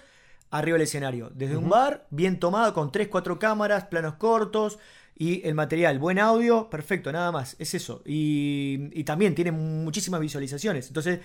arriba 0.52 0.76
del 0.76 0.84
escenario. 0.84 1.32
Desde 1.34 1.58
un 1.58 1.69
bar, 1.69 2.06
bien 2.12 2.39
tomado, 2.39 2.74
con 2.74 2.91
3, 2.91 3.08
4 3.08 3.39
cámaras, 3.39 3.86
planos 3.86 4.15
cortos 4.15 4.78
y 5.21 5.47
el 5.47 5.53
material, 5.53 5.99
buen 5.99 6.17
audio, 6.17 6.67
perfecto, 6.67 7.12
nada 7.12 7.31
más. 7.31 7.55
Es 7.60 7.75
eso. 7.75 8.01
Y, 8.07 8.89
y 8.91 9.03
también 9.03 9.36
tiene 9.36 9.51
muchísimas 9.51 10.19
visualizaciones. 10.19 10.88
Entonces, 10.88 11.19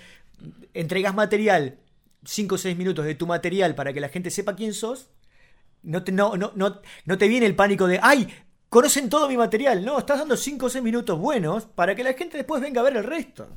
entregas 0.75 1.15
material, 1.15 1.79
5 2.23 2.57
o 2.57 2.59
6 2.59 2.77
minutos 2.77 3.07
de 3.07 3.15
tu 3.15 3.27
material 3.27 3.75
para 3.75 3.95
que 3.95 4.03
la 4.03 4.11
gente 4.11 4.31
sepa 4.31 4.55
quién 4.55 4.75
sos. 4.75 5.09
No 5.83 6.05
te, 6.05 6.13
no, 6.13 6.37
no, 6.37 6.53
no, 6.57 6.83
no 7.07 7.17
te 7.17 7.27
viene 7.27 7.47
el 7.47 7.57
pánico 7.57 7.87
de, 7.87 7.99
¡ay! 8.03 8.29
Conocen 8.69 9.09
todo 9.09 9.31
mi 9.31 9.39
material. 9.39 9.83
No, 9.83 9.99
estás 9.99 10.19
dando 10.19 10.37
5 10.37 10.67
o 10.67 10.69
6 10.69 10.85
minutos 10.85 11.19
buenos 11.19 11.65
para 11.65 11.95
que 11.95 12.05
la 12.05 12.13
gente 12.13 12.37
después 12.37 12.61
venga 12.61 12.83
a 12.83 12.85
ver 12.85 12.99
el 12.99 13.05
resto. 13.05 13.49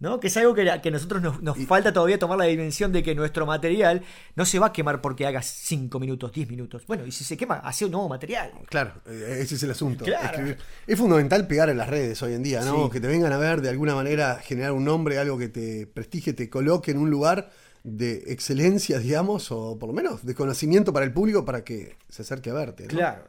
¿No? 0.00 0.20
Que 0.20 0.26
es 0.26 0.36
algo 0.36 0.54
que, 0.54 0.64
que 0.82 0.88
a 0.88 0.92
nosotros 0.92 1.22
nos, 1.22 1.42
nos 1.42 1.58
falta 1.66 1.92
todavía 1.92 2.18
tomar 2.18 2.38
la 2.38 2.44
dimensión 2.44 2.92
de 2.92 3.02
que 3.02 3.14
nuestro 3.14 3.46
material 3.46 4.02
no 4.34 4.44
se 4.44 4.58
va 4.58 4.66
a 4.66 4.72
quemar 4.72 5.00
porque 5.00 5.26
hagas 5.26 5.46
5 5.46 5.98
minutos, 6.00 6.32
10 6.32 6.48
minutos. 6.50 6.86
Bueno, 6.86 7.06
y 7.06 7.12
si 7.12 7.24
se 7.24 7.36
quema, 7.36 7.56
hace 7.56 7.84
un 7.84 7.92
nuevo 7.92 8.08
material. 8.08 8.52
Claro, 8.66 8.92
eh, 9.06 9.38
ese 9.40 9.54
es 9.54 9.62
el 9.62 9.70
asunto. 9.70 10.04
Claro. 10.04 10.54
Es 10.86 10.98
fundamental 10.98 11.46
pegar 11.46 11.68
en 11.68 11.78
las 11.78 11.88
redes 11.88 12.22
hoy 12.22 12.34
en 12.34 12.42
día, 12.42 12.60
¿no? 12.62 12.86
Sí. 12.86 12.92
Que 12.92 13.00
te 13.00 13.06
vengan 13.06 13.32
a 13.32 13.38
ver 13.38 13.60
de 13.60 13.68
alguna 13.68 13.94
manera, 13.94 14.40
generar 14.42 14.72
un 14.72 14.84
nombre, 14.84 15.18
algo 15.18 15.38
que 15.38 15.48
te 15.48 15.86
prestigie, 15.86 16.32
te 16.32 16.50
coloque 16.50 16.90
en 16.90 16.98
un 16.98 17.10
lugar 17.10 17.50
de 17.84 18.24
excelencia, 18.28 18.98
digamos, 18.98 19.52
o 19.52 19.78
por 19.78 19.90
lo 19.90 19.94
menos 19.94 20.24
de 20.24 20.34
conocimiento 20.34 20.92
para 20.92 21.04
el 21.04 21.12
público 21.12 21.44
para 21.44 21.62
que 21.62 21.96
se 22.08 22.22
acerque 22.22 22.50
a 22.50 22.54
verte. 22.54 22.84
¿no? 22.84 22.88
Claro, 22.88 23.24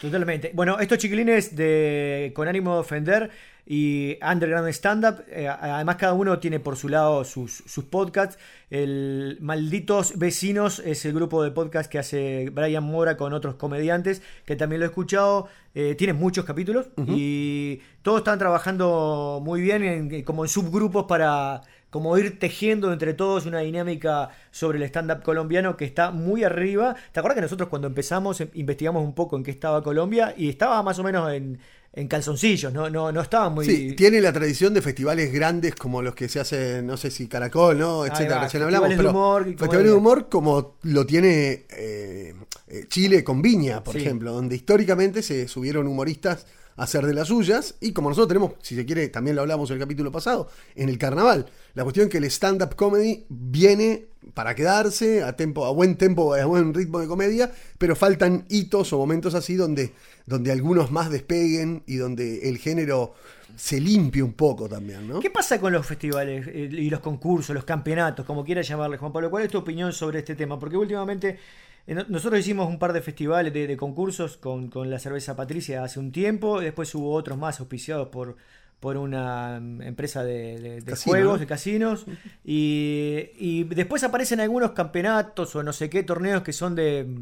totalmente. 0.00 0.52
Bueno, 0.54 0.78
estos 0.78 0.98
chiquilines 0.98 1.54
de 1.54 2.32
Con 2.34 2.48
ánimo 2.48 2.74
de 2.74 2.80
ofender 2.80 3.30
y 3.66 4.16
Underground 4.22 4.68
Stand 4.68 5.04
Up, 5.04 5.24
eh, 5.28 5.48
además 5.48 5.96
cada 5.96 6.12
uno 6.12 6.38
tiene 6.38 6.60
por 6.60 6.76
su 6.76 6.88
lado 6.88 7.24
sus, 7.24 7.64
sus 7.66 7.84
podcasts. 7.84 8.38
El 8.70 9.38
Malditos 9.40 10.16
Vecinos 10.18 10.78
es 10.78 11.04
el 11.04 11.12
grupo 11.14 11.42
de 11.42 11.50
podcast 11.50 11.90
que 11.90 11.98
hace 11.98 12.50
Brian 12.50 12.84
Mora 12.84 13.16
con 13.16 13.32
otros 13.32 13.56
comediantes, 13.56 14.22
que 14.44 14.54
también 14.56 14.80
lo 14.80 14.86
he 14.86 14.88
escuchado. 14.88 15.48
Eh, 15.74 15.94
tiene 15.96 16.12
muchos 16.14 16.44
capítulos 16.44 16.86
y 17.08 17.80
todos 18.02 18.18
están 18.18 18.38
trabajando 18.38 19.40
muy 19.42 19.60
bien 19.60 19.82
en- 19.84 20.22
como 20.24 20.44
en 20.44 20.48
subgrupos 20.48 21.04
para 21.06 21.62
como 21.90 22.16
ir 22.18 22.38
tejiendo 22.38 22.92
entre 22.92 23.14
todos 23.14 23.46
una 23.46 23.60
dinámica 23.60 24.30
sobre 24.50 24.78
el 24.78 24.84
stand-up 24.84 25.22
colombiano 25.22 25.76
que 25.76 25.84
está 25.84 26.10
muy 26.10 26.44
arriba. 26.44 26.94
¿Te 27.12 27.20
acuerdas 27.20 27.36
que 27.36 27.42
nosotros 27.42 27.68
cuando 27.68 27.88
empezamos 27.88 28.40
eh, 28.40 28.50
investigamos 28.54 29.02
un 29.02 29.14
poco 29.14 29.36
en 29.36 29.42
qué 29.44 29.50
estaba 29.50 29.82
Colombia 29.82 30.34
y 30.36 30.48
estaba 30.48 30.82
más 30.82 30.98
o 30.98 31.04
menos 31.04 31.32
en, 31.32 31.58
en 31.96 32.08
calzoncillos, 32.08 32.72
no, 32.74 32.90
no, 32.90 33.10
no 33.10 33.20
estaba 33.22 33.48
muy... 33.48 33.64
Sí, 33.64 33.94
tiene 33.96 34.20
la 34.20 34.30
tradición 34.30 34.74
de 34.74 34.82
festivales 34.82 35.32
grandes 35.32 35.74
como 35.74 36.02
los 36.02 36.14
que 36.14 36.28
se 36.28 36.38
hacen, 36.38 36.86
no 36.86 36.98
sé 36.98 37.10
si 37.10 37.26
Caracol, 37.26 37.78
¿no? 37.78 38.04
Etcétera, 38.04 38.42
recién 38.42 38.62
hablamos. 38.62 38.90
de 38.90 38.96
Pero 38.98 39.10
humor 39.10 39.44
festivales 39.44 39.84
de 39.84 39.92
humor 39.94 40.28
como 40.28 40.76
lo 40.82 41.06
tiene 41.06 41.64
eh, 41.70 42.34
eh, 42.68 42.84
Chile 42.88 43.24
con 43.24 43.40
Viña, 43.40 43.82
por 43.82 43.94
Sí. 43.94 44.00
ejemplo, 44.02 44.32
donde 44.32 44.54
históricamente 44.56 45.22
se 45.22 45.48
subieron 45.48 45.86
humoristas 45.86 46.46
hacer 46.76 47.06
de 47.06 47.14
las 47.14 47.28
suyas 47.28 47.74
y 47.80 47.92
como 47.92 48.08
nosotros 48.08 48.28
tenemos, 48.28 48.52
si 48.62 48.74
se 48.74 48.84
quiere, 48.84 49.08
también 49.08 49.36
lo 49.36 49.42
hablamos 49.42 49.70
en 49.70 49.74
el 49.74 49.80
capítulo 49.80 50.12
pasado, 50.12 50.48
en 50.74 50.88
el 50.88 50.98
carnaval. 50.98 51.46
La 51.74 51.82
cuestión 51.82 52.06
es 52.06 52.12
que 52.12 52.18
el 52.18 52.24
stand-up 52.24 52.76
comedy 52.76 53.24
viene 53.28 54.08
para 54.34 54.54
quedarse 54.54 55.22
a, 55.22 55.36
tempo, 55.36 55.64
a 55.64 55.70
buen 55.70 55.96
tempo, 55.96 56.34
a 56.34 56.44
buen 56.44 56.74
ritmo 56.74 56.98
de 56.98 57.06
comedia, 57.06 57.50
pero 57.78 57.94
faltan 57.96 58.44
hitos 58.48 58.92
o 58.92 58.98
momentos 58.98 59.34
así 59.34 59.54
donde, 59.54 59.92
donde 60.26 60.52
algunos 60.52 60.90
más 60.90 61.10
despeguen 61.10 61.82
y 61.86 61.96
donde 61.96 62.48
el 62.48 62.58
género 62.58 63.14
se 63.56 63.80
limpie 63.80 64.22
un 64.22 64.34
poco 64.34 64.68
también, 64.68 65.08
¿no? 65.08 65.20
¿Qué 65.20 65.30
pasa 65.30 65.60
con 65.60 65.72
los 65.72 65.86
festivales 65.86 66.46
eh, 66.48 66.68
y 66.70 66.90
los 66.90 67.00
concursos, 67.00 67.54
los 67.54 67.64
campeonatos, 67.64 68.26
como 68.26 68.44
quieras 68.44 68.68
llamarle, 68.68 68.98
Juan 68.98 69.12
Pablo? 69.12 69.30
¿Cuál 69.30 69.44
es 69.44 69.50
tu 69.50 69.58
opinión 69.58 69.92
sobre 69.92 70.18
este 70.18 70.34
tema? 70.34 70.58
Porque 70.58 70.76
últimamente 70.76 71.38
nosotros 71.86 72.40
hicimos 72.40 72.68
un 72.68 72.78
par 72.78 72.92
de 72.92 73.00
festivales 73.00 73.52
de, 73.52 73.66
de 73.66 73.76
concursos 73.76 74.36
con, 74.36 74.68
con 74.70 74.90
la 74.90 74.98
cerveza 74.98 75.36
Patricia 75.36 75.84
hace 75.84 76.00
un 76.00 76.10
tiempo, 76.12 76.60
después 76.60 76.94
hubo 76.94 77.12
otros 77.12 77.38
más 77.38 77.60
auspiciados 77.60 78.08
por, 78.08 78.36
por 78.80 78.96
una 78.96 79.60
mm, 79.60 79.82
empresa 79.82 80.24
de, 80.24 80.58
de- 80.58 80.80
de 80.80 80.82
Casino, 80.82 81.12
juegos, 81.12 81.40
de 81.40 81.46
casinos, 81.46 82.06
y, 82.44 83.30
y 83.38 83.64
después 83.64 84.02
aparecen 84.04 84.40
algunos 84.40 84.72
campeonatos 84.72 85.54
o 85.54 85.62
no 85.62 85.72
sé 85.72 85.88
qué 85.88 86.02
torneos 86.02 86.42
que 86.42 86.52
son 86.52 86.74
de 86.74 87.04
mm, 87.04 87.20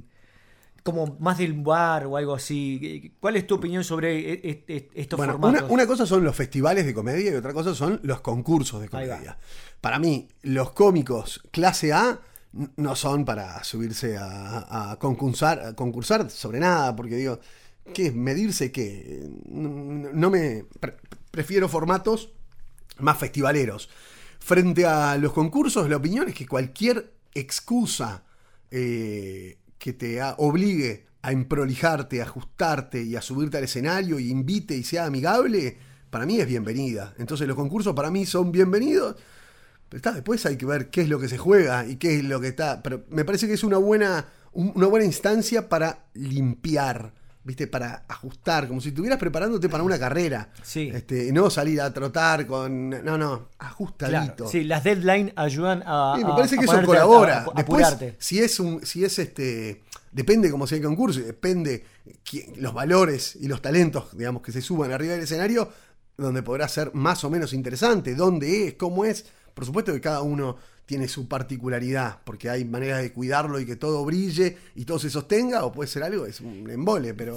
como 0.82 1.16
más 1.18 1.38
del 1.38 1.54
bar 1.54 2.06
o 2.06 2.16
algo 2.16 2.34
así. 2.34 3.12
¿Cuál 3.20 3.36
es 3.36 3.46
tu 3.46 3.54
opinión 3.54 3.84
sobre 3.84 4.18
e- 4.18 4.32
e- 4.44 4.64
e- 4.68 4.88
estos 4.94 5.16
Bueno, 5.18 5.32
formatos? 5.32 5.62
una, 5.62 5.72
una 5.72 5.86
cosa 5.86 6.04
son 6.06 6.24
los 6.24 6.36
festivales 6.36 6.84
de 6.84 6.92
comedia 6.92 7.30
y 7.32 7.34
otra 7.34 7.52
cosa 7.54 7.74
son 7.74 8.00
los 8.02 8.20
concursos 8.20 8.80
de 8.82 8.88
comedia. 8.88 9.38
Para 9.80 9.98
mí, 9.98 10.28
los 10.42 10.72
cómicos 10.72 11.42
clase 11.50 11.92
A 11.92 12.18
no 12.76 12.96
son 12.96 13.24
para 13.24 13.62
subirse 13.64 14.16
a, 14.16 14.92
a 14.92 14.98
concursar, 14.98 16.30
sobre 16.30 16.60
nada, 16.60 16.94
porque 16.94 17.16
digo, 17.16 17.40
¿qué? 17.92 18.12
¿Medirse 18.12 18.70
qué? 18.70 19.28
No, 19.46 20.30
me. 20.30 20.64
pre- 20.80 20.96
prefiero 21.30 21.68
formatos 21.68 22.30
más 22.98 23.18
festivaleros. 23.18 23.88
Frente 24.38 24.86
a 24.86 25.16
los 25.18 25.32
concursos, 25.32 25.88
la 25.88 25.96
opinión 25.96 26.28
es 26.28 26.34
que 26.34 26.46
cualquier 26.46 27.12
excusa 27.34 28.24
eh, 28.70 29.58
que 29.78 29.92
te 29.92 30.20
obligue 30.36 31.06
a 31.22 31.32
emprolijarte, 31.32 32.20
a 32.20 32.24
ajustarte 32.24 33.02
y 33.02 33.16
a 33.16 33.22
subirte 33.22 33.56
al 33.56 33.64
escenario 33.64 34.18
y 34.18 34.30
invite 34.30 34.76
y 34.76 34.84
sea 34.84 35.06
amigable, 35.06 35.78
para 36.10 36.26
mí 36.26 36.38
es 36.38 36.46
bienvenida. 36.46 37.14
Entonces 37.18 37.48
los 37.48 37.56
concursos 37.56 37.94
para 37.94 38.10
mí 38.10 38.26
son 38.26 38.52
bienvenidos. 38.52 39.16
Está, 39.94 40.12
después 40.12 40.44
hay 40.46 40.56
que 40.56 40.66
ver 40.66 40.90
qué 40.90 41.02
es 41.02 41.08
lo 41.08 41.18
que 41.20 41.28
se 41.28 41.38
juega 41.38 41.86
y 41.86 41.96
qué 41.96 42.16
es 42.16 42.24
lo 42.24 42.40
que 42.40 42.48
está. 42.48 42.82
Pero 42.82 43.04
me 43.10 43.24
parece 43.24 43.46
que 43.46 43.54
es 43.54 43.64
una 43.64 43.78
buena, 43.78 44.26
un- 44.52 44.72
una 44.74 44.86
buena 44.86 45.06
instancia 45.06 45.68
para 45.68 46.06
limpiar, 46.14 47.12
¿viste? 47.44 47.66
Para 47.66 48.04
ajustar, 48.08 48.66
como 48.68 48.80
si 48.80 48.88
estuvieras 48.88 49.18
preparándote 49.18 49.68
para 49.68 49.82
una 49.84 49.98
carrera. 49.98 50.50
Sí. 50.62 50.90
Este, 50.92 51.32
no 51.32 51.48
salir 51.50 51.80
a 51.80 51.92
trotar 51.92 52.46
con. 52.46 52.90
No, 52.90 53.16
no, 53.18 53.48
ajustadito. 53.58 54.34
Claro, 54.34 54.48
sí, 54.50 54.64
las 54.64 54.82
deadlines 54.84 55.32
ayudan 55.36 55.82
a. 55.86 56.14
Sí, 56.16 56.24
me 56.24 56.32
a- 56.32 56.36
parece 56.36 56.56
a 56.56 56.58
que 56.58 56.64
eso 56.64 56.72
ponerte- 56.74 56.86
colabora. 56.86 57.38
a- 57.38 57.42
a 57.42 57.52
Después, 57.54 57.84
apurarte. 57.86 58.16
si 58.18 58.38
es 58.40 58.58
un, 58.60 58.84
si 58.84 59.04
es 59.04 59.18
este, 59.18 59.82
depende 60.12 60.50
cómo 60.50 60.66
sea 60.66 60.78
el 60.78 60.84
concurso, 60.84 61.20
depende 61.20 61.84
quién- 62.28 62.52
los 62.62 62.74
valores 62.74 63.36
y 63.36 63.46
los 63.48 63.60
talentos, 63.62 64.16
digamos, 64.16 64.42
que 64.42 64.52
se 64.52 64.60
suban 64.60 64.92
arriba 64.92 65.12
del 65.14 65.22
escenario, 65.22 65.70
donde 66.16 66.42
podrá 66.42 66.68
ser 66.68 66.92
más 66.94 67.24
o 67.24 67.30
menos 67.30 67.52
interesante, 67.52 68.14
dónde 68.14 68.68
es, 68.68 68.74
cómo 68.74 69.04
es. 69.04 69.26
Por 69.54 69.64
supuesto 69.64 69.92
que 69.92 70.00
cada 70.00 70.22
uno 70.22 70.56
tiene 70.86 71.08
su 71.08 71.28
particularidad, 71.28 72.18
porque 72.24 72.50
hay 72.50 72.64
maneras 72.64 73.00
de 73.00 73.12
cuidarlo 73.12 73.58
y 73.58 73.64
que 73.64 73.76
todo 73.76 74.04
brille 74.04 74.58
y 74.74 74.84
todo 74.84 74.98
se 74.98 75.08
sostenga, 75.08 75.64
o 75.64 75.72
puede 75.72 75.88
ser 75.88 76.02
algo, 76.02 76.26
es 76.26 76.40
un 76.40 76.68
embole, 76.70 77.14
pero, 77.14 77.36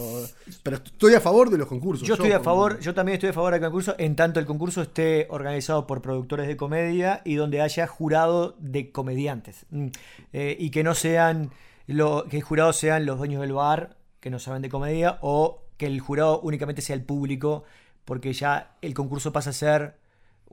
pero 0.63 0.77
estoy 0.77 1.13
a 1.13 1.21
favor 1.21 1.49
de 1.49 1.57
los 1.57 1.67
concursos. 1.67 2.05
Yo 2.05 2.15
estoy 2.15 2.31
a 2.33 2.41
favor, 2.41 2.79
yo 2.79 2.93
también 2.93 3.15
estoy 3.15 3.29
a 3.29 3.33
favor 3.33 3.53
del 3.53 3.61
concurso, 3.61 3.95
en 3.97 4.15
tanto 4.15 4.39
el 4.39 4.45
concurso 4.45 4.81
esté 4.81 5.27
organizado 5.29 5.87
por 5.87 6.01
productores 6.01 6.47
de 6.47 6.57
comedia 6.57 7.21
y 7.23 7.35
donde 7.35 7.61
haya 7.61 7.87
jurado 7.87 8.55
de 8.59 8.91
comediantes. 8.91 9.65
Mm. 9.69 9.87
Eh, 10.33 10.57
y 10.59 10.69
que 10.69 10.83
no 10.83 10.93
sean, 10.93 11.51
lo, 11.85 12.25
que 12.29 12.37
el 12.37 12.43
jurado 12.43 12.73
sean 12.73 13.05
los 13.05 13.17
dueños 13.17 13.39
del 13.39 13.53
bar, 13.53 13.95
que 14.19 14.29
no 14.29 14.39
saben 14.39 14.61
de 14.61 14.69
comedia, 14.69 15.19
o 15.21 15.63
que 15.77 15.85
el 15.85 16.01
jurado 16.01 16.41
únicamente 16.41 16.81
sea 16.81 16.95
el 16.95 17.03
público, 17.03 17.63
porque 18.03 18.33
ya 18.33 18.75
el 18.81 18.93
concurso 18.93 19.31
pasa 19.31 19.51
a 19.51 19.53
ser 19.53 19.95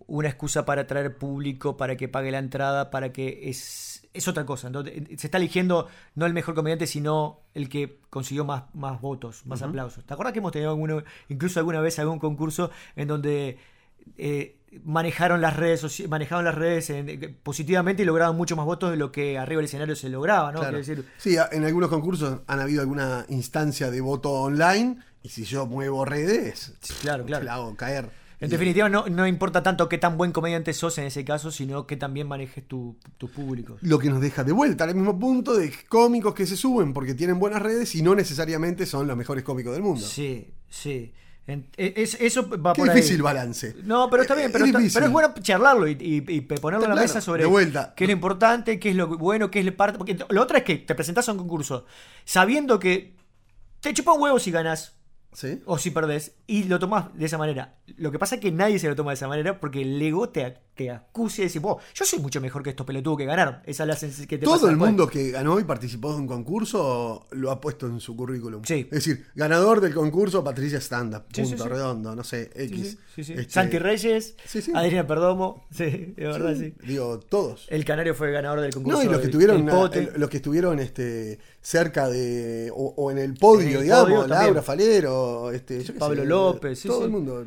una 0.06 0.28
excusa 0.28 0.64
para 0.64 0.82
atraer 0.82 1.16
público, 1.16 1.76
para 1.76 1.96
que 1.96 2.08
pague 2.08 2.30
la 2.30 2.38
entrada, 2.38 2.90
para 2.90 3.12
que 3.12 3.48
es, 3.48 4.06
es 4.12 4.28
otra 4.28 4.44
cosa. 4.46 4.66
Entonces, 4.66 5.02
se 5.18 5.26
está 5.26 5.38
eligiendo 5.38 5.88
no 6.14 6.26
el 6.26 6.32
mejor 6.34 6.54
comediante, 6.54 6.86
sino 6.86 7.40
el 7.54 7.68
que 7.68 8.00
consiguió 8.10 8.44
más, 8.44 8.64
más 8.74 9.00
votos, 9.00 9.46
más 9.46 9.62
aplausos. 9.62 10.04
¿Te 10.04 10.12
acuerdas 10.14 10.32
que 10.32 10.40
hemos 10.40 10.52
tenido 10.52 10.70
alguno, 10.70 11.02
incluso 11.28 11.58
alguna 11.60 11.80
vez 11.80 11.98
algún 11.98 12.18
concurso 12.18 12.70
en 12.96 13.08
donde 13.08 13.58
eh, 14.18 14.58
manejaron 14.84 15.40
las 15.40 15.56
redes 15.56 16.06
manejaron 16.08 16.44
las 16.44 16.54
redes 16.54 16.90
en- 16.90 17.08
eh, 17.08 17.34
positivamente 17.42 18.02
y 18.02 18.04
lograron 18.04 18.36
mucho 18.36 18.56
más 18.56 18.66
votos 18.66 18.90
de 18.90 18.96
lo 18.98 19.10
que 19.10 19.38
arriba 19.38 19.58
del 19.60 19.66
escenario 19.66 19.96
se 19.96 20.08
lograba, 20.10 20.52
¿no? 20.52 20.60
Claro. 20.60 20.76
Decir, 20.76 21.06
Sí, 21.16 21.36
en 21.52 21.64
algunos 21.64 21.88
concursos 21.88 22.40
han 22.46 22.60
habido 22.60 22.82
alguna 22.82 23.24
instancia 23.30 23.90
de 23.90 24.00
voto 24.02 24.30
online 24.32 24.98
y 25.22 25.30
si 25.30 25.44
yo 25.44 25.64
muevo 25.66 26.04
redes, 26.04 26.74
Claro, 27.00 27.24
claro. 27.24 27.44
la 27.44 27.54
hago 27.54 27.74
caer. 27.76 28.10
En 28.44 28.50
definitiva, 28.50 28.88
no, 28.88 29.06
no 29.08 29.26
importa 29.26 29.62
tanto 29.62 29.88
qué 29.88 29.98
tan 29.98 30.16
buen 30.16 30.32
comediante 30.32 30.72
sos 30.72 30.98
en 30.98 31.04
ese 31.04 31.24
caso, 31.24 31.50
sino 31.50 31.86
que 31.86 31.96
también 31.96 32.26
manejes 32.28 32.66
tu- 32.68 32.96
tus 33.18 33.30
públicos. 33.30 33.78
Lo 33.82 33.98
que 33.98 34.10
nos 34.10 34.20
deja 34.20 34.44
de 34.44 34.52
vuelta 34.52 34.84
al 34.84 34.94
mismo 34.94 35.18
punto 35.18 35.54
de 35.54 35.72
cómicos 35.88 36.34
que 36.34 36.46
se 36.46 36.56
suben 36.56 36.92
porque 36.92 37.14
tienen 37.14 37.38
buenas 37.38 37.62
redes 37.62 37.94
y 37.94 38.02
no 38.02 38.14
necesariamente 38.14 38.86
son 38.86 39.06
los 39.06 39.16
mejores 39.16 39.44
cómicos 39.44 39.72
del 39.72 39.82
mundo. 39.82 40.04
Sí, 40.06 40.48
sí. 40.68 41.12
En- 41.46 41.66
e- 41.76 41.92
es- 41.96 42.16
eso 42.22 42.48
va 42.48 42.72
Qué 42.72 42.78
por 42.80 42.88
ahí. 42.88 42.96
difícil 42.96 43.20
balance. 43.20 43.76
No, 43.84 44.08
pero 44.08 44.22
está 44.22 44.34
bien, 44.34 44.48
Eh, 44.48 44.50
pero, 44.50 44.64
es 44.64 44.70
está- 44.70 44.94
pero 44.94 45.06
es 45.06 45.12
bueno 45.12 45.34
charlarlo 45.42 45.86
y, 45.86 45.92
y- 46.00 46.24
y 46.36 46.40
ponerlo 46.40 46.84
en 46.86 46.90
la 46.90 46.94
Claro, 46.94 47.00
mesa 47.02 47.20
sobre 47.20 47.42
de 47.42 47.48
vuelta. 47.48 47.92
qué 47.94 48.04
es 48.04 48.08
lo 48.08 48.12
importante, 48.14 48.78
qué 48.78 48.88
es 48.90 48.96
lo 48.96 49.08
bueno, 49.18 49.50
qué 49.50 49.58
es 49.58 49.66
la 49.66 49.72
parte. 49.76 49.98
Porque 49.98 50.16
lo 50.30 50.40
otro 50.42 50.56
es 50.56 50.64
que 50.64 50.76
te 50.76 50.94
presentás 50.94 51.28
a 51.28 51.32
un 51.32 51.38
concurso 51.38 51.84
sabiendo 52.24 52.78
que 52.78 53.14
te 53.80 53.92
chupa 53.92 54.14
un 54.14 54.22
huevo 54.22 54.38
si 54.38 54.50
ganas 54.50 54.93
¿Sí? 55.34 55.60
o 55.66 55.78
si 55.78 55.90
perdés 55.90 56.36
y 56.46 56.64
lo 56.64 56.78
tomás 56.78 57.06
de 57.18 57.26
esa 57.26 57.38
manera. 57.38 57.76
Lo 57.96 58.12
que 58.12 58.18
pasa 58.18 58.36
es 58.36 58.40
que 58.40 58.52
nadie 58.52 58.78
se 58.78 58.88
lo 58.88 58.96
toma 58.96 59.10
de 59.10 59.16
esa 59.16 59.28
manera 59.28 59.60
porque 59.60 59.82
el 59.82 60.00
ego 60.00 60.28
te, 60.28 60.58
te 60.74 60.90
acusa 60.90 61.42
y 61.42 61.58
"Vos, 61.58 61.82
yo 61.94 62.04
soy 62.04 62.18
mucho 62.18 62.40
mejor 62.40 62.62
que 62.62 62.70
estos 62.70 62.84
pelotudos 62.86 63.18
que 63.18 63.24
ganaron. 63.24 63.58
Esa 63.64 63.84
es 63.84 64.02
la 64.02 64.26
que 64.26 64.38
te 64.38 64.44
Todo 64.44 64.54
pasa 64.54 64.66
el 64.66 64.72
después. 64.72 64.90
mundo 64.90 65.06
que 65.08 65.30
ganó 65.30 65.58
y 65.60 65.64
participó 65.64 66.10
de 66.12 66.18
un 66.20 66.26
concurso 66.26 67.26
lo 67.30 67.50
ha 67.50 67.60
puesto 67.60 67.86
en 67.86 68.00
su 68.00 68.16
currículum. 68.16 68.62
Sí. 68.64 68.80
Es 68.90 69.04
decir, 69.04 69.26
ganador 69.34 69.80
del 69.80 69.94
concurso 69.94 70.42
Patricia 70.42 70.78
Stand 70.78 71.14
Up. 71.14 71.22
Sí, 71.32 71.42
Punto 71.42 71.56
sí, 71.56 71.62
sí. 71.62 71.68
redondo, 71.68 72.16
no 72.16 72.24
sé, 72.24 72.50
X. 72.54 72.98
Este, 73.16 73.48
Santi 73.50 73.78
Reyes. 73.78 74.34
Adriana 74.74 75.06
Perdomo, 75.06 75.66
sí, 75.70 76.14
de 76.16 76.26
verdad, 76.26 76.56
sí. 76.56 76.74
Digo, 76.86 77.20
todos. 77.20 77.66
El 77.70 77.84
Canario 77.84 78.14
fue 78.14 78.32
ganador 78.32 78.60
del 78.60 78.72
concurso. 78.74 78.98
No, 78.98 79.04
y 79.04 79.08
los 79.08 79.20
que 79.20 79.26
estuvieron, 79.26 79.68
el- 79.92 80.12
los 80.16 80.28
que 80.30 80.36
estuvieron 80.38 80.78
este, 80.80 81.38
cerca 81.60 82.08
de. 82.08 82.70
O, 82.74 82.94
o 82.96 83.10
en 83.10 83.18
el 83.18 83.34
podio, 83.34 83.68
En 83.68 83.76
el 83.76 83.82
digamos, 83.84 84.08
podio. 84.10 84.26
Laura 84.26 84.62
Falero, 84.62 85.50
este, 85.52 85.82
Pablo 85.92 86.22
sé, 86.22 86.28
López, 86.28 86.82
todo 86.82 87.04
el 87.04 87.10
mundo. 87.10 87.46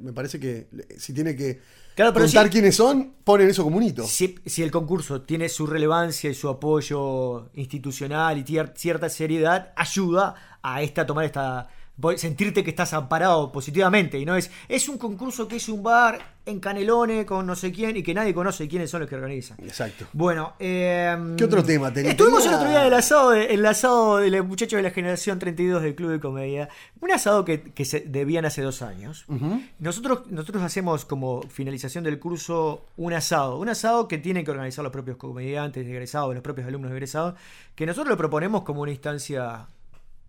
Me 0.00 0.12
parece 0.12 0.38
que 0.40 0.68
le- 0.72 0.98
si 0.98 1.12
tiene 1.12 1.34
que 1.36 1.60
Claro, 1.94 2.12
pero 2.12 2.24
contar 2.26 2.44
si- 2.46 2.50
quiénes 2.50 2.76
son, 2.76 3.14
ponen 3.24 3.48
eso 3.48 3.64
como 3.64 3.76
un 3.76 3.82
hito. 3.82 4.04
Si, 4.06 4.36
si 4.46 4.62
el 4.62 4.70
concurso 4.70 5.22
tiene 5.22 5.48
su 5.48 5.66
relevancia 5.66 6.30
y 6.30 6.34
su 6.34 6.48
apoyo 6.48 7.50
institucional 7.54 8.38
y 8.38 8.44
tier- 8.44 8.72
cierta 8.76 9.08
seriedad, 9.08 9.72
ayuda 9.76 10.58
a 10.62 10.82
esta 10.82 11.04
tomar 11.06 11.24
esta 11.24 11.68
sentirte 12.16 12.62
que 12.62 12.70
estás 12.70 12.92
amparado 12.92 13.50
positivamente 13.50 14.18
y 14.18 14.24
no 14.24 14.36
es 14.36 14.50
es 14.68 14.88
un 14.88 14.98
concurso 14.98 15.48
que 15.48 15.56
es 15.56 15.68
un 15.68 15.82
bar 15.82 16.38
en 16.48 16.60
Canelones 16.60 17.26
con 17.26 17.46
no 17.46 17.54
sé 17.54 17.70
quién 17.70 17.96
y 17.96 18.02
que 18.02 18.14
nadie 18.14 18.32
conoce 18.32 18.66
quiénes 18.66 18.90
son 18.90 19.00
los 19.00 19.08
que 19.08 19.14
organizan. 19.14 19.58
Exacto. 19.62 20.06
Bueno, 20.12 20.54
eh, 20.58 21.16
¿Qué 21.36 21.44
otro 21.44 21.62
tema 21.62 21.92
tenés? 21.92 22.12
Estuvimos 22.12 22.44
el 22.46 22.54
otro 22.54 22.68
día 22.68 22.82
del 22.82 22.94
asado, 22.94 23.30
de, 23.30 23.46
el 23.46 23.64
asado 23.66 24.16
de 24.16 24.30
los 24.30 24.46
muchachos 24.46 24.78
de 24.78 24.82
la 24.82 24.90
generación 24.90 25.38
32 25.38 25.82
del 25.82 25.94
Club 25.94 26.10
de 26.10 26.20
Comedia. 26.20 26.68
Un 27.00 27.12
asado 27.12 27.44
que, 27.44 27.62
que 27.62 27.84
se 27.84 28.00
debían 28.00 28.46
hace 28.46 28.62
dos 28.62 28.80
años. 28.80 29.26
nosotros, 29.78 30.22
nosotros 30.30 30.62
hacemos 30.62 31.04
como 31.04 31.42
finalización 31.42 32.04
del 32.04 32.18
curso 32.18 32.86
un 32.96 33.12
asado. 33.12 33.58
Un 33.58 33.68
asado 33.68 34.08
que 34.08 34.16
tienen 34.16 34.44
que 34.44 34.50
organizar 34.50 34.82
los 34.82 34.92
propios 34.92 35.18
comediantes 35.18 35.86
egresados, 35.86 36.32
los 36.32 36.42
propios 36.42 36.66
alumnos 36.66 36.90
egresados. 36.92 37.34
Que 37.74 37.84
nosotros 37.84 38.08
lo 38.08 38.16
proponemos 38.16 38.62
como 38.62 38.80
una 38.80 38.90
instancia 38.90 39.66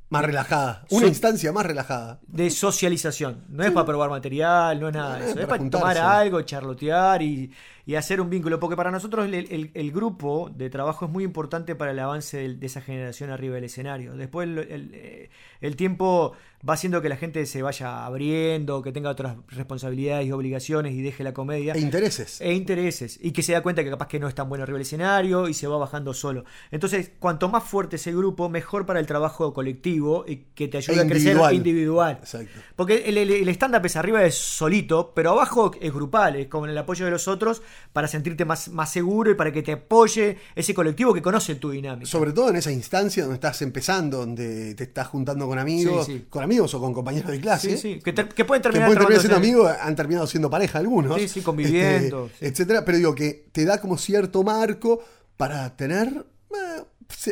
Más 0.10 0.26
relajada. 0.26 0.86
Una 0.90 1.06
instancia 1.08 1.52
más 1.52 1.66
relajada. 1.66 2.20
de 2.28 2.50
socialización. 2.50 3.44
No 3.50 3.64
es 3.64 3.72
para 3.72 3.86
probar 3.86 4.10
material, 4.10 4.80
no 4.80 4.88
es 4.88 4.94
nada 4.96 5.16
de 5.18 5.24
es 5.26 5.30
eso. 5.32 5.40
Es 5.42 5.46
para 5.46 5.60
para 5.60 5.70
tomar 5.70 5.98
algo, 6.00 6.42
charlotear 6.42 7.22
y, 7.22 7.52
y 7.86 7.96
hacer 7.96 8.20
un 8.20 8.30
vínculo. 8.30 8.60
Porque 8.60 8.76
para 8.76 8.90
nosotros 8.90 9.26
el, 9.28 9.34
el- 9.36 9.72
el 9.74 9.92
grupo 9.92 10.50
de 10.56 10.70
trabajo 10.72 11.06
es 11.06 11.12
muy 11.12 11.24
importante 11.24 11.76
para 11.76 11.92
el 11.92 12.00
avance 12.00 12.38
del- 12.38 12.60
de, 12.60 12.66
esa 12.66 12.82
generación 12.82 13.30
arriba 13.30 13.56
del 13.56 13.66
escenario. 13.66 14.16
Después 14.16 14.48
el, 14.50 14.58
el- 14.58 14.92
eh, 14.96 15.30
el 15.62 15.76
tiempo 15.76 16.34
va 16.68 16.74
haciendo 16.74 17.02
que 17.02 17.08
la 17.10 17.16
gente 17.16 17.46
se 17.46 17.62
vaya 17.62 18.06
abriendo, 18.06 18.82
que 18.82 18.92
tenga 18.92 19.10
otras 19.10 19.38
responsabilidades 19.48 20.28
y 20.28 20.32
obligaciones 20.32 20.94
y 20.94 21.02
deje 21.02 21.24
la 21.24 21.34
comedia. 21.34 21.74
E 21.74 21.80
intereses. 21.80 22.42
E 22.42 22.54
intereses. 22.54 23.18
Y 23.22 23.32
que 23.32 23.44
se 23.44 23.54
da 23.54 23.62
cuenta 23.62 23.84
que 23.84 23.90
capaz 23.90 24.08
que 24.08 24.20
no 24.20 24.28
es 24.28 24.36
tan 24.36 24.50
bueno 24.50 24.64
arriba 24.64 24.78
del 24.78 24.82
escenario 24.86 25.48
y 25.48 25.54
se 25.54 25.68
va 25.68 25.78
bajando 25.78 26.14
solo. 26.14 26.44
Entonces, 26.72 27.12
cuanto 27.20 27.48
más 27.50 27.64
fuerte 27.64 27.96
ese 27.96 28.12
grupo, 28.14 28.50
mejor 28.50 28.86
para 28.86 29.00
el 29.00 29.06
trabajo 29.06 29.54
colectivo 29.54 30.26
y 30.28 30.38
que 30.54 30.68
te 30.68 30.78
ayude 30.78 30.98
E 30.98 31.00
a 31.02 31.08
crecer 31.08 31.18
individual. 31.34 31.54
individual. 31.56 32.18
Exacto. 32.20 32.60
Porque 32.76 33.04
el, 33.08 33.18
el- 33.18 33.32
el 33.32 33.50
stand-up 33.50 33.86
es 33.86 33.96
arriba 33.96 34.24
es 34.26 34.36
solito, 34.36 35.14
pero 35.16 35.32
abajo 35.32 35.72
es 35.80 35.94
grupal, 35.94 36.36
es 36.36 36.48
con 36.48 36.70
el 36.70 36.78
apoyo 36.78 37.06
de 37.06 37.12
los 37.12 37.28
otros 37.30 37.62
para 37.94 38.08
sentirte 38.10 38.44
más, 38.44 38.68
más 38.70 38.92
seguro 38.92 39.32
y 39.32 39.36
para 39.36 39.52
que 39.54 39.62
te 39.62 39.72
apoye 39.74 40.38
ese 40.56 40.74
colectivo 40.74 41.14
que 41.14 41.22
conoce 41.22 41.56
tu 41.56 41.70
dinámica. 41.72 42.06
Sobre 42.10 42.34
todo 42.34 42.50
en 42.50 42.58
esa 42.58 42.72
instancia 42.72 43.24
donde 43.24 43.36
estás 43.36 43.62
empezando, 43.62 44.18
donde 44.18 44.76
te 44.76 44.84
estás 44.84 45.08
juntando 45.08 45.48
con 45.48 45.58
amigos, 45.58 46.06
Sí, 46.06 46.18
sí. 46.20 46.26
con 46.30 46.44
amigos 46.44 46.49
o 46.58 46.80
con 46.80 46.94
compañeros 46.94 47.30
de 47.32 47.40
clase. 47.40 47.72
Sí, 47.72 47.78
sí, 47.78 48.00
que, 48.04 48.14
ter- 48.14 48.30
que 48.30 48.46
pueden 48.46 48.62
que 48.62 48.70
terminar, 48.70 48.88
pueden 48.88 49.00
terminar 49.00 49.22
siendo 49.22 49.38
amigos, 49.38 49.72
han 49.80 49.96
terminado 49.96 50.26
siendo 50.28 50.50
pareja 50.50 50.80
algunos. 50.80 51.20
Sí, 51.22 51.28
sí, 51.28 51.42
conviviendo, 51.42 52.26
este, 52.26 52.40
sí. 52.40 52.46
etcétera. 52.46 52.84
Pero 52.86 52.98
digo 52.98 53.16
que 53.16 53.46
te 53.52 53.66
da 53.66 53.80
como 53.80 53.98
cierto 53.98 54.44
marco 54.44 55.00
para 55.38 55.76
tener 55.76 56.26
eh, 56.52 56.84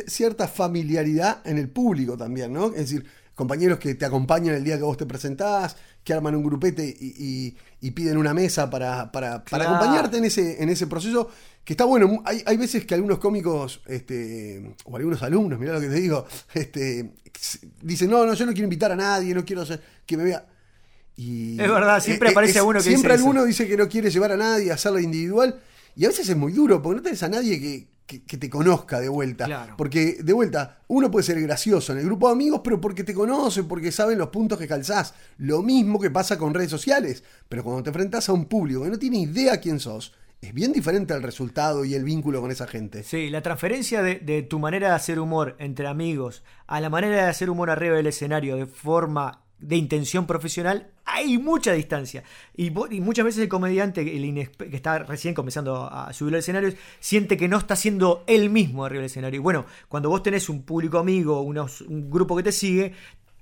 cierta 0.06 0.46
familiaridad 0.48 1.40
en 1.44 1.58
el 1.58 1.68
público 1.68 2.16
también, 2.16 2.52
¿no? 2.52 2.66
Es 2.66 2.76
decir, 2.90 3.04
compañeros 3.34 3.78
que 3.78 3.94
te 3.94 4.04
acompañan 4.04 4.54
el 4.54 4.64
día 4.64 4.76
que 4.76 4.82
vos 4.82 4.96
te 4.96 5.06
presentás, 5.06 5.76
que 6.02 6.12
arman 6.12 6.34
un 6.34 6.42
grupete 6.42 6.84
y, 6.98 7.14
y- 7.18 7.56
y 7.80 7.90
piden 7.92 8.16
una 8.16 8.34
mesa 8.34 8.68
para, 8.70 9.12
para, 9.12 9.44
para 9.44 9.64
Claro. 9.64 9.76
acompañarte 9.76 10.16
en 10.18 10.24
ese, 10.24 10.62
en 10.62 10.68
ese 10.68 10.86
proceso, 10.88 11.28
que 11.68 11.74
está 11.74 11.84
bueno. 11.84 12.22
Hay, 12.24 12.42
hay 12.46 12.56
veces 12.56 12.86
que 12.86 12.94
algunos 12.94 13.18
cómicos, 13.18 13.82
este, 13.86 14.74
o 14.86 14.96
algunos 14.96 15.22
alumnos, 15.22 15.58
mirá 15.58 15.74
lo 15.74 15.80
que 15.82 15.88
te 15.88 15.96
digo, 15.96 16.24
este, 16.54 17.12
dicen, 17.82 18.08
no, 18.08 18.24
no, 18.24 18.32
yo 18.32 18.46
no 18.46 18.52
quiero 18.52 18.64
invitar 18.64 18.90
a 18.90 18.96
nadie, 18.96 19.34
no 19.34 19.44
quiero 19.44 19.60
hacer 19.60 19.78
que 20.06 20.16
me 20.16 20.24
vea. 20.24 20.46
Y 21.14 21.60
Es 21.60 21.68
verdad, 21.70 22.00
siempre 22.02 22.30
aparece 22.30 22.58
alguno 22.58 22.78
que 22.78 22.84
Siempre 22.84 23.12
dice 23.12 23.16
eso. 23.20 23.28
alguno 23.28 23.44
dice 23.44 23.68
que 23.68 23.76
no 23.76 23.86
quiere 23.86 24.10
llevar 24.10 24.32
a 24.32 24.38
nadie, 24.38 24.72
hacerlo 24.72 24.98
individual. 24.98 25.60
Y 25.94 26.06
a 26.06 26.08
veces 26.08 26.26
es 26.30 26.36
muy 26.38 26.52
duro, 26.54 26.80
porque 26.80 26.96
no 26.96 27.02
tenés 27.02 27.22
a 27.22 27.28
nadie 27.28 27.60
que, 27.60 27.88
que- 28.06 28.22
que 28.24 28.38
te 28.38 28.48
conozca 28.48 28.98
de 28.98 29.10
vuelta. 29.10 29.44
Claro. 29.44 29.74
Porque, 29.76 30.20
de 30.22 30.32
vuelta, 30.32 30.78
uno 30.88 31.10
puede 31.10 31.24
ser 31.24 31.38
gracioso 31.42 31.92
en 31.92 31.98
el 31.98 32.06
grupo 32.06 32.28
de 32.28 32.32
amigos, 32.32 32.62
pero 32.64 32.80
porque 32.80 33.04
te 33.04 33.12
conocen, 33.12 33.68
porque 33.68 33.92
saben 33.92 34.16
los 34.16 34.28
puntos 34.30 34.58
que 34.58 34.66
calzás. 34.66 35.12
Lo 35.36 35.62
mismo 35.62 36.00
que 36.00 36.10
pasa 36.10 36.38
con 36.38 36.54
redes 36.54 36.70
sociales. 36.70 37.22
Pero 37.46 37.62
cuando 37.62 37.82
te 37.82 37.90
enfrentás 37.90 38.26
a 38.30 38.32
un 38.32 38.46
público 38.46 38.84
que 38.84 38.88
no 38.88 38.98
tiene 38.98 39.18
idea 39.20 39.60
quién 39.60 39.80
sos, 39.80 40.14
es 40.40 40.54
bien 40.54 40.72
diferente 40.72 41.14
el 41.14 41.22
resultado 41.22 41.84
y 41.84 41.94
el 41.94 42.04
vínculo 42.04 42.40
con 42.40 42.50
esa 42.50 42.66
gente. 42.66 43.02
Sí, 43.02 43.28
la 43.30 43.42
transferencia 43.42 44.02
de, 44.02 44.42
tu 44.42 44.58
manera 44.58 44.88
de 44.90 44.94
hacer 44.94 45.18
humor 45.18 45.56
entre 45.58 45.86
amigos 45.88 46.44
a 46.66 46.80
la 46.80 46.90
manera 46.90 47.16
de 47.16 47.22
hacer 47.22 47.50
humor 47.50 47.70
arriba 47.70 47.96
del 47.96 48.06
escenario 48.06 48.56
de 48.56 48.66
forma 48.66 49.42
de 49.58 49.74
intención 49.74 50.24
profesional, 50.28 50.92
hay 51.04 51.36
mucha 51.36 51.72
distancia. 51.72 52.22
Y, 52.56 52.70
muchas 52.70 53.24
veces 53.24 53.42
el 53.42 53.48
comediante 53.48 54.02
el 54.02 54.48
que 54.56 54.76
está 54.76 55.00
recién 55.00 55.34
comenzando 55.34 55.92
a 55.92 56.12
subir 56.12 56.34
al 56.34 56.38
escenario 56.40 56.72
siente 57.00 57.36
que 57.36 57.48
no 57.48 57.58
está 57.58 57.74
siendo 57.74 58.22
él 58.28 58.50
mismo 58.50 58.84
arriba 58.84 59.00
del 59.00 59.06
escenario. 59.06 59.40
Y 59.40 59.42
bueno, 59.42 59.66
cuando 59.88 60.10
vos 60.10 60.22
tenés 60.22 60.48
un 60.48 60.62
público 60.62 60.98
amigo, 60.98 61.40
unos- 61.42 61.80
un 61.80 62.08
grupo 62.08 62.36
que 62.36 62.44
te 62.44 62.52
sigue, 62.52 62.92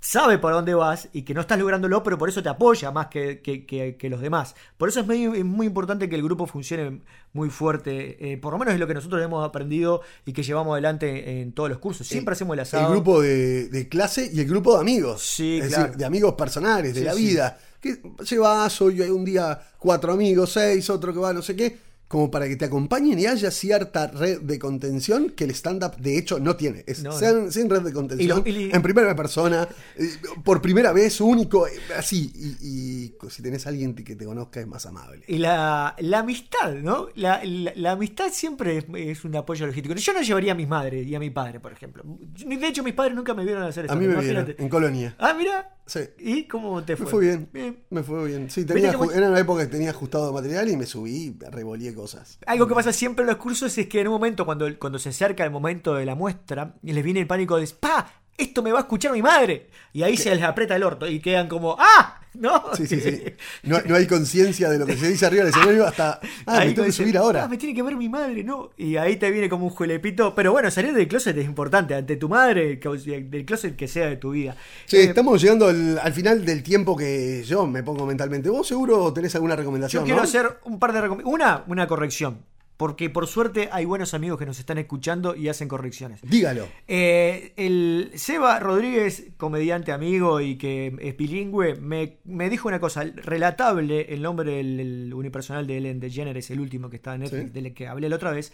sabe 0.09 0.39
por 0.39 0.53
dónde 0.53 0.73
vas 0.75 1.09
y 1.13 1.23
que 1.23 1.35
no 1.35 1.41
estás 1.41 1.59
lográndolo, 1.59 2.03
pero 2.03 2.17
por 2.17 2.29
eso 2.29 2.41
te 2.43 2.49
apoya 2.49 2.91
más 2.93 3.09
que, 3.09 3.41
que- 3.41 3.67
que- 3.67 3.97
que 3.97 4.09
los 4.09 4.21
demás. 4.21 4.55
Por 4.77 4.89
eso 4.89 5.01
es, 5.01 5.09
es 5.09 5.45
muy 5.45 5.67
importante 5.67 6.09
que 6.09 6.15
el 6.15 6.23
grupo 6.23 6.47
funcione 6.47 7.01
muy 7.33 7.51
fuerte. 7.51 8.33
eh, 8.33 8.37
por 8.39 8.53
lo 8.53 8.59
menos 8.59 8.75
es 8.75 8.81
lo 8.81 8.87
que 8.87 8.95
nosotros 8.95 9.21
hemos 9.23 9.45
aprendido 9.47 10.01
y 10.25 10.33
que 10.33 10.43
llevamos 10.45 10.73
adelante 10.75 11.41
en 11.41 11.53
todos 11.53 11.69
los 11.71 11.79
cursos. 11.79 12.07
Siempre 12.07 12.33
hacemos 12.35 12.55
el 12.55 12.61
asado. 12.61 12.87
El 12.87 12.93
grupo 12.93 13.21
de, 13.21 13.69
de 13.69 13.89
clase 13.89 14.31
y 14.33 14.39
el 14.41 14.47
grupo 14.47 14.75
de 14.75 14.81
amigos. 14.81 15.23
Sí, 15.23 15.59
es 15.59 15.69
claro. 15.69 15.83
decir, 15.85 15.99
de 15.99 16.05
amigos 16.05 16.35
personales, 16.35 16.95
de 16.95 17.01
Sí, 17.01 17.07
la 17.07 17.13
sí. 17.15 17.23
vida. 17.27 17.59
Que 17.81 18.01
llevas 18.29 18.81
hoy 18.81 19.01
un 19.03 19.25
día 19.25 19.61
cuatro 19.79 20.13
amigos, 20.13 20.53
seis, 20.53 20.89
otro 20.89 21.13
que 21.13 21.19
va 21.19 21.33
no 21.33 21.43
sé 21.43 21.55
qué, 21.57 21.77
como 22.09 22.31
para 22.31 22.47
que 22.47 22.55
te 22.57 22.65
acompañen 22.65 23.19
y 23.19 23.27
haya 23.27 23.51
cierta 23.51 24.07
red 24.07 24.41
de 24.43 24.59
contención 24.59 25.31
que 25.31 25.45
el 25.45 25.51
stand-up 25.51 25.97
de 25.97 26.19
hecho 26.19 26.39
no 26.39 26.55
tiene. 26.57 26.85
Es 26.87 27.03
No, 27.03 27.13
sin 27.51 27.69
red 27.69 27.83
de 27.83 27.93
contención, 27.93 28.43
Y 28.45 28.53
lo- 28.53 28.61
y- 28.61 28.71
en 28.73 28.81
primera 28.83 29.15
persona, 29.17 29.67
eh, 29.97 30.09
por 30.45 30.63
primera 30.63 30.93
vez, 30.93 31.21
único, 31.21 31.67
eh, 31.67 31.73
así. 31.99 32.31
Y, 32.35 32.67
y 32.69 33.15
si 33.29 33.43
tenés 33.43 33.67
a 33.67 33.71
alguien 33.71 33.95
que 33.95 34.15
te 34.15 34.25
conozca 34.25 34.61
es 34.61 34.67
más 34.69 34.87
amable. 34.87 35.25
Y 35.27 35.39
la, 35.39 35.97
la 35.99 36.21
amistad, 36.21 36.75
¿no? 36.75 37.09
La, 37.17 37.43
la- 37.45 37.73
la 37.75 37.91
amistad 37.93 38.29
siempre 38.33 38.79
es, 38.79 38.85
es 38.95 39.25
un 39.25 39.35
apoyo 39.35 39.67
logístico. 39.67 39.95
Yo 39.97 40.13
no 40.13 40.23
llevaría 40.23 40.53
a 40.53 40.55
mi 40.55 40.67
madre 40.67 41.03
y 41.03 41.15
a 41.15 41.19
mi 41.19 41.31
padre, 41.31 41.59
por 41.59 41.73
ejemplo. 41.73 42.05
De 42.07 42.67
hecho, 42.69 42.85
mis 42.85 42.95
padres 42.95 43.17
nunca 43.17 43.35
me 43.35 43.45
vieron 43.45 43.65
hacer 43.65 43.85
A 43.85 43.87
esto. 43.87 43.97
mí 43.99 44.07
me 44.07 44.21
vieron 44.23 44.55
en 44.57 44.69
Colonia. 44.69 45.17
Ah, 45.19 45.35
mira. 45.37 45.73
Sí. 45.89 46.01
¿Y 46.19 46.49
cómo 46.49 46.83
te 46.83 46.97
fue? 46.97 47.05
Me 47.07 47.11
fue 47.13 47.21
bien. 47.25 47.49
Bien. 47.53 47.79
Me 47.91 48.03
fue 48.03 48.27
bien. 48.27 48.51
Sí, 48.51 48.65
tenía, 48.65 48.91
era 49.15 49.29
una 49.29 49.39
época 49.39 49.63
que 49.65 49.71
tenía 49.71 49.91
ajustado 49.91 50.33
material 50.33 50.69
y 50.69 50.77
me 50.77 50.85
subí 50.85 51.37
y 51.41 51.45
revolé 51.49 51.95
cosas. 51.97 52.39
Algo 52.47 52.69
que 52.69 52.75
pasa 52.75 52.93
siempre 52.93 53.25
en 53.25 53.29
los 53.29 53.39
cursos 53.39 53.77
es 53.77 53.89
que 53.89 54.01
en 54.01 54.07
un 54.09 54.15
momento, 54.15 54.45
cuando, 54.45 54.67
cuando 54.79 54.99
se 54.99 55.09
acerca 55.09 55.45
el 55.45 55.51
momento 55.51 55.95
de 55.95 56.07
la 56.07 56.15
muestra, 56.15 56.75
y 56.83 56.93
les 56.93 57.03
viene 57.03 57.21
el 57.21 57.27
pánico 57.27 57.57
de 57.57 57.67
¡Pa! 57.67 58.07
Esto 58.39 58.63
me 58.63 58.71
va 58.71 58.79
a 58.79 58.83
escuchar 58.83 59.13
mi 59.13 59.23
madre. 59.23 59.71
Y 59.93 60.03
ahí 60.03 60.17
se 60.17 60.35
les 60.35 60.45
aprieta 60.45 60.77
el 60.77 60.85
orto 60.85 61.09
y 61.09 61.21
quedan 61.21 61.49
como 61.49 61.77
¡Ah! 61.79 62.21
¿No? 62.39 62.63
Sí, 62.75 62.87
sí, 62.87 63.01
sí. 63.01 63.23
No, 63.63 63.79
no 63.87 63.95
hay 63.97 64.07
conciencia 64.07 64.69
de 64.71 64.79
lo 64.79 64.87
que 64.87 64.97
se 64.97 65.09
dice 65.09 65.27
arriba 65.27 65.45
del 65.45 65.53
escenario 65.53 65.87
hasta. 65.87 66.21
Ah, 66.47 66.59
Ahí 66.59 66.69
me 66.69 66.75
tengo 66.75 66.87
que 66.87 66.93
subir 66.93 67.17
ahora. 67.19 67.45
"Ah, 67.45 67.49
me 67.49 67.57
tiene 67.57 67.75
que 67.75 67.83
ver 67.83 67.97
mi 67.97 68.09
madre, 68.09 68.45
¿no? 68.45 68.71
Y 68.77 68.97
ahí 68.97 69.17
te 69.17 69.31
viene 69.31 69.49
como 69.49 69.65
un 69.67 69.71
juelepito. 69.71 70.35
Pero 70.35 70.53
bueno, 70.53 70.71
salir 70.71 70.93
del 70.95 71.09
closet 71.09 71.37
es 71.37 71.45
importante. 71.45 71.95
Ante 71.95 72.17
tu 72.17 72.29
madre, 72.29 72.77
del 72.77 73.45
closet 73.45 73.77
que 73.77 73.89
sea 73.89 74.07
de 74.07 74.17
tu 74.17 74.31
vida. 74.31 74.57
Che, 74.87 75.01
Eh, 75.01 75.05
estamos 75.05 75.41
llegando 75.41 75.67
al, 75.69 75.99
al 75.99 76.13
final 76.13 76.45
del 76.45 76.63
tiempo 76.63 76.97
que 76.97 77.43
yo 77.45 77.67
me 77.67 77.83
pongo 77.83 78.07
mentalmente. 78.07 78.49
¿Vos 78.51 78.67
seguro 78.67 79.13
tenés 79.13 79.35
alguna 79.35 79.57
recomendación? 79.57 80.03
Yo 80.03 80.05
quiero 80.05 80.19
no? 80.19 80.25
hacer 80.25 80.59
un 80.65 80.79
par 80.79 80.93
de 80.93 81.01
recomendaciones. 81.01 81.35
Una, 81.35 81.65
una 81.67 81.87
corrección. 81.87 82.39
Porque 82.77 83.09
por 83.09 83.27
suerte 83.27 83.71
hay 83.73 83.87
buenos 83.87 84.13
amigos 84.13 84.39
que 84.39 84.45
nos 84.45 84.59
están 84.59 84.77
escuchando 84.77 85.35
y 85.35 85.49
hacen 85.49 85.67
correcciones. 85.67 86.21
Dígalo. 86.23 86.69
Eh, 86.87 87.55
el 87.57 88.11
Seba 88.17 88.59
Rodríguez, 88.61 89.29
comediante 89.39 89.93
amigo 89.93 90.41
y 90.43 90.57
que 90.57 90.95
es 91.01 91.17
bilingüe, 91.17 91.77
me, 91.77 92.19
me 92.25 92.51
dijo 92.51 92.69
una 92.69 92.79
cosa. 92.79 93.05
Relatable, 93.05 94.13
el 94.13 94.21
nombre 94.21 94.53
del 94.57 94.81
el 94.81 95.15
unipersonal 95.15 95.67
de 95.67 95.79
Ellen 95.79 96.01
DeGeneres, 96.01 96.51
el 96.51 96.61
último 96.61 96.91
que 96.91 96.97
está 96.97 97.15
en 97.15 97.21
Netflix, 97.23 97.45
Sí. 97.53 97.61
del 97.61 97.73
que 97.73 97.87
hablé 97.89 98.09
la 98.11 98.17
otra 98.17 98.31
vez. 98.31 98.53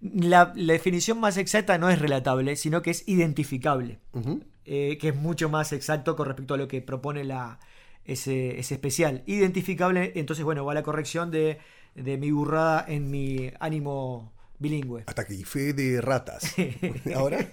La, 0.00 0.52
la 0.54 0.72
definición 0.74 1.18
más 1.20 1.36
exacta 1.36 1.76
no 1.76 1.90
es 1.90 1.98
relatable, 1.98 2.56
sino 2.56 2.82
que 2.82 2.90
es 2.92 3.06
identificable. 3.08 3.98
Eh, 4.64 4.96
que 5.00 5.08
es 5.08 5.16
mucho 5.16 5.48
más 5.48 5.72
exacto 5.72 6.14
con 6.14 6.26
respecto 6.26 6.54
a 6.54 6.56
lo 6.56 6.68
que 6.68 6.80
propone 6.82 7.24
la, 7.24 7.58
ese, 8.04 8.58
ese 8.60 8.74
especial. 8.74 9.22
Identificable, 9.26 10.12
entonces, 10.14 10.44
bueno, 10.44 10.64
va 10.64 10.72
la 10.74 10.82
corrección 10.82 11.30
de, 11.30 11.58
de 12.02 12.16
mi 12.16 12.30
burrada 12.30 12.84
en 12.88 13.10
mi 13.10 13.50
ánimo 13.60 14.32
bilingüe. 14.58 15.04
Hasta 15.06 15.24
que 15.24 15.44
fe 15.44 15.72
de 15.72 16.00
ratas. 16.00 16.54
Ahora. 17.14 17.48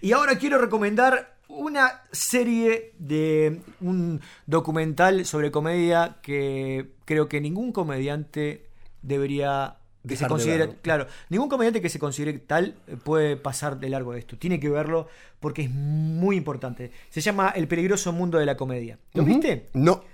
Y 0.00 0.12
ahora 0.12 0.38
quiero 0.38 0.58
recomendar 0.58 1.36
una 1.48 2.02
serie 2.12 2.92
de 2.98 3.60
un 3.80 4.20
documental 4.46 5.24
sobre 5.24 5.50
comedia 5.50 6.16
que 6.22 6.92
creo 7.04 7.28
que 7.28 7.40
ningún 7.40 7.72
comediante 7.72 8.66
debería 9.02 9.76
que 10.02 10.14
se 10.14 10.24
Dejar 10.24 10.28
considere, 10.28 10.76
claro, 10.82 11.06
ningún 11.30 11.48
comediante 11.48 11.82
que 11.82 11.88
se 11.88 11.98
considere 11.98 12.38
tal 12.38 12.74
puede 13.02 13.36
pasar 13.36 13.80
de 13.80 13.88
largo 13.88 14.12
de 14.12 14.20
esto. 14.20 14.38
Tiene 14.38 14.60
que 14.60 14.68
verlo 14.68 15.08
porque 15.40 15.62
es 15.62 15.70
muy 15.70 16.36
importante. 16.36 16.92
Se 17.10 17.20
llama 17.20 17.50
El 17.50 17.66
peligroso 17.66 18.12
mundo 18.12 18.38
de 18.38 18.46
la 18.46 18.56
comedia. 18.56 18.98
¿Lo 19.14 19.24
viste? 19.24 19.68
No. 19.74 20.04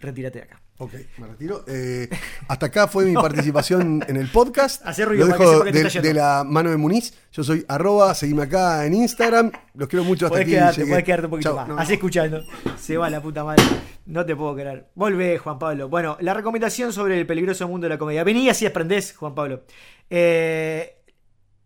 retírate 0.00 0.38
de 0.38 0.44
acá. 0.44 0.61
Ok, 0.78 0.94
me 1.18 1.28
retiro. 1.28 1.64
Eh, 1.68 2.08
hasta 2.48 2.66
acá 2.66 2.88
fue 2.88 3.04
mi 3.04 3.14
participación 3.14 4.04
en 4.08 4.16
el 4.16 4.28
podcast. 4.28 4.80
Hacer 4.86 5.08
ruido 5.08 5.26
Lo 5.26 5.32
dejo 5.38 5.64
que 5.64 6.00
de, 6.00 6.14
la 6.14 6.42
mano 6.44 6.70
de 6.70 6.76
Muniz. 6.76 7.14
Yo 7.30 7.44
soy 7.44 7.64
arroba, 7.68 8.14
seguime 8.14 8.42
acá 8.42 8.84
en 8.84 8.94
Instagram. 8.94 9.52
Los 9.74 9.88
quiero 9.88 10.04
mucho 10.04 10.26
hasta 10.26 10.34
Podés 10.34 10.46
aquí. 10.46 10.52
quedarte, 10.52 10.86
podés 10.86 11.04
quedarte 11.04 11.26
un 11.26 11.30
poquito 11.30 11.48
Chau. 11.50 11.56
más. 11.56 11.68
No, 11.68 11.78
Así 11.78 11.92
escuchando. 11.94 12.42
Se 12.78 12.96
va 12.96 13.08
la 13.10 13.22
puta 13.22 13.44
madre. 13.44 13.62
No 14.06 14.26
te 14.26 14.34
puedo 14.34 14.54
creer. 14.54 14.88
Volvé, 14.94 15.38
Juan 15.38 15.58
Pablo. 15.58 15.88
Bueno, 15.88 16.16
la 16.20 16.34
recomendación 16.34 16.92
sobre 16.92 17.18
el 17.20 17.26
peligroso 17.26 17.68
mundo 17.68 17.84
de 17.84 17.90
la 17.90 17.98
comedia. 17.98 18.24
Vení 18.24 18.48
así 18.48 18.66
aprendés, 18.66 19.14
Juan 19.16 19.34
Pablo. 19.34 19.62
Eh, 20.10 20.96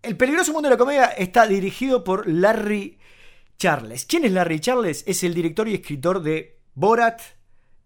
el 0.02 0.16
peligroso 0.16 0.52
mundo 0.52 0.68
de 0.68 0.74
la 0.74 0.78
comedia 0.78 1.06
está 1.06 1.46
dirigido 1.46 2.04
por 2.04 2.28
Larry 2.28 2.98
Charles. 3.58 4.04
¿Quién 4.04 4.24
es 4.24 4.32
Larry 4.32 4.60
Charles? 4.60 5.04
Es 5.06 5.24
el 5.24 5.32
director 5.34 5.66
y 5.68 5.74
escritor 5.74 6.22
de 6.22 6.60
Borat, 6.74 7.20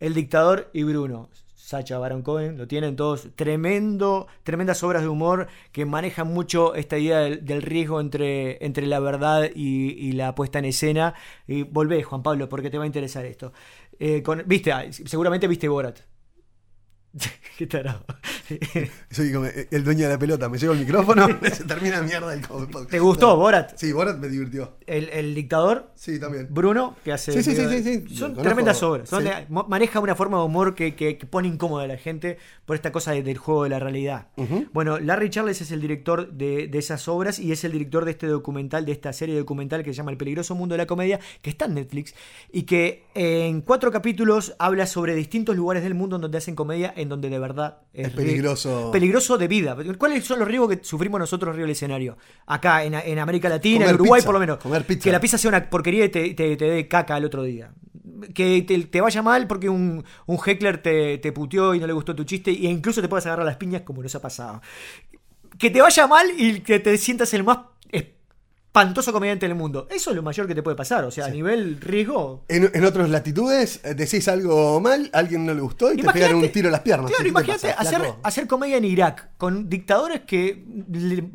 El 0.01 0.15
Dictador 0.15 0.71
y 0.73 0.83
Bruno. 0.83 1.29
Sacha 1.55 1.99
Baron 1.99 2.23
Cohen, 2.23 2.59
lo 2.59 2.67
tienen 2.67 2.97
todos. 2.97 3.29
Tremendo, 3.37 4.27
tremendas 4.43 4.83
obras 4.83 5.03
de 5.03 5.09
humor 5.09 5.47
que 5.71 5.85
manejan 5.85 6.27
mucho 6.27 6.75
esta 6.75 6.99
idea 6.99 7.21
del, 7.21 7.63
riesgo 7.63 8.01
entre, 8.01 8.65
entre 8.65 8.87
la 8.87 8.99
verdad 8.99 9.49
y, 9.55 9.91
y 9.93 10.13
la 10.13 10.35
puesta 10.35 10.59
en 10.59 10.65
escena. 10.65 11.15
Y 11.47 11.63
volvé, 11.63 12.03
Juan 12.03 12.25
Pablo, 12.25 12.49
porque 12.49 12.71
te 12.71 12.79
va 12.79 12.83
a 12.85 12.87
interesar 12.89 13.25
esto. 13.25 13.53
Eh, 14.01 14.21
con- 14.23 14.43
viste, 14.47 14.73
ah, 14.73 14.85
seguramente 14.91 15.47
viste 15.47 15.69
Borat. 15.69 16.01
Qué 17.59 17.67
tarado. 17.67 18.05
Soy 19.11 19.33
como 19.33 19.47
el 19.71 19.85
dueño 19.85 20.07
de 20.07 20.15
la 20.15 20.19
pelota. 20.19 20.49
Me 20.49 20.59
llevo 20.59 20.73
el 20.73 20.81
micrófono. 20.81 21.27
se 21.53 21.65
termina 21.65 22.01
mierda 22.03 22.33
el 22.33 22.41
podcast. 22.41 22.89
¿Te 22.91 22.99
gustó 22.99 23.37
Borat? 23.37 23.77
Sí, 23.77 23.93
Borat 23.93 24.19
me 24.19 24.29
divirtió. 24.29 24.77
El, 24.87 25.09
el 25.11 25.35
dictador 25.35 25.91
Sí, 25.95 26.19
también. 26.19 26.47
Bruno, 26.51 26.97
que 27.05 27.13
hace. 27.13 27.33
Sí, 27.33 27.43
sí, 27.43 27.55
sí, 27.55 27.67
sí, 27.69 27.83
sí. 27.83 28.15
Son 28.17 28.31
Conozco, 28.31 28.43
tremendas 28.43 28.83
obras. 28.83 29.09
Son 29.09 29.23
sí. 29.23 29.29
de- 29.29 29.47
mo- 29.49 29.67
maneja 29.69 30.01
una 30.01 30.15
forma 30.15 30.39
de 30.39 30.45
humor 30.45 30.75
que, 30.75 30.95
que- 30.95 31.19
que 31.19 31.27
pone 31.27 31.49
incómoda 31.49 31.85
a 31.85 31.87
la 31.89 31.97
gente 31.99 32.39
por 32.65 32.77
esta 32.77 32.93
cosa 32.93 33.13
de- 33.13 33.23
del 33.23 33.37
juego 33.39 33.65
de 33.65 33.71
la 33.71 33.79
realidad. 33.79 34.29
Bueno, 34.73 34.99
Larry 34.99 35.29
Charles 35.31 35.61
es 35.61 35.71
el 35.71 35.81
director 35.81 36.31
de, 36.33 36.67
de 36.69 36.79
esas 36.79 37.09
obras 37.09 37.39
y 37.39 37.53
es 37.53 37.65
el 37.65 37.73
director 37.73 38.05
de 38.05 38.13
este 38.13 38.27
documental, 38.27 38.87
de 38.87 38.93
esta 38.93 39.13
serie 39.13 39.37
documental 39.37 39.85
que 39.85 39.91
se 39.91 39.97
llama 39.99 40.11
El 40.13 40.17
peligroso 40.17 40.55
mundo 40.55 40.75
de 40.75 40.79
la 40.79 40.87
comedia, 40.87 41.21
que 41.43 41.51
está 41.51 41.67
en 41.67 41.75
Netflix 41.75 42.15
y 42.53 42.63
que 42.63 43.05
en 43.15 43.61
cuatro 43.61 43.91
capítulos 43.93 44.55
habla 44.59 44.87
sobre 44.87 45.15
distintos 45.15 45.57
lugares 45.57 45.83
del 45.83 45.95
mundo 45.95 46.19
donde 46.19 46.39
hacen 46.39 46.55
comedia, 46.55 46.93
en 47.01 47.09
donde 47.09 47.29
de 47.31 47.39
verdad 47.39 47.79
Es 47.93 48.09
ri- 48.13 48.17
peligroso. 48.17 48.91
Peligroso 48.93 49.39
de 49.39 49.49
vida. 49.49 49.77
¿Cuáles 49.99 50.25
son 50.25 50.39
los 50.39 50.47
riesgos 50.49 50.69
que 50.77 50.85
sufrimos 50.85 51.19
nosotros 51.19 51.51
arriba 51.51 51.63
del 51.65 51.73
escenario? 51.73 52.17
Acá, 52.47 52.85
en, 52.85 52.95
en 52.95 53.19
América 53.19 53.49
Latina, 53.49 53.79
Comer 53.85 53.89
en 53.91 53.95
Uruguay 54.01 54.19
pizza, 54.21 54.27
por 54.27 54.35
lo 54.35 54.41
menos. 54.41 54.59
comer 54.59 54.85
pizza. 54.85 55.05
Que 55.05 55.13
la 55.13 55.21
pizza 55.21 55.39
sea 55.39 55.49
una 55.49 55.69
porquería 55.71 56.05
y 56.05 56.09
te, 56.09 56.35
te- 56.35 56.57
te 56.57 56.65
dé 56.65 56.89
caca 56.89 57.15
al 57.17 57.25
otro 57.25 57.43
día. 57.43 57.73
Que 58.35 58.63
te, 58.63 58.79
te 58.85 59.01
vaya 59.01 59.23
mal 59.23 59.47
porque 59.47 59.69
un, 59.69 60.05
un 60.27 60.39
heckler 60.45 60.83
te, 60.83 61.19
te 61.19 61.33
puteó 61.33 61.75
y 61.75 61.81
no 61.81 61.87
le 61.87 61.93
gustó 61.93 62.15
tu 62.15 62.25
chiste 62.25 62.51
e 62.51 62.55
incluso 62.71 63.01
te 63.01 63.09
puedas 63.09 63.25
agarrar 63.27 63.47
las 63.47 63.57
piñas 63.57 63.83
como 63.83 64.03
nos 64.03 64.15
ha 64.15 64.21
pasado. 64.21 64.61
Que 65.59 65.71
te 65.71 65.81
vaya 65.81 66.07
mal 66.07 66.27
y 66.37 66.61
que 66.61 66.81
te 66.81 66.97
sientas 66.99 67.33
el 67.35 67.45
más 67.45 67.59
espantoso 68.71 69.13
comediante 69.13 69.49
del 69.49 69.57
mundo. 69.57 69.89
Eso 69.91 70.11
es 70.11 70.17
lo 70.17 70.23
mayor 70.23 70.47
que 70.47 70.55
te 70.55 70.63
puede 70.63 70.77
pasar. 70.77 71.05
O 71.05 71.11
sea, 71.11 71.25
a 71.27 71.29
nivel 71.31 71.81
riesgo, 71.81 72.45
En, 72.47 72.71
en 72.73 72.85
otras 72.85 73.11
latitudes 73.11 73.81
eh, 73.83 73.95
decís 73.95 74.29
algo 74.29 74.81
mal, 74.81 75.11
a 75.13 75.19
alguien 75.19 75.45
no 75.45 75.53
le 75.53 75.61
gustó 75.61 75.93
y 75.93 75.97
te 75.97 76.09
pegan 76.09 76.37
un 76.37 76.49
tiro 76.53 76.69
a 76.69 76.71
las 76.71 76.81
piernas. 76.83 77.11
Claro, 77.11 77.19
¿Qué 77.19 77.25
te 77.25 77.29
imagínate 77.31 77.71
hacer, 77.73 78.01
hacer 78.23 78.47
comedia 78.47 78.77
en 78.77 78.85
Irak 78.85 79.31
con 79.39 79.69
dictadores 79.69 80.21
que 80.21 80.65
le- 80.89 81.29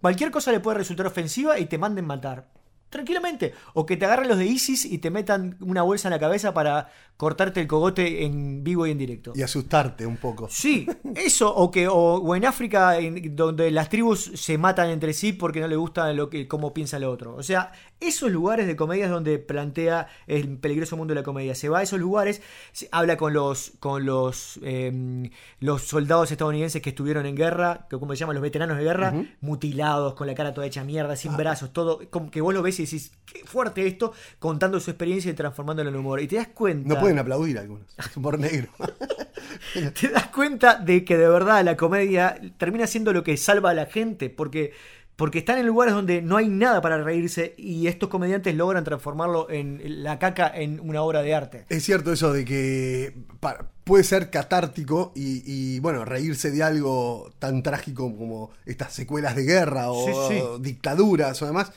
cualquier 0.00 0.32
cosa 0.32 0.50
le 0.50 0.58
puede 0.58 0.78
resultar 0.78 1.06
ofensiva 1.06 1.60
y 1.60 1.66
te 1.66 1.78
manden 1.78 2.06
matar. 2.06 2.48
Tranquilamente. 2.90 3.54
O 3.74 3.86
que 3.86 3.96
te 3.96 4.04
agarren 4.04 4.28
los 4.28 4.36
de 4.38 4.46
ISIS 4.46 4.84
y 4.84 4.98
te 4.98 5.10
metan 5.10 5.56
una 5.60 5.82
bolsa 5.82 6.08
en 6.08 6.12
la 6.12 6.18
cabeza 6.18 6.52
para 6.52 6.90
cortarte 7.16 7.60
el 7.60 7.66
cogote 7.66 8.24
en 8.24 8.64
vivo 8.64 8.86
y 8.86 8.90
en 8.90 8.98
directo. 8.98 9.32
Y 9.36 9.42
asustarte 9.42 10.06
un 10.06 10.16
poco. 10.16 10.48
Sí, 10.50 10.86
eso, 11.14 11.54
o 11.54 11.70
que, 11.70 11.86
o, 11.86 11.94
o 11.94 12.34
en 12.36 12.44
África, 12.46 12.98
en- 12.98 13.36
donde 13.36 13.70
las 13.70 13.88
tribus 13.90 14.32
se 14.34 14.58
matan 14.58 14.88
entre 14.90 15.12
sí 15.12 15.32
porque 15.32 15.60
no 15.60 15.68
le 15.68 15.76
gusta 15.76 16.12
lo 16.12 16.28
que, 16.30 16.48
cómo 16.48 16.72
piensa 16.74 16.96
el 16.96 17.04
otro. 17.04 17.34
O 17.36 17.42
sea, 17.42 17.72
esos 18.00 18.30
lugares 18.32 18.66
de 18.66 18.74
comedia 18.74 19.04
es 19.04 19.10
donde 19.10 19.38
plantea 19.38 20.08
el 20.26 20.56
peligroso 20.58 20.96
mundo 20.96 21.12
de 21.14 21.20
la 21.20 21.24
comedia. 21.24 21.54
Se 21.54 21.68
va 21.68 21.80
a 21.80 21.82
esos 21.82 22.00
lugares, 22.00 22.40
se- 22.72 22.88
habla 22.90 23.16
con 23.18 23.34
los, 23.34 23.72
con 23.80 24.04
los, 24.06 24.58
eh, 24.62 25.30
los 25.60 25.82
soldados 25.82 26.32
estadounidenses 26.32 26.80
que 26.82 26.88
estuvieron 26.90 27.26
en 27.26 27.36
guerra, 27.36 27.86
que 27.90 27.98
como 27.98 28.14
se 28.14 28.20
llaman 28.20 28.34
los 28.36 28.42
veteranos 28.42 28.78
de 28.78 28.82
guerra, 28.84 29.12
mutilados, 29.42 30.14
con 30.14 30.26
la 30.26 30.34
cara 30.34 30.54
toda 30.54 30.66
hecha 30.66 30.84
mierda, 30.84 31.14
sin 31.16 31.36
brazos, 31.36 31.72
todo, 31.72 32.00
como 32.10 32.30
que 32.30 32.40
vos 32.40 32.54
lo 32.54 32.62
ves 32.62 32.79
y 32.80 32.84
decís, 32.84 33.12
qué 33.24 33.40
fuerte 33.44 33.86
esto, 33.86 34.12
contando 34.38 34.80
su 34.80 34.90
experiencia 34.90 35.30
y 35.30 35.34
transformándolo 35.34 35.90
en 35.90 35.96
humor. 35.96 36.20
Y 36.20 36.26
te 36.28 36.36
das 36.36 36.48
cuenta. 36.48 36.88
No 36.92 37.00
pueden 37.00 37.18
aplaudir 37.18 37.58
algunos. 37.58 37.86
Es 37.98 38.16
humor 38.16 38.38
negro. 38.38 38.68
te 40.00 40.08
das 40.08 40.26
cuenta 40.28 40.76
de 40.76 41.04
que 41.04 41.16
de 41.16 41.28
verdad 41.28 41.64
la 41.64 41.76
comedia 41.76 42.38
termina 42.58 42.86
siendo 42.86 43.12
lo 43.12 43.22
que 43.24 43.36
salva 43.36 43.70
a 43.70 43.74
la 43.74 43.86
gente, 43.86 44.30
porque, 44.30 44.72
porque 45.16 45.38
están 45.40 45.58
en 45.58 45.66
lugares 45.66 45.94
donde 45.94 46.22
no 46.22 46.36
hay 46.36 46.48
nada 46.48 46.80
para 46.80 47.02
reírse 47.02 47.54
y 47.56 47.86
estos 47.86 48.08
comediantes 48.08 48.54
logran 48.54 48.84
transformarlo 48.84 49.48
en 49.50 50.02
la 50.02 50.18
caca 50.18 50.50
en 50.54 50.80
una 50.80 51.02
obra 51.02 51.22
de 51.22 51.34
arte. 51.34 51.66
Es 51.68 51.84
cierto 51.84 52.12
eso 52.12 52.32
de 52.32 52.44
que 52.44 53.14
puede 53.84 54.04
ser 54.04 54.30
catártico 54.30 55.12
y, 55.14 55.42
y, 55.44 55.80
bueno, 55.80 56.04
reírse 56.04 56.50
de 56.50 56.62
algo 56.62 57.32
tan 57.38 57.62
trágico 57.62 58.16
como 58.16 58.50
estas 58.64 58.92
secuelas 58.92 59.34
de 59.36 59.44
guerra 59.44 59.90
o 59.90 60.06
Sí, 60.28 60.34
sí. 60.36 60.42
dictaduras 60.60 61.40
o 61.42 61.46
demás, 61.46 61.72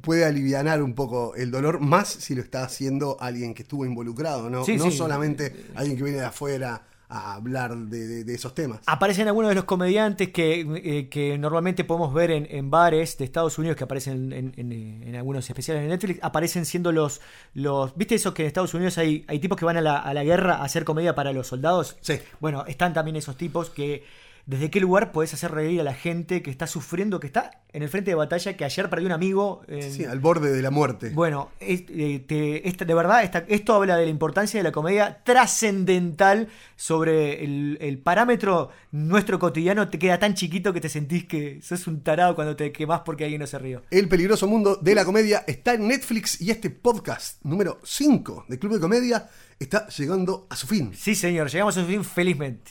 puede 0.00 0.24
alivianar 0.24 0.82
un 0.82 0.94
poco 0.94 1.34
el 1.34 1.50
dolor, 1.50 1.80
más 1.80 2.08
si 2.08 2.34
lo 2.34 2.42
está 2.42 2.64
haciendo 2.64 3.16
alguien 3.20 3.54
que 3.54 3.62
estuvo 3.62 3.84
involucrado, 3.84 4.48
¿no? 4.50 4.64
Sí, 4.64 4.76
no 4.76 4.90
sí. 4.90 4.96
solamente 4.96 5.66
alguien 5.74 5.96
que 5.96 6.02
viene 6.04 6.18
de 6.18 6.24
afuera 6.24 6.82
a 7.06 7.34
hablar 7.34 7.76
de, 7.76 8.06
de- 8.08 8.24
de 8.24 8.34
esos 8.34 8.54
temas. 8.54 8.80
Aparecen 8.86 9.28
algunos 9.28 9.50
de 9.50 9.54
los 9.54 9.64
comediantes 9.64 10.30
que, 10.30 10.60
eh, 10.82 11.08
que 11.10 11.36
normalmente 11.38 11.84
podemos 11.84 12.12
ver 12.14 12.30
en, 12.30 12.46
en 12.50 12.70
bares 12.70 13.18
de 13.18 13.24
Estados 13.26 13.58
Unidos 13.58 13.76
que 13.76 13.84
aparecen 13.84 14.32
en, 14.32 14.54
en- 14.56 14.72
en 15.06 15.14
algunos 15.14 15.48
especiales 15.48 15.82
de 15.82 15.88
Netflix, 15.90 16.18
aparecen 16.22 16.64
siendo 16.64 16.90
los, 16.90 17.20
los 17.52 17.94
¿viste 17.96 18.14
eso 18.14 18.32
que 18.32 18.42
en 18.42 18.48
Estados 18.48 18.72
Unidos 18.74 18.96
hay, 18.98 19.24
hay 19.28 19.38
tipos 19.38 19.58
que 19.58 19.66
van 19.66 19.76
a 19.76 19.80
la, 19.82 19.98
a 19.98 20.14
la 20.14 20.24
guerra 20.24 20.54
a 20.56 20.64
hacer 20.64 20.84
comedia 20.84 21.14
para 21.14 21.32
los 21.34 21.46
soldados? 21.46 21.96
Sí. 22.00 22.14
Bueno, 22.40 22.64
están 22.66 22.94
también 22.94 23.16
esos 23.16 23.36
tipos 23.36 23.68
que 23.70 24.02
desde 24.46 24.70
qué 24.70 24.78
lugar 24.80 25.10
podés 25.12 25.32
hacer 25.34 25.52
reír 25.52 25.80
a 25.80 25.84
la 25.84 25.94
gente 25.94 26.42
que 26.42 26.50
está 26.50 26.66
sufriendo, 26.66 27.18
que 27.20 27.26
está 27.26 27.62
en 27.72 27.82
el 27.82 27.88
frente 27.88 28.10
de 28.10 28.14
batalla, 28.14 28.56
que 28.56 28.64
ayer 28.64 28.90
perdió 28.90 29.06
un 29.06 29.12
amigo. 29.12 29.62
en- 29.68 29.90
Sí, 29.92 30.04
al 30.04 30.20
borde 30.20 30.52
de 30.52 30.60
la 30.62 30.70
muerte. 30.70 31.10
bueno, 31.10 31.50
es- 31.60 31.84
eh, 31.88 32.22
te- 32.26 32.68
esta- 32.68 32.84
de 32.84 32.94
verdad, 32.94 33.24
esta- 33.24 33.44
esto 33.48 33.74
habla 33.74 33.96
de 33.96 34.04
la 34.04 34.10
importancia 34.10 34.58
de 34.60 34.64
la 34.64 34.70
comedia 34.72 35.22
trascendental 35.24 36.48
sobre 36.76 37.42
el, 37.44 37.78
el 37.80 37.98
parámetro 37.98 38.70
nuestro 38.92 39.38
cotidiano. 39.38 39.88
Te 39.88 39.98
queda 39.98 40.18
tan 40.18 40.34
chiquito 40.34 40.72
que 40.72 40.80
te 40.80 40.88
sentís 40.88 41.24
que 41.24 41.60
sos 41.62 41.86
un 41.86 42.02
tarado 42.02 42.34
cuando 42.34 42.54
te 42.56 42.70
quemás 42.72 43.00
porque 43.04 43.24
alguien 43.24 43.40
no 43.40 43.46
se 43.46 43.58
rió. 43.58 43.82
El 43.90 44.08
peligroso 44.08 44.46
mundo 44.46 44.76
de 44.76 44.94
la 44.94 45.04
comedia 45.04 45.44
está 45.46 45.74
en 45.74 45.88
Netflix 45.88 46.40
y 46.40 46.50
este 46.50 46.70
podcast 46.70 47.42
número 47.44 47.80
5 47.84 48.44
de 48.48 48.58
Club 48.58 48.74
de 48.74 48.80
Comedia 48.80 49.28
está 49.58 49.86
llegando 49.88 50.46
a 50.50 50.56
su 50.56 50.66
fin. 50.66 50.92
Sí, 50.94 51.14
señor, 51.14 51.48
llegamos 51.50 51.76
a 51.76 51.80
su 51.82 51.86
fin 51.86 52.04
felizmente. 52.04 52.70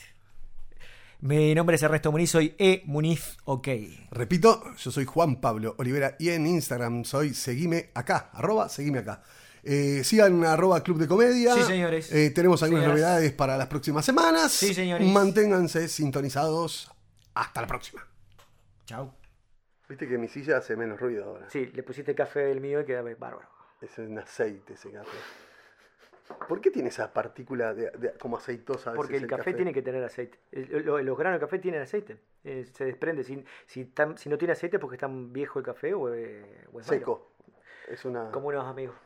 Mi 1.24 1.54
nombre 1.54 1.76
es 1.76 1.82
Ernesto 1.82 2.12
Muniz, 2.12 2.32
soy 2.32 2.54
E. 2.58 2.82
Muniz 2.84 3.38
OK. 3.46 3.68
Repito, 4.10 4.62
yo 4.76 4.90
soy 4.90 5.06
Juan 5.06 5.40
Pablo 5.40 5.74
Olivera 5.78 6.16
y 6.18 6.28
en 6.28 6.46
Instagram 6.46 7.02
soy 7.04 7.32
seguime 7.32 7.92
acá, 7.94 8.28
arroba 8.34 8.68
seguime 8.68 8.98
acá. 8.98 9.22
Eh, 9.62 10.04
sigan 10.04 10.44
arroba 10.44 10.82
Club 10.82 10.98
de 10.98 11.08
Comedia. 11.08 11.54
Sí, 11.54 11.62
señores. 11.62 12.12
Eh, 12.12 12.28
tenemos 12.28 12.62
algunas 12.62 12.84
Señoras. 12.84 13.00
novedades 13.00 13.32
para 13.32 13.56
las 13.56 13.68
próximas 13.68 14.04
semanas. 14.04 14.52
Sí, 14.52 14.74
señores. 14.74 15.08
Manténganse 15.08 15.88
sintonizados. 15.88 16.92
Hasta 17.32 17.62
la 17.62 17.68
próxima. 17.68 18.06
Chao. 18.84 19.14
Viste 19.88 20.06
que 20.06 20.18
mi 20.18 20.28
silla 20.28 20.58
hace 20.58 20.76
menos 20.76 21.00
ruido 21.00 21.24
ahora. 21.24 21.48
Sí, 21.48 21.70
le 21.72 21.82
pusiste 21.82 22.14
café 22.14 22.40
del 22.40 22.60
mío 22.60 22.82
y 22.82 22.84
queda 22.84 23.00
bárbaro. 23.00 23.48
Es 23.80 23.96
un 23.96 24.18
aceite 24.18 24.74
ese 24.74 24.90
café. 24.90 25.16
¿Por 26.48 26.60
qué 26.60 26.70
tiene 26.70 26.88
esa 26.88 27.12
partícula 27.12 27.74
de, 27.74 27.90
de- 27.90 28.12
como 28.14 28.36
aceitosa? 28.38 28.94
Porque 28.94 29.16
el 29.16 29.26
café, 29.26 29.52
tiene 29.54 29.72
que 29.74 29.82
tener 29.82 30.02
aceite. 30.02 30.38
El- 30.52 30.84
lo- 30.84 31.00
los 31.02 31.18
granos 31.18 31.38
de 31.38 31.46
café 31.46 31.58
tienen 31.58 31.82
aceite. 31.82 32.18
Eh, 32.44 32.64
se 32.72 32.84
desprende. 32.86 33.24
Si, 33.24 33.44
si, 33.66 33.84
tan- 33.86 34.16
si 34.16 34.28
no 34.28 34.38
tiene 34.38 34.52
aceite 34.52 34.76
es 34.76 34.80
porque 34.80 34.96
está 34.96 35.08
viejo 35.10 35.58
el 35.58 35.64
café 35.64 35.92
o, 35.94 36.12
eh, 36.14 36.42
o 36.72 36.80
es 36.80 36.86
malo. 36.86 36.98
Seco. 36.98 37.30
Es 37.88 38.04
una... 38.06 38.30
Como 38.30 38.48
unos 38.48 38.64
amigos. 38.66 38.96